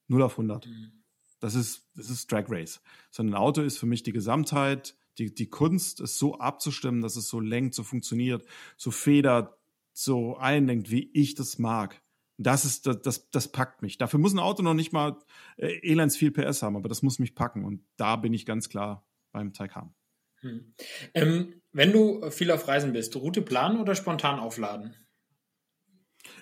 0 0.08 0.22
auf 0.22 0.32
100. 0.32 0.66
Mhm. 0.66 0.92
Das 1.40 1.54
ist, 1.54 1.88
das 1.96 2.10
ist 2.10 2.30
Drag 2.30 2.44
Race. 2.48 2.82
Sondern 3.10 3.36
ein 3.36 3.40
Auto 3.40 3.62
ist 3.62 3.78
für 3.78 3.86
mich 3.86 4.02
die 4.02 4.12
Gesamtheit, 4.12 4.96
die, 5.18 5.34
die 5.34 5.48
Kunst, 5.48 6.00
es 6.00 6.18
so 6.18 6.38
abzustimmen, 6.38 7.02
dass 7.02 7.16
es 7.16 7.28
so 7.28 7.40
lenkt, 7.40 7.74
so 7.74 7.82
funktioniert, 7.82 8.44
so 8.76 8.90
federt, 8.90 9.56
so 9.92 10.36
einlenkt, 10.36 10.90
wie 10.90 11.10
ich 11.12 11.34
das 11.34 11.58
mag. 11.58 12.02
Das 12.38 12.64
ist, 12.64 12.86
das, 12.86 13.02
das, 13.02 13.30
das 13.30 13.52
packt 13.52 13.82
mich. 13.82 13.98
Dafür 13.98 14.18
muss 14.18 14.32
ein 14.32 14.38
Auto 14.38 14.62
noch 14.62 14.74
nicht 14.74 14.92
mal 14.92 15.18
äh, 15.56 15.78
elends 15.82 16.16
viel 16.16 16.30
PS 16.30 16.62
haben, 16.62 16.76
aber 16.76 16.88
das 16.88 17.02
muss 17.02 17.18
mich 17.18 17.34
packen. 17.34 17.64
Und 17.64 17.84
da 17.96 18.16
bin 18.16 18.32
ich 18.32 18.46
ganz 18.46 18.70
klar 18.70 19.06
beim 19.30 19.52
Taycan. 19.52 19.94
Hm. 20.40 20.74
Ähm, 21.12 21.60
wenn 21.72 21.92
du 21.92 22.30
viel 22.30 22.50
auf 22.50 22.66
Reisen 22.66 22.94
bist, 22.94 23.14
Route 23.14 23.42
planen 23.42 23.78
oder 23.78 23.94
spontan 23.94 24.38
aufladen? 24.38 24.96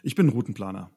Ich 0.02 0.14
bin 0.14 0.28
Routenplaner. 0.28 0.92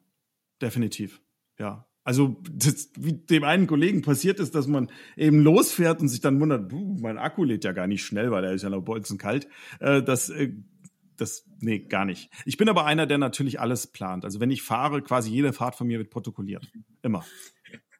Definitiv. 0.60 1.20
Ja. 1.58 1.88
Also, 2.04 2.36
das, 2.50 2.90
wie 2.98 3.12
dem 3.12 3.44
einen 3.44 3.66
Kollegen 3.66 4.02
passiert 4.02 4.40
ist, 4.40 4.54
dass 4.54 4.66
man 4.66 4.90
eben 5.16 5.40
losfährt 5.40 6.00
und 6.00 6.08
sich 6.08 6.20
dann 6.20 6.40
wundert, 6.40 6.72
mein 6.72 7.16
Akku 7.16 7.44
lädt 7.44 7.64
ja 7.64 7.72
gar 7.72 7.86
nicht 7.86 8.04
schnell, 8.04 8.30
weil 8.32 8.44
er 8.44 8.52
ist 8.52 8.62
ja 8.62 8.70
noch 8.70 8.82
bolzenkalt. 8.82 9.46
Äh, 9.78 10.02
das, 10.02 10.28
äh, 10.28 10.52
das, 11.16 11.44
nee, 11.60 11.78
gar 11.78 12.04
nicht. 12.04 12.30
Ich 12.44 12.56
bin 12.56 12.68
aber 12.68 12.86
einer, 12.86 13.06
der 13.06 13.18
natürlich 13.18 13.60
alles 13.60 13.86
plant. 13.86 14.24
Also, 14.24 14.40
wenn 14.40 14.50
ich 14.50 14.62
fahre, 14.62 15.02
quasi 15.02 15.30
jede 15.30 15.52
Fahrt 15.52 15.76
von 15.76 15.86
mir 15.86 15.98
wird 15.98 16.10
protokolliert. 16.10 16.72
Immer. 17.02 17.24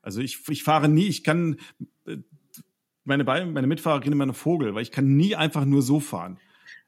Also, 0.03 0.21
ich, 0.21 0.49
ich 0.49 0.65
fahre 0.65 0.89
nie, 0.89 1.07
ich 1.07 1.23
kann, 1.23 1.59
äh, 2.07 2.17
meine, 3.05 3.23
meine 3.25 3.67
Mitfahrer 3.69 4.01
kriegen 4.01 4.13
immer 4.13 4.25
einen 4.25 4.35
Vogel, 4.35 4.75
weil 4.75 4.83
ich 4.83 4.91
kann 4.91 5.17
nie 5.17 5.37
einfach 5.37 5.65
nur 5.65 5.83
so 5.83 6.01
fahren 6.01 6.39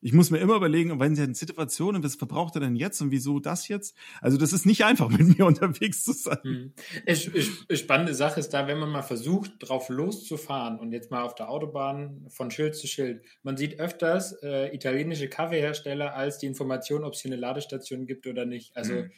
ich 0.04 0.12
muss 0.12 0.30
mir 0.30 0.36
immer 0.36 0.56
überlegen, 0.56 1.00
wenn 1.00 1.16
sie 1.16 1.22
eine 1.22 1.34
Situation 1.34 1.96
und 1.96 2.04
was 2.04 2.16
verbraucht 2.16 2.54
er 2.56 2.60
denn 2.60 2.76
jetzt 2.76 3.00
und 3.00 3.10
wieso 3.10 3.40
das 3.40 3.68
jetzt? 3.68 3.96
Also 4.20 4.36
das 4.36 4.52
ist 4.52 4.66
nicht 4.66 4.84
einfach, 4.84 5.08
mit 5.18 5.38
mir 5.38 5.46
unterwegs 5.46 6.04
zu 6.04 6.12
sein. 6.12 6.38
Hm. 6.42 6.72
Ich, 7.06 7.34
ich, 7.34 7.78
spannende 7.80 8.12
Sache 8.12 8.38
ist 8.38 8.50
da, 8.50 8.66
wenn 8.66 8.78
man 8.78 8.90
mal 8.90 9.00
versucht, 9.00 9.52
drauf 9.60 9.88
loszufahren 9.88 10.78
und 10.78 10.92
jetzt 10.92 11.10
mal 11.10 11.22
auf 11.22 11.34
der 11.34 11.48
Autobahn 11.48 12.26
von 12.28 12.50
Schild 12.50 12.76
zu 12.76 12.86
Schild. 12.86 13.24
Man 13.42 13.56
sieht 13.56 13.80
öfters 13.80 14.34
äh, 14.42 14.74
italienische 14.74 15.30
Kaffeehersteller 15.30 16.14
als 16.14 16.36
die 16.36 16.46
Information, 16.46 17.02
ob 17.02 17.14
es 17.14 17.22
hier 17.22 17.32
eine 17.32 17.40
Ladestation 17.40 18.04
gibt 18.04 18.26
oder 18.26 18.44
nicht. 18.44 18.76
Also 18.76 18.92
mhm. 18.92 19.10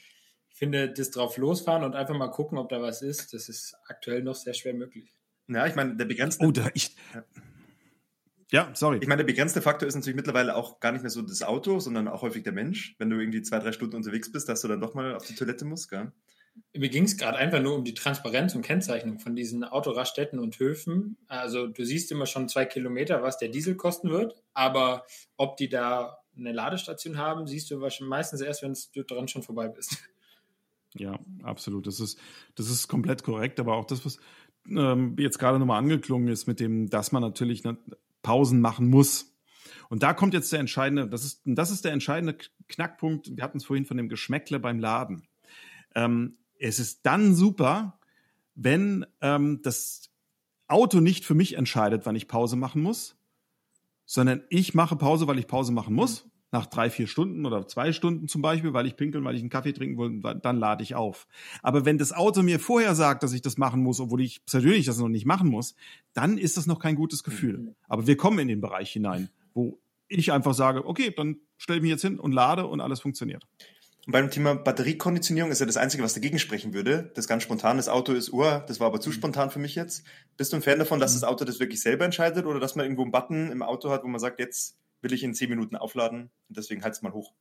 ich 0.51 0.57
finde, 0.57 0.93
das 0.93 1.11
drauf 1.11 1.37
losfahren 1.37 1.83
und 1.83 1.97
einfach 1.97 2.17
mal 2.17 2.31
gucken, 2.31 2.59
ob 2.59 2.69
da 2.69 2.81
was 2.81 3.03
ist, 3.03 3.35
das 3.35 3.49
ist 3.49 3.75
aktuell 3.89 4.23
noch 4.23 4.37
sehr 4.37 4.55
schwer 4.55 4.75
möglich. 4.75 5.13
Ja, 5.49 5.67
ich 5.67 5.75
meine, 5.75 5.97
der 5.97 6.05
begrenzte. 6.05 6.47
Oh, 6.47 6.53
da 6.53 6.71
ich. 6.75 6.95
Ja. 7.13 7.25
Ja, 8.53 8.71
sorry. 8.75 8.99
Ich 9.01 9.09
meine, 9.09 9.25
der 9.25 9.33
begrenzte 9.33 9.61
Faktor 9.61 9.89
ist 9.89 9.97
natürlich 9.97 10.17
mittlerweile 10.17 10.55
auch 10.55 10.79
gar 10.79 10.93
nicht 10.93 11.03
mehr 11.03 11.11
so 11.11 11.21
das 11.23 11.43
Auto, 11.43 11.81
sondern 11.81 12.07
auch 12.07 12.23
häufig 12.23 12.45
der 12.45 12.53
Mensch. 12.53 12.95
Wenn 12.99 13.11
du 13.11 13.19
irgendwie 13.19 13.43
zwei, 13.43 13.59
drei 13.59 13.73
Stunden 13.73 13.97
unterwegs 13.97 14.31
bist, 14.31 14.49
dass 14.49 14.61
du 14.61 14.69
dann 14.69 14.81
doch 14.81 14.95
mal 14.95 15.15
auf 15.15 15.27
die 15.27 15.35
Toilette 15.35 15.65
musst, 15.65 15.91
gell? 15.91 16.13
Mir 16.75 16.89
ging 16.89 17.05
es 17.05 17.19
gerade 17.19 17.37
einfach 17.37 17.61
nur 17.61 17.75
um 17.75 17.85
die 17.85 17.93
Transparenz 17.93 18.55
und 18.55 18.63
Kennzeichnung 18.63 19.19
von 19.19 19.37
diesen 19.37 19.65
Autoraststätten 19.65 20.39
und 20.39 20.59
Höfen. 20.59 21.19
Also 21.29 21.67
du 21.67 21.85
siehst 21.85 22.11
immer 22.13 22.25
schon 22.25 22.49
zwei 22.49 22.65
Kilometer, 22.65 23.23
was 23.23 23.37
der 23.37 23.49
Diesel 23.49 23.75
kosten 23.75 24.11
wird, 24.11 24.43
aber 24.55 25.05
ob 25.37 25.57
die 25.57 25.69
da 25.69 26.19
eine 26.37 26.53
Ladestation 26.53 27.19
haben, 27.19 27.47
siehst 27.47 27.71
du 27.71 27.79
meistens 28.01 28.41
erst, 28.41 28.63
wenn 28.63 28.77
du 28.95 29.03
dran 29.03 29.29
schon 29.29 29.43
vorbei 29.43 29.69
bist. 29.69 29.97
Ja, 30.99 31.19
absolut. 31.43 31.87
Das 31.87 32.01
ist, 32.01 32.19
das 32.55 32.71
ist 32.71 32.89
komplett 32.89 33.23
korrekt, 33.23 33.61
aber 33.61 33.77
auch 33.77 33.85
das, 33.85 34.07
was 34.07 34.19
ähm, 34.67 35.15
jetzt 35.19 35.39
gerade 35.39 35.59
nochmal 35.59 35.79
angeklungen 35.79 36.29
ist, 36.29 36.47
mit 36.47 36.59
dem, 36.59 36.89
dass 36.89 37.13
man 37.13 37.21
natürlich 37.21 37.63
Pausen 38.27 38.61
machen 38.61 38.91
muss. 38.91 39.37
Und 39.89 40.03
da 40.03 40.13
kommt 40.13 40.35
jetzt 40.35 40.53
der 40.53 40.59
entscheidende, 40.59 41.07
das 41.07 41.25
ist, 41.25 41.43
das 41.45 41.71
ist 41.71 41.85
der 41.85 41.93
entscheidende 41.93 42.37
Knackpunkt. 42.67 43.37
Wir 43.37 43.45
hatten 43.45 43.59
es 43.59 43.65
vorhin 43.65 43.85
von 43.85 43.97
dem 43.97 44.09
Geschmäckle 44.09 44.59
beim 44.59 44.81
Laden. 44.81 45.29
Ähm, 45.95 46.37
es 46.59 46.81
ist 46.81 47.07
dann 47.07 47.37
super, 47.37 48.01
wenn 48.57 49.07
ähm, 49.21 49.61
das 49.63 50.11
Auto 50.67 50.99
nicht 50.99 51.25
für 51.25 51.35
mich 51.35 51.55
entscheidet, 51.55 52.05
wann 52.05 52.17
ich 52.17 52.27
Pause 52.27 52.57
machen 52.57 52.83
muss, 52.83 53.17
sondern 54.07 54.43
ich 54.49 54.75
mache 54.75 54.97
Pause, 54.97 55.29
weil 55.29 55.39
ich 55.39 55.47
Pause 55.47 55.71
machen 55.71 55.95
muss 55.95 56.29
nach 56.57 56.67
drei, 56.67 56.89
vier 56.91 57.07
Stunden 57.07 57.45
oder 57.45 57.67
zwei 57.69 57.93
Stunden 57.93 58.29
zum 58.29 58.43
Beispiel, 58.43 58.73
weil 58.73 58.87
ich 58.87 58.97
pinkeln, 58.97 59.25
weil 59.25 59.35
ich 59.35 59.43
einen 59.43 59.51
Kaffee 59.51 59.73
trinken 59.73 59.99
will, 59.99 60.35
dann 60.41 60.57
lade 60.57 60.83
ich 60.83 60.95
auf. 60.95 61.27
Aber 61.63 61.85
wenn 61.85 61.99
das 61.99 62.13
Auto 62.13 62.43
mir 62.43 62.59
vorher 62.59 62.95
sagt, 62.95 63.23
dass 63.23 63.33
ich 63.33 63.43
das 63.43 63.59
machen 63.59 63.83
muss, 63.83 64.01
obwohl 64.01 64.23
ich 64.23 64.45
persönlich 64.47 64.87
das 64.87 64.99
noch 64.99 65.09
nicht 65.09 65.27
machen 65.27 65.49
muss, 65.49 65.75
dann 66.15 66.39
ist 66.39 66.57
das 66.57 66.67
noch 66.67 66.79
kein 66.79 66.97
gutes 66.97 67.23
Gefühl. 67.23 67.59
Mhm. 67.59 67.75
Aber 67.89 68.07
wir 68.07 68.17
kommen 68.17 68.39
in 68.39 68.49
den 68.49 68.61
Bereich 68.61 68.91
hinein, 68.91 69.29
wo 69.53 69.79
ich 70.09 70.33
einfach 70.33 70.55
sage, 70.55 70.87
okay, 70.87 71.13
dann 71.15 71.37
stelle 71.59 71.79
ich 71.79 71.83
mich 71.83 71.91
jetzt 71.91 72.03
hin 72.03 72.19
und 72.19 72.33
lade 72.33 72.67
und 72.67 72.81
alles 72.81 73.01
funktioniert. 73.01 73.47
Und 74.07 74.13
beim 74.13 74.31
Thema 74.31 74.55
Batteriekonditionierung 74.55 75.51
ist 75.51 75.59
ja 75.59 75.67
das 75.67 75.77
Einzige, 75.77 76.05
was 76.05 76.15
dagegen 76.15 76.39
sprechen 76.39 76.73
würde. 76.73 77.11
Das 77.15 77.27
ganz 77.27 77.43
spontan, 77.43 77.77
das 77.77 77.89
Auto 77.89 78.13
ist 78.13 78.33
Uhr, 78.33 78.65
das 78.69 78.79
war 78.79 78.87
aber 78.87 79.01
zu 79.01 79.11
mhm. 79.11 79.15
spontan 79.15 79.51
für 79.51 79.59
mich 79.59 79.75
jetzt. 79.75 80.05
Bist 80.37 80.53
du 80.53 80.57
ein 80.57 80.63
Fan 80.63 80.79
davon, 80.79 81.01
dass 81.01 81.13
mhm. 81.13 81.21
das 81.21 81.25
Auto 81.25 81.45
das 81.45 81.61
wirklich 81.61 81.83
selber 81.83 82.05
entscheidet 82.05 82.47
oder 82.47 82.61
dass 82.61 82.77
man 82.77 82.87
irgendwo 82.87 83.03
einen 83.03 83.11
Button 83.11 83.51
im 83.51 83.63
Auto 83.63 83.91
hat, 83.91 84.05
wo 84.05 84.09
man 84.09 84.21
sagt, 84.21 84.39
jetzt 84.39 84.77
will 85.03 85.13
ich 85.13 85.23
in 85.23 85.35
zehn 85.35 85.51
Minuten 85.51 85.77
aufladen 85.77 86.31
und 86.49 86.57
deswegen 86.57 86.83
heizt 86.83 87.03
mal 87.03 87.13
hoch. 87.13 87.35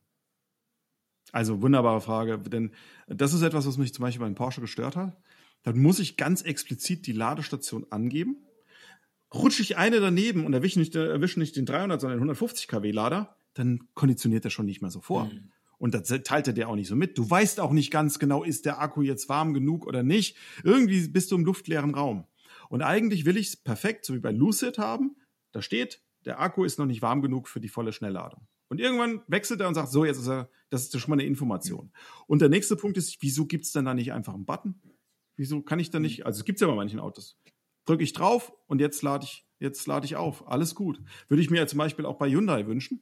Also 1.32 1.62
wunderbare 1.62 2.02
Frage, 2.02 2.38
denn 2.38 2.72
das 3.08 3.34
ist 3.34 3.42
etwas, 3.42 3.66
was 3.66 3.78
mich 3.78 3.94
zum 3.94 4.04
Beispiel 4.04 4.22
beim 4.26 4.36
Porsche 4.36 4.62
gestört 4.62 4.96
hat. 4.96 5.18
Dann 5.64 5.80
muss 5.80 6.00
ich 6.00 6.18
ganz 6.18 6.44
explizit 6.44 7.08
die 7.08 7.12
Ladestation 7.12 7.88
angeben. 7.90 8.38
Rutsche 9.34 9.64
ich 9.64 9.78
eine 9.78 10.00
daneben 10.00 10.46
und 10.46 10.54
erwische 10.54 10.80
nicht, 10.80 10.96
erwische 10.96 11.40
nicht 11.40 11.56
den 11.56 11.66
300, 11.66 12.00
sondern 12.00 12.18
den 12.18 12.22
150 12.22 12.68
kW 12.68 12.92
Lader, 12.92 13.36
dann 13.56 13.80
konditioniert 13.96 14.46
er 14.46 14.52
schon 14.52 14.68
nicht 14.68 14.82
mehr 14.82 14.92
so 14.92 15.02
vor. 15.02 15.26
Mhm. 15.26 15.52
Und 15.78 15.94
das 15.94 16.08
teilt 16.24 16.48
er 16.48 16.54
dir 16.54 16.70
auch 16.70 16.76
nicht 16.76 16.88
so 16.88 16.96
mit. 16.96 17.18
Du 17.18 17.30
weißt 17.30 17.60
auch 17.60 17.72
nicht 17.72 17.92
ganz 17.92 18.20
genau, 18.20 18.44
ist 18.44 18.66
der 18.66 18.80
Akku 18.80 19.02
jetzt 19.02 19.28
warm 19.28 19.54
genug 19.54 19.86
oder 19.86 20.04
nicht. 20.04 20.38
Irgendwie 20.64 21.08
bist 21.08 21.32
du 21.32 21.36
im 21.36 21.46
luftleeren 21.46 21.94
Raum. 21.94 22.28
Und 22.70 22.82
eigentlich 22.82 23.26
will 23.26 23.38
ich 23.38 23.48
es 23.48 23.58
perfekt, 23.58 24.06
so 24.06 24.14
wie 24.14 24.20
bei 24.20 24.32
Lucid 24.32 24.78
haben. 24.78 25.18
Da 25.52 25.62
steht, 25.62 26.02
der 26.26 26.40
Akku 26.40 26.64
ist 26.64 26.80
noch 26.80 26.86
nicht 26.86 27.02
warm 27.02 27.22
genug 27.22 27.48
für 27.48 27.60
die 27.60 27.70
volle 27.70 27.94
Schnellladung. 27.94 28.48
Und 28.68 28.80
irgendwann 28.80 29.22
wechselt 29.28 29.62
er 29.62 29.68
und 29.68 29.76
sagt, 29.76 29.90
so, 29.90 30.06
jetzt 30.06 30.18
ist 30.18 30.28
er, 30.28 30.50
das 30.70 30.84
ist 30.84 31.00
schon 31.00 31.12
mal 31.12 31.16
eine 31.16 31.26
Information. 31.26 31.92
Und 32.28 32.42
der 32.42 32.50
nächste 32.50 32.76
Punkt 32.76 32.98
ist, 32.98 33.22
wieso 33.22 33.46
gibt 33.46 33.66
es 33.66 33.72
denn 33.72 33.86
da 33.86 33.94
nicht 33.94 34.12
einfach 34.12 34.34
einen 34.34 34.46
Button? 34.46 34.82
Wieso 35.36 35.62
kann 35.62 35.80
ich 35.80 35.92
da 35.92 36.00
nicht, 36.00 36.26
also 36.26 36.40
es 36.40 36.46
gibt 36.46 36.58
es 36.58 36.62
ja 36.62 36.68
bei 36.68 36.76
manchen 36.76 37.00
Autos. 37.00 37.38
Drücke 37.86 38.04
ich 38.04 38.14
drauf 38.14 38.54
und 38.68 38.82
jetzt 38.82 39.04
lade 39.04 39.26
ich, 39.26 39.46
jetzt 39.60 39.86
lade 39.86 40.06
ich 40.06 40.16
auf. 40.16 40.48
Alles 40.48 40.74
gut. 40.74 41.00
Würde 41.28 41.42
ich 41.42 41.52
mir 41.52 41.58
ja 41.58 41.68
zum 41.68 41.78
Beispiel 41.78 42.06
auch 42.06 42.18
bei 42.18 42.30
Hyundai 42.30 42.66
wünschen. 42.66 43.02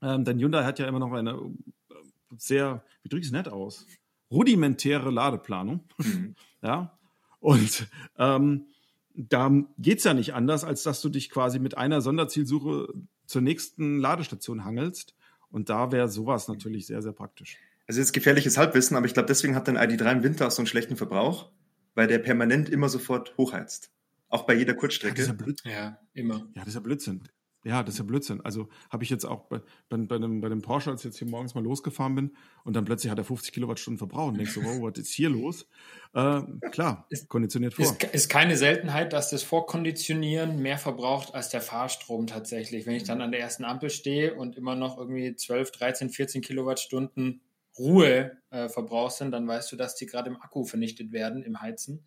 Ähm, 0.00 0.24
denn 0.24 0.40
Hyundai 0.40 0.64
hat 0.64 0.80
ja 0.80 0.86
immer 0.86 0.98
noch 0.98 1.12
eine 1.12 1.54
äh, 1.90 1.94
sehr, 2.36 2.84
wie 3.02 3.08
drücke 3.08 3.20
ich 3.20 3.28
es 3.28 3.32
nett 3.32 3.48
aus? 3.48 3.86
Rudimentäre 4.30 5.10
Ladeplanung. 5.10 5.88
Mhm. 5.98 6.34
ja. 6.62 6.98
Und 7.38 7.86
ähm, 8.18 8.66
da 9.14 9.50
geht's 9.78 10.04
ja 10.04 10.14
nicht 10.14 10.34
anders, 10.34 10.64
als 10.64 10.82
dass 10.82 11.00
du 11.00 11.08
dich 11.08 11.30
quasi 11.30 11.58
mit 11.58 11.76
einer 11.76 12.00
Sonderzielsuche 12.00 12.92
zur 13.26 13.42
nächsten 13.42 13.98
Ladestation 13.98 14.64
hangelst. 14.64 15.14
Und 15.50 15.68
da 15.68 15.92
wäre 15.92 16.08
sowas 16.08 16.48
natürlich 16.48 16.86
sehr, 16.86 17.02
sehr 17.02 17.12
praktisch. 17.12 17.58
Also 17.86 18.00
jetzt 18.00 18.12
gefährliches 18.12 18.56
Halbwissen, 18.56 18.96
aber 18.96 19.06
ich 19.06 19.14
glaube, 19.14 19.26
deswegen 19.26 19.54
hat 19.54 19.68
dein 19.68 19.76
ID3 19.76 20.12
im 20.12 20.22
Winter 20.22 20.46
auch 20.46 20.50
so 20.50 20.62
einen 20.62 20.66
schlechten 20.66 20.96
Verbrauch, 20.96 21.50
weil 21.94 22.06
der 22.06 22.18
permanent 22.18 22.70
immer 22.70 22.88
sofort 22.88 23.36
hochheizt. 23.36 23.90
Auch 24.28 24.44
bei 24.44 24.54
jeder 24.54 24.74
Kurzstrecke. 24.74 25.22
Ja, 25.22 25.32
das 25.32 25.46
ist 25.46 25.64
ja, 25.64 25.70
ja 25.70 25.98
immer. 26.14 26.48
Ja, 26.54 26.60
das 26.60 26.68
ist 26.68 26.74
ja 26.74 26.80
Blödsinn. 26.80 27.22
Ja, 27.64 27.82
das 27.82 27.94
ist 27.94 27.98
ja 27.98 28.04
Blödsinn. 28.04 28.40
Also 28.40 28.68
habe 28.90 29.04
ich 29.04 29.10
jetzt 29.10 29.24
auch 29.24 29.44
bei, 29.44 29.60
bei, 29.88 29.96
bei, 29.98 30.18
dem, 30.18 30.40
bei 30.40 30.48
dem 30.48 30.62
Porsche, 30.62 30.90
als 30.90 31.02
ich 31.02 31.06
jetzt 31.06 31.18
hier 31.18 31.28
morgens 31.28 31.54
mal 31.54 31.62
losgefahren 31.62 32.14
bin 32.14 32.36
und 32.64 32.74
dann 32.74 32.84
plötzlich 32.84 33.10
hat 33.10 33.18
er 33.18 33.24
50 33.24 33.52
Kilowattstunden 33.52 33.98
verbraucht 33.98 34.32
und 34.32 34.38
denkst 34.38 34.52
so, 34.52 34.64
wow, 34.64 34.82
was 34.82 34.98
ist 34.98 35.12
hier 35.12 35.30
los? 35.30 35.68
Äh, 36.12 36.42
klar, 36.70 37.06
ist, 37.08 37.28
konditioniert 37.28 37.74
vor. 37.74 37.84
Ist, 37.84 38.02
ist 38.02 38.28
keine 38.28 38.56
Seltenheit, 38.56 39.12
dass 39.12 39.30
das 39.30 39.44
Vorkonditionieren 39.44 40.60
mehr 40.60 40.78
verbraucht 40.78 41.34
als 41.34 41.50
der 41.50 41.60
Fahrstrom 41.60 42.26
tatsächlich. 42.26 42.86
Wenn 42.86 42.94
ich 42.94 43.04
dann 43.04 43.20
an 43.20 43.30
der 43.30 43.40
ersten 43.40 43.64
Ampel 43.64 43.90
stehe 43.90 44.34
und 44.34 44.56
immer 44.56 44.74
noch 44.74 44.98
irgendwie 44.98 45.34
12, 45.34 45.70
13, 45.70 46.10
14 46.10 46.42
Kilowattstunden 46.42 47.42
Ruhe 47.78 48.38
äh, 48.50 48.68
verbraucht 48.68 49.12
sind, 49.12 49.30
dann 49.30 49.46
weißt 49.46 49.70
du, 49.72 49.76
dass 49.76 49.94
die 49.94 50.06
gerade 50.06 50.30
im 50.30 50.40
Akku 50.40 50.64
vernichtet 50.64 51.12
werden, 51.12 51.42
im 51.42 51.60
Heizen. 51.60 52.06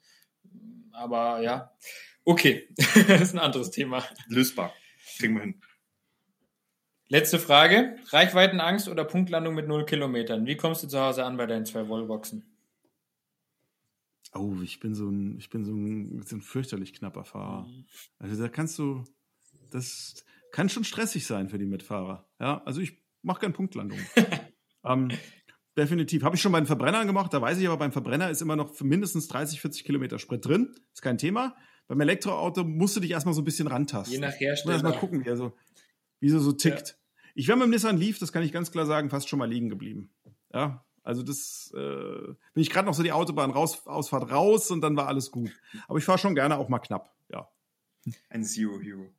Aber 0.91 1.41
ja, 1.41 1.71
okay, 2.23 2.67
das 3.07 3.21
ist 3.21 3.33
ein 3.33 3.39
anderes 3.39 3.71
Thema. 3.71 4.03
Lösbar. 4.27 4.73
Kriegen 5.17 5.35
wir 5.35 5.41
hin. 5.41 5.61
Letzte 7.07 7.37
Frage. 7.37 7.97
Reichweitenangst 8.09 8.89
oder 8.89 9.05
Punktlandung 9.05 9.53
mit 9.53 9.67
null 9.67 9.85
Kilometern? 9.85 10.45
Wie 10.47 10.57
kommst 10.57 10.83
du 10.83 10.87
zu 10.87 10.99
Hause 10.99 11.23
an 11.23 11.37
bei 11.37 11.45
deinen 11.45 11.65
zwei 11.65 11.87
Wallboxen? 11.87 12.43
Oh, 14.33 14.55
ich 14.63 14.79
bin 14.79 14.95
so 14.95 15.09
ein, 15.09 15.37
ich 15.37 15.49
bin 15.49 15.63
so 15.63 15.73
ein, 15.73 16.21
so 16.23 16.35
ein 16.35 16.41
fürchterlich 16.41 16.93
knapper 16.93 17.23
Fahrer. 17.23 17.67
Mhm. 17.67 17.85
Also 18.19 18.41
da 18.41 18.49
kannst 18.49 18.77
du, 18.79 19.03
das 19.71 20.25
kann 20.51 20.67
schon 20.67 20.83
stressig 20.83 21.25
sein 21.25 21.49
für 21.49 21.57
die 21.57 21.65
Mitfahrer. 21.65 22.27
Ja, 22.39 22.61
also 22.65 22.81
ich 22.81 23.01
mache 23.21 23.41
keine 23.41 23.53
Punktlandung. 23.53 23.99
ähm, 24.83 25.09
definitiv. 25.77 26.23
Habe 26.23 26.35
ich 26.35 26.41
schon 26.41 26.51
beim 26.51 26.65
Verbrenner 26.65 27.05
gemacht, 27.05 27.33
da 27.33 27.41
weiß 27.41 27.59
ich 27.59 27.67
aber, 27.67 27.77
beim 27.77 27.91
Verbrenner 27.91 28.29
ist 28.29 28.41
immer 28.41 28.55
noch 28.55 28.79
mindestens 28.81 29.27
30, 29.27 29.61
40 29.61 29.85
Kilometer 29.85 30.19
Sprit 30.19 30.45
drin. 30.45 30.75
Ist 30.91 31.01
kein 31.01 31.17
Thema. 31.17 31.55
Beim 31.87 32.01
Elektroauto 32.01 32.63
musst 32.63 32.95
du 32.95 32.99
dich 32.99 33.11
erstmal 33.11 33.33
so 33.33 33.41
ein 33.41 33.45
bisschen 33.45 33.67
rantasten. 33.67 34.13
Je 34.13 34.19
nach 34.19 34.39
Hersteller. 34.39 34.81
Mal 34.81 34.97
gucken, 34.97 35.23
wie 35.23 35.29
er 35.29 35.37
so, 35.37 35.53
wie 36.19 36.31
er 36.31 36.39
so 36.39 36.51
tickt. 36.51 36.89
Ja. 36.89 36.95
Ich 37.35 37.47
wäre 37.47 37.57
mit 37.57 37.65
dem 37.65 37.71
Nissan 37.71 37.97
Leaf, 37.97 38.17
das 38.17 38.31
kann 38.31 38.43
ich 38.43 38.51
ganz 38.51 38.71
klar 38.71 38.85
sagen, 38.85 39.09
fast 39.09 39.29
schon 39.29 39.39
mal 39.39 39.49
liegen 39.49 39.69
geblieben. 39.69 40.09
Ja, 40.53 40.85
also 41.03 41.21
das 41.21 41.71
äh, 41.75 41.79
bin 42.53 42.61
ich 42.61 42.69
gerade 42.69 42.87
noch 42.87 42.93
so 42.93 43.03
die 43.03 43.11
Autobahn 43.11 43.51
raus, 43.51 43.85
Ausfahrt 43.85 44.31
raus 44.31 44.71
und 44.71 44.81
dann 44.81 44.95
war 44.95 45.07
alles 45.07 45.31
gut. 45.31 45.51
Aber 45.87 45.99
ich 45.99 46.05
fahre 46.05 46.17
schon 46.17 46.33
gerne 46.33 46.57
auch 46.57 46.69
mal 46.69 46.79
knapp, 46.79 47.13
ja. 47.29 47.49
Ein 48.29 48.43
Zero 48.43 48.79
Hero. 48.79 49.09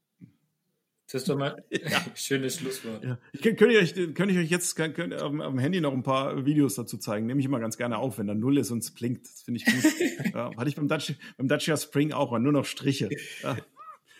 Das 1.06 1.22
ist 1.22 1.28
doch 1.28 1.36
mal 1.36 1.56
ja. 1.70 2.04
schönes 2.14 2.56
Schlusswort. 2.56 3.04
Ja. 3.04 3.18
Ich, 3.32 3.40
könnte, 3.40 3.66
ich 3.66 3.96
euch, 3.96 4.14
könnte 4.14 4.34
ich 4.34 4.38
euch 4.38 4.50
jetzt 4.50 4.74
kann, 4.74 4.92
könnte, 4.92 5.24
auf, 5.24 5.32
auf, 5.32 5.50
dem 5.50 5.58
Handy 5.58 5.80
noch 5.80 5.92
ein 5.92 6.02
paar 6.02 6.44
Videos 6.44 6.74
dazu 6.74 6.98
zeigen. 6.98 7.26
Nehme 7.26 7.40
ich 7.40 7.46
immer 7.46 7.60
ganz 7.60 7.76
gerne 7.76 7.98
auf, 7.98 8.18
wenn 8.18 8.26
da 8.26 8.34
Null 8.34 8.58
ist 8.58 8.70
und 8.70 8.82
es 8.82 8.90
blinkt. 8.92 9.26
Das 9.26 9.42
finde 9.42 9.60
ich 9.60 9.66
gut. 9.66 10.34
ja, 10.34 10.50
hatte 10.56 10.68
ich 10.68 10.76
beim, 10.76 10.88
Dacia, 10.88 11.14
beim 11.36 11.48
Dacia 11.48 11.76
Spring 11.76 12.12
auch, 12.12 12.32
mal 12.32 12.40
nur 12.40 12.52
noch 12.52 12.64
Striche. 12.64 13.08
Ja. 13.42 13.56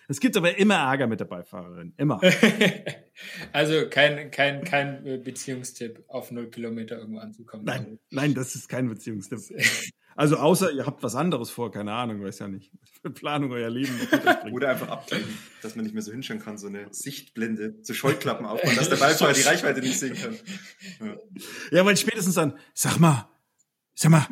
Es 0.09 0.21
gibt 0.21 0.37
aber 0.37 0.57
immer 0.57 0.77
Ärger 0.77 1.09
mit 1.09 1.19
der 1.19 1.25
Beifahrerin. 1.25 1.93
Immer. 1.97 2.21
also 3.53 3.89
kein, 3.89 4.31
kein, 4.31 4.63
kein 4.63 5.03
Beziehungstipp, 5.25 6.05
auf 6.07 6.31
null 6.31 6.49
Kilometer 6.49 6.99
irgendwo 6.99 7.19
anzukommen. 7.19 7.67
Nein, 7.67 7.99
nein, 8.11 8.33
das 8.33 8.55
ist 8.55 8.69
kein 8.69 8.89
Beziehungstipp. 8.89 9.41
Also 10.17 10.37
außer 10.37 10.73
ihr 10.73 10.87
habt 10.87 11.03
was 11.03 11.15
anderes 11.15 11.51
vor, 11.51 11.71
keine 11.71 11.93
Ahnung, 11.93 12.25
weiß 12.25 12.39
ja 12.39 12.49
nicht. 12.49 12.73
Für 13.03 13.11
Planung 13.11 13.53
euer 13.53 13.69
Leben. 13.69 13.95
Oder 14.53 14.71
einfach 14.71 14.89
abklemmen, 14.89 15.29
dass 15.61 15.77
man 15.77 15.85
nicht 15.85 15.93
mehr 15.93 16.03
so 16.03 16.11
hinschauen 16.11 16.41
kann, 16.41 16.57
so 16.57 16.69
eine 16.69 16.87
Sichtblende, 16.91 17.79
so 17.83 17.93
Scheuklappen 17.93 18.47
aufbauen, 18.47 18.75
dass 18.77 18.89
der 18.89 18.97
Beifahrer 18.97 19.35
die 19.35 19.43
Reichweite 19.43 19.81
nicht 19.81 19.99
sehen 19.99 20.17
kann. 20.17 20.37
Ja. 21.01 21.17
ja, 21.71 21.85
weil 21.85 21.99
spätestens 21.99 22.35
dann, 22.35 22.59
sag 22.73 22.99
mal, 22.99 23.29
sag 23.95 24.11
mal, 24.11 24.27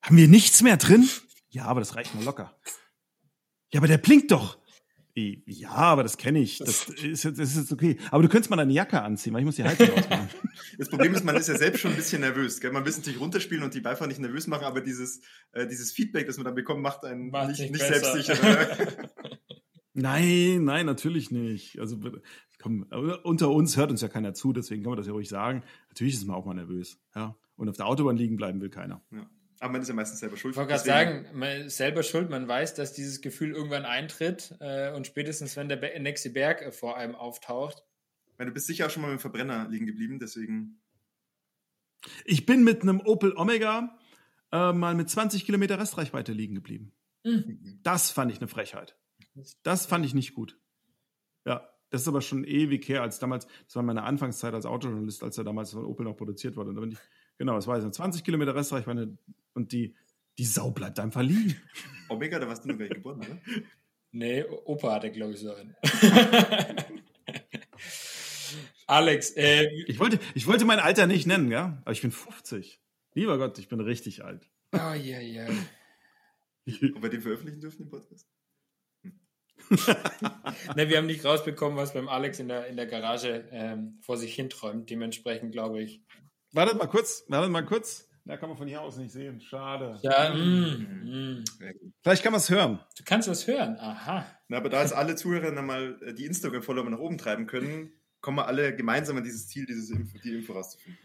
haben 0.00 0.16
wir 0.16 0.28
nichts 0.28 0.62
mehr 0.62 0.76
drin? 0.76 1.08
Ja, 1.48 1.64
aber 1.64 1.80
das 1.80 1.96
reicht 1.96 2.14
nur 2.14 2.22
locker. 2.22 2.56
Ja, 3.72 3.80
aber 3.80 3.88
der 3.88 3.98
blinkt 3.98 4.30
doch. 4.30 4.59
Ja, 5.14 5.70
aber 5.70 6.02
das 6.02 6.16
kenne 6.16 6.40
ich. 6.40 6.58
Das 6.58 6.88
ist, 6.88 7.24
das 7.24 7.38
ist 7.38 7.56
jetzt 7.56 7.72
okay. 7.72 7.96
Aber 8.10 8.22
du 8.22 8.28
könntest 8.28 8.50
mal 8.50 8.56
deine 8.56 8.72
Jacke 8.72 9.02
anziehen, 9.02 9.32
weil 9.32 9.40
ich 9.40 9.46
muss 9.46 9.56
die 9.56 9.64
Heizung 9.64 9.90
ausmachen. 9.90 10.28
Das 10.78 10.88
Problem 10.88 11.14
ist, 11.14 11.24
man 11.24 11.36
ist 11.36 11.48
ja 11.48 11.58
selbst 11.58 11.80
schon 11.80 11.90
ein 11.90 11.96
bisschen 11.96 12.20
nervös. 12.20 12.60
Gell? 12.60 12.70
Man 12.72 12.84
will 12.84 12.90
es 12.90 12.96
natürlich 12.96 13.20
runterspielen 13.20 13.64
und 13.64 13.74
die 13.74 13.80
Beifahrer 13.80 14.08
nicht 14.08 14.20
nervös 14.20 14.46
machen, 14.46 14.64
aber 14.64 14.80
dieses, 14.80 15.20
äh, 15.52 15.66
dieses 15.66 15.92
Feedback, 15.92 16.26
das 16.26 16.36
man 16.36 16.44
dann 16.44 16.54
bekommt, 16.54 16.80
macht 16.80 17.04
einen 17.04 17.30
macht 17.30 17.48
nicht, 17.48 17.70
nicht 17.70 17.84
selbstsicher. 17.84 18.34
nein, 19.92 20.64
nein, 20.64 20.86
natürlich 20.86 21.30
nicht. 21.30 21.78
Also 21.80 21.98
komm, 22.58 22.84
unter 23.24 23.50
uns 23.50 23.76
hört 23.76 23.90
uns 23.90 24.00
ja 24.00 24.08
keiner 24.08 24.32
zu, 24.32 24.52
deswegen 24.52 24.82
kann 24.82 24.90
man 24.90 24.98
das 24.98 25.06
ja 25.06 25.12
ruhig 25.12 25.28
sagen. 25.28 25.62
Natürlich 25.88 26.14
ist 26.14 26.26
man 26.26 26.36
auch 26.36 26.46
mal 26.46 26.54
nervös. 26.54 26.98
Ja? 27.14 27.36
Und 27.56 27.68
auf 27.68 27.76
der 27.76 27.86
Autobahn 27.86 28.16
liegen 28.16 28.36
bleiben 28.36 28.60
will 28.60 28.70
keiner. 28.70 29.02
Ja. 29.10 29.28
Aber 29.60 29.72
man 29.72 29.82
ist 29.82 29.88
ja 29.88 29.94
meistens 29.94 30.20
selber 30.20 30.38
schuld. 30.38 30.54
Ich 30.54 30.56
wollte 30.56 30.70
gerade 30.70 30.84
sagen, 30.84 31.26
man 31.34 31.66
ist 31.66 31.76
selber 31.76 32.02
schuld, 32.02 32.30
man 32.30 32.48
weiß, 32.48 32.74
dass 32.74 32.94
dieses 32.94 33.20
Gefühl 33.20 33.52
irgendwann 33.52 33.84
eintritt 33.84 34.56
äh, 34.58 34.90
und 34.92 35.06
spätestens, 35.06 35.54
wenn 35.56 35.68
der 35.68 36.00
nächste 36.00 36.30
Berg 36.30 36.62
äh, 36.62 36.72
vor 36.72 36.96
einem 36.96 37.14
auftaucht. 37.14 37.84
Weil 38.38 38.46
du 38.46 38.52
bist 38.52 38.66
sicher 38.66 38.86
auch 38.86 38.90
schon 38.90 39.02
mal 39.02 39.08
mit 39.08 39.18
dem 39.18 39.20
Verbrenner 39.20 39.68
liegen 39.68 39.84
geblieben, 39.84 40.18
deswegen. 40.18 40.80
Ich 42.24 42.46
bin 42.46 42.64
mit 42.64 42.80
einem 42.80 43.00
Opel 43.00 43.34
Omega 43.36 43.98
äh, 44.50 44.72
mal 44.72 44.94
mit 44.94 45.10
20 45.10 45.44
Kilometer 45.44 45.78
Restreichweite 45.78 46.32
liegen 46.32 46.54
geblieben. 46.54 46.92
Mhm. 47.24 47.80
Das 47.82 48.10
fand 48.10 48.32
ich 48.32 48.38
eine 48.38 48.48
Frechheit. 48.48 48.96
Das 49.62 49.84
fand 49.84 50.06
ich 50.06 50.14
nicht 50.14 50.32
gut. 50.32 50.58
Ja, 51.44 51.68
das 51.90 52.02
ist 52.02 52.08
aber 52.08 52.22
schon 52.22 52.44
ewig 52.44 52.88
her, 52.88 53.02
als 53.02 53.18
damals, 53.18 53.46
das 53.66 53.76
war 53.76 53.82
meine 53.82 54.04
Anfangszeit 54.04 54.54
als 54.54 54.64
Autojournalist, 54.64 55.22
als 55.22 55.36
er 55.36 55.44
damals 55.44 55.72
von 55.72 55.84
Opel 55.84 56.04
noch 56.04 56.16
produziert 56.16 56.56
wurde. 56.56 56.70
Und 56.70 56.76
da 56.76 56.80
bin 56.80 56.92
ich 56.92 56.98
Genau, 57.40 57.54
das 57.54 57.66
war 57.66 57.76
jetzt 57.76 57.84
eine 57.84 57.92
20 57.92 58.22
Kilometer 58.22 58.54
Restreichweite 58.54 59.16
und 59.54 59.72
die, 59.72 59.94
die 60.38 60.44
Sau 60.44 60.70
bleibt 60.70 60.98
einfach 60.98 61.22
liegen. 61.22 61.56
Omega, 62.08 62.38
da 62.38 62.48
warst 62.48 62.64
du 62.64 62.68
noch 62.68 62.78
gar 62.78 62.84
nicht 62.84 62.94
geboren, 62.94 63.18
oder? 63.18 63.38
Nee, 64.12 64.44
Opa 64.44 64.94
hatte, 64.94 65.10
glaube 65.10 65.34
ich, 65.34 65.40
so 65.40 65.54
einen. 65.54 65.76
Alex, 68.86 69.30
äh, 69.36 69.68
Ich 69.86 70.00
wollte, 70.00 70.18
ich 70.34 70.46
wollte 70.48 70.64
mein 70.64 70.80
Alter 70.80 71.06
nicht 71.06 71.26
nennen, 71.26 71.50
ja? 71.52 71.78
Aber 71.82 71.92
ich 71.92 72.02
bin 72.02 72.10
50. 72.10 72.80
Lieber 73.14 73.38
Gott, 73.38 73.58
ich 73.58 73.68
bin 73.68 73.80
richtig 73.80 74.24
alt. 74.24 74.50
oh, 74.72 74.78
yeah, 74.94 75.20
yeah. 75.20 75.48
Ob 76.94 77.02
wir 77.02 77.10
den 77.10 77.20
veröffentlichen 77.20 77.60
dürfen 77.60 77.82
im 77.82 77.88
Podcast? 77.90 78.26
Ne, 80.74 80.88
wir 80.88 80.96
haben 80.98 81.06
nicht 81.06 81.24
rausbekommen, 81.24 81.76
was 81.76 81.92
beim 81.94 82.08
Alex 82.08 82.40
in 82.40 82.48
der, 82.48 82.66
in 82.66 82.76
der 82.76 82.86
Garage 82.86 83.48
ähm, 83.52 83.98
vor 84.00 84.16
sich 84.16 84.34
hinträumt. 84.34 84.90
Dementsprechend 84.90 85.52
glaube 85.52 85.80
ich. 85.82 86.02
Wartet 86.52 86.76
mal 86.78 86.86
kurz, 86.88 87.24
wartet 87.28 87.52
mal 87.52 87.64
kurz. 87.64 88.08
Da 88.24 88.36
kann 88.36 88.48
man 88.48 88.58
von 88.58 88.68
hier 88.68 88.80
aus 88.80 88.96
nicht 88.96 89.12
sehen. 89.12 89.40
Schade. 89.40 89.98
Ja, 90.02 90.34
mm, 90.34 91.40
mm. 91.40 91.44
Vielleicht 92.02 92.22
kann 92.22 92.32
man 92.32 92.40
es 92.40 92.50
hören. 92.50 92.80
Du 92.96 93.02
kannst 93.04 93.28
das 93.28 93.46
hören. 93.46 93.76
Aha. 93.78 94.26
Na, 94.48 94.58
aber 94.58 94.68
da 94.68 94.82
jetzt 94.82 94.94
alle 94.94 95.16
Zuhörer 95.16 95.50
nochmal 95.50 95.98
äh, 96.02 96.14
die 96.14 96.26
Instagram-Follower 96.26 96.88
nach 96.90 96.98
oben 96.98 97.18
treiben 97.18 97.46
können, 97.46 97.92
kommen 98.20 98.36
wir 98.36 98.46
alle 98.46 98.76
gemeinsam 98.76 99.16
an 99.16 99.24
dieses 99.24 99.48
Ziel, 99.48 99.66
dieses 99.66 99.90
Info, 99.90 100.18
die 100.18 100.34
Info 100.34 100.52
rauszufinden. 100.52 100.98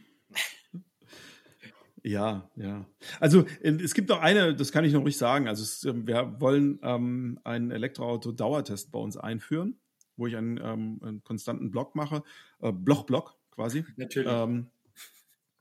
Ja, 2.05 2.47
ja. 2.55 2.85
Also 3.19 3.45
äh, 3.61 3.71
es 3.71 3.95
gibt 3.95 4.09
noch 4.09 4.21
eine, 4.21 4.55
das 4.55 4.71
kann 4.71 4.85
ich 4.85 4.93
noch 4.93 5.01
ruhig 5.01 5.17
sagen. 5.17 5.47
Also 5.47 5.63
es, 5.63 5.83
ähm, 5.85 6.05
wir 6.05 6.39
wollen 6.39 6.79
ähm, 6.83 7.39
einen 7.43 7.71
Elektroauto-Dauertest 7.71 8.91
bei 8.91 8.99
uns 8.99 9.17
einführen, 9.17 9.79
wo 10.15 10.27
ich 10.27 10.37
einen, 10.37 10.59
ähm, 10.63 10.99
einen 11.01 11.23
konstanten 11.23 11.71
Block 11.71 11.95
mache, 11.95 12.21
äh, 12.61 12.71
Bloch-Block 12.71 13.35
quasi. 13.49 13.85
Natürlich. 13.95 14.31
Ähm, 14.31 14.67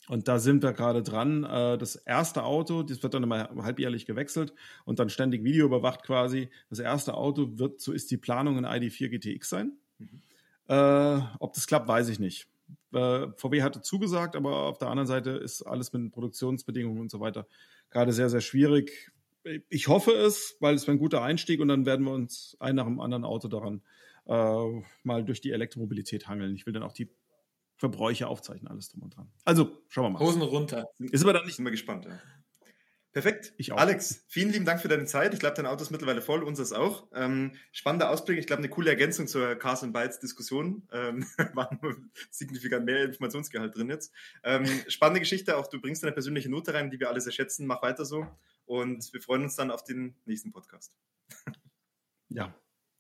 und 0.08 0.28
da 0.28 0.38
sind 0.38 0.62
wir 0.62 0.72
gerade 0.72 1.02
dran. 1.02 1.44
Äh, 1.44 1.78
das 1.78 1.96
erste 1.96 2.44
Auto, 2.44 2.82
das 2.82 3.02
wird 3.02 3.14
dann 3.14 3.22
immer 3.22 3.48
halbjährlich 3.62 4.06
gewechselt 4.06 4.54
und 4.84 4.98
dann 4.98 5.08
ständig 5.08 5.44
Video 5.44 5.66
überwacht 5.66 6.02
quasi. 6.02 6.48
Das 6.70 6.78
erste 6.78 7.14
Auto 7.14 7.58
wird, 7.58 7.80
so 7.80 7.92
ist 7.92 8.10
die 8.10 8.16
Planung, 8.16 8.64
ein 8.64 8.82
ID4 8.82 9.08
GTX 9.08 9.48
sein. 9.48 9.72
Äh, 10.68 11.20
ob 11.38 11.52
das 11.54 11.66
klappt, 11.66 11.88
weiß 11.88 12.08
ich 12.08 12.18
nicht. 12.18 12.48
Äh, 12.92 13.28
VW 13.36 13.62
hatte 13.62 13.82
zugesagt, 13.82 14.36
aber 14.36 14.64
auf 14.64 14.78
der 14.78 14.88
anderen 14.88 15.06
Seite 15.06 15.30
ist 15.30 15.62
alles 15.62 15.92
mit 15.92 16.02
den 16.02 16.10
Produktionsbedingungen 16.10 17.00
und 17.00 17.10
so 17.10 17.20
weiter 17.20 17.46
gerade 17.94 18.12
sehr, 18.12 18.28
sehr 18.28 18.42
schwierig. 18.42 19.12
Ich 19.68 19.88
hoffe 19.88 20.10
es, 20.12 20.56
weil 20.60 20.74
es 20.74 20.86
wäre 20.86 20.96
ein 20.96 21.00
guter 21.00 21.22
Einstieg 21.22 21.60
und 21.60 21.68
dann 21.68 21.86
werden 21.86 22.04
wir 22.04 22.12
uns 22.12 22.56
ein 22.60 22.74
nach 22.74 22.86
dem 22.86 23.00
anderen 23.00 23.24
Auto 23.24 23.48
daran 23.48 23.82
äh, 24.26 24.82
mal 25.02 25.24
durch 25.24 25.40
die 25.40 25.52
Elektromobilität 25.52 26.28
hangeln. 26.28 26.54
Ich 26.54 26.66
will 26.66 26.72
dann 26.72 26.82
auch 26.82 26.92
die 26.92 27.08
Verbräuche 27.76 28.28
aufzeichnen, 28.28 28.68
alles 28.68 28.88
drum 28.88 29.02
und 29.02 29.16
dran. 29.16 29.30
Also, 29.44 29.82
schauen 29.88 30.04
wir 30.04 30.10
mal. 30.10 30.20
Hosen 30.20 30.42
runter. 30.42 30.86
Ist 30.98 31.22
aber 31.22 31.32
dann 31.32 31.44
nicht. 31.44 31.56
Sind 31.56 31.64
wir 31.64 31.70
gespannt, 31.70 32.04
ja. 32.04 32.18
Perfekt. 33.14 33.52
Ich 33.58 33.70
auch. 33.70 33.76
Alex, 33.76 34.24
vielen 34.26 34.50
lieben 34.50 34.64
Dank 34.64 34.80
für 34.80 34.88
deine 34.88 35.04
Zeit. 35.04 35.34
Ich 35.34 35.40
glaube, 35.40 35.54
dein 35.54 35.66
Auto 35.66 35.82
ist 35.82 35.92
mittlerweile 35.92 36.20
voll, 36.20 36.42
unseres 36.42 36.72
auch. 36.72 37.06
Ähm, 37.14 37.52
spannender 37.70 38.10
Ausblick. 38.10 38.38
Ich 38.38 38.48
glaube, 38.48 38.58
eine 38.58 38.68
coole 38.68 38.90
Ergänzung 38.90 39.28
zur 39.28 39.54
Cars 39.54 39.84
and 39.84 39.92
Bytes 39.92 40.18
Diskussion. 40.18 40.88
Ähm, 40.92 41.24
war 41.54 41.78
nur 41.80 41.96
signifikant 42.32 42.84
mehr 42.84 43.04
Informationsgehalt 43.04 43.76
drin 43.76 43.88
jetzt. 43.88 44.12
Ähm, 44.42 44.66
spannende 44.88 45.20
Geschichte. 45.20 45.56
Auch 45.56 45.68
du 45.68 45.80
bringst 45.80 46.02
deine 46.02 46.12
persönliche 46.12 46.50
Note 46.50 46.74
rein, 46.74 46.90
die 46.90 46.98
wir 46.98 47.08
alle 47.08 47.20
sehr 47.20 47.32
schätzen. 47.32 47.68
Mach 47.68 47.82
weiter 47.82 48.04
so. 48.04 48.26
Und 48.66 49.12
wir 49.12 49.22
freuen 49.22 49.44
uns 49.44 49.54
dann 49.54 49.70
auf 49.70 49.84
den 49.84 50.16
nächsten 50.24 50.50
Podcast. 50.50 50.96
Ja, 52.30 52.52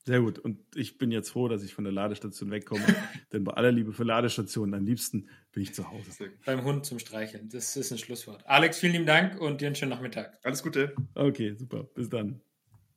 sehr 0.04 0.20
gut. 0.20 0.38
Und 0.38 0.60
ich 0.74 0.98
bin 0.98 1.10
jetzt 1.10 1.30
froh, 1.30 1.48
dass 1.48 1.62
ich 1.62 1.74
von 1.74 1.84
der 1.84 1.92
Ladestation 1.92 2.50
wegkomme. 2.50 2.84
denn 3.32 3.44
bei 3.44 3.52
aller 3.54 3.72
Liebe 3.72 3.92
für 3.92 4.04
Ladestationen, 4.04 4.74
am 4.74 4.84
liebsten 4.84 5.28
bin 5.52 5.62
ich 5.62 5.74
zu 5.74 5.90
Hause. 5.90 6.10
Beim 6.44 6.62
Hund 6.64 6.84
zum 6.84 6.98
Streicheln. 6.98 7.48
Das 7.48 7.76
ist 7.76 7.90
ein 7.90 7.98
Schlusswort. 7.98 8.46
Alex, 8.46 8.78
vielen 8.78 8.92
lieben 8.92 9.06
Dank 9.06 9.40
und 9.40 9.60
dir 9.60 9.66
einen 9.66 9.76
schönen 9.76 9.90
Nachmittag. 9.90 10.38
Alles 10.42 10.62
Gute. 10.62 10.94
Okay, 11.14 11.54
super. 11.54 11.84
Bis 11.84 12.10
dann. 12.10 12.40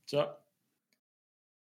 Ciao. 0.06 0.47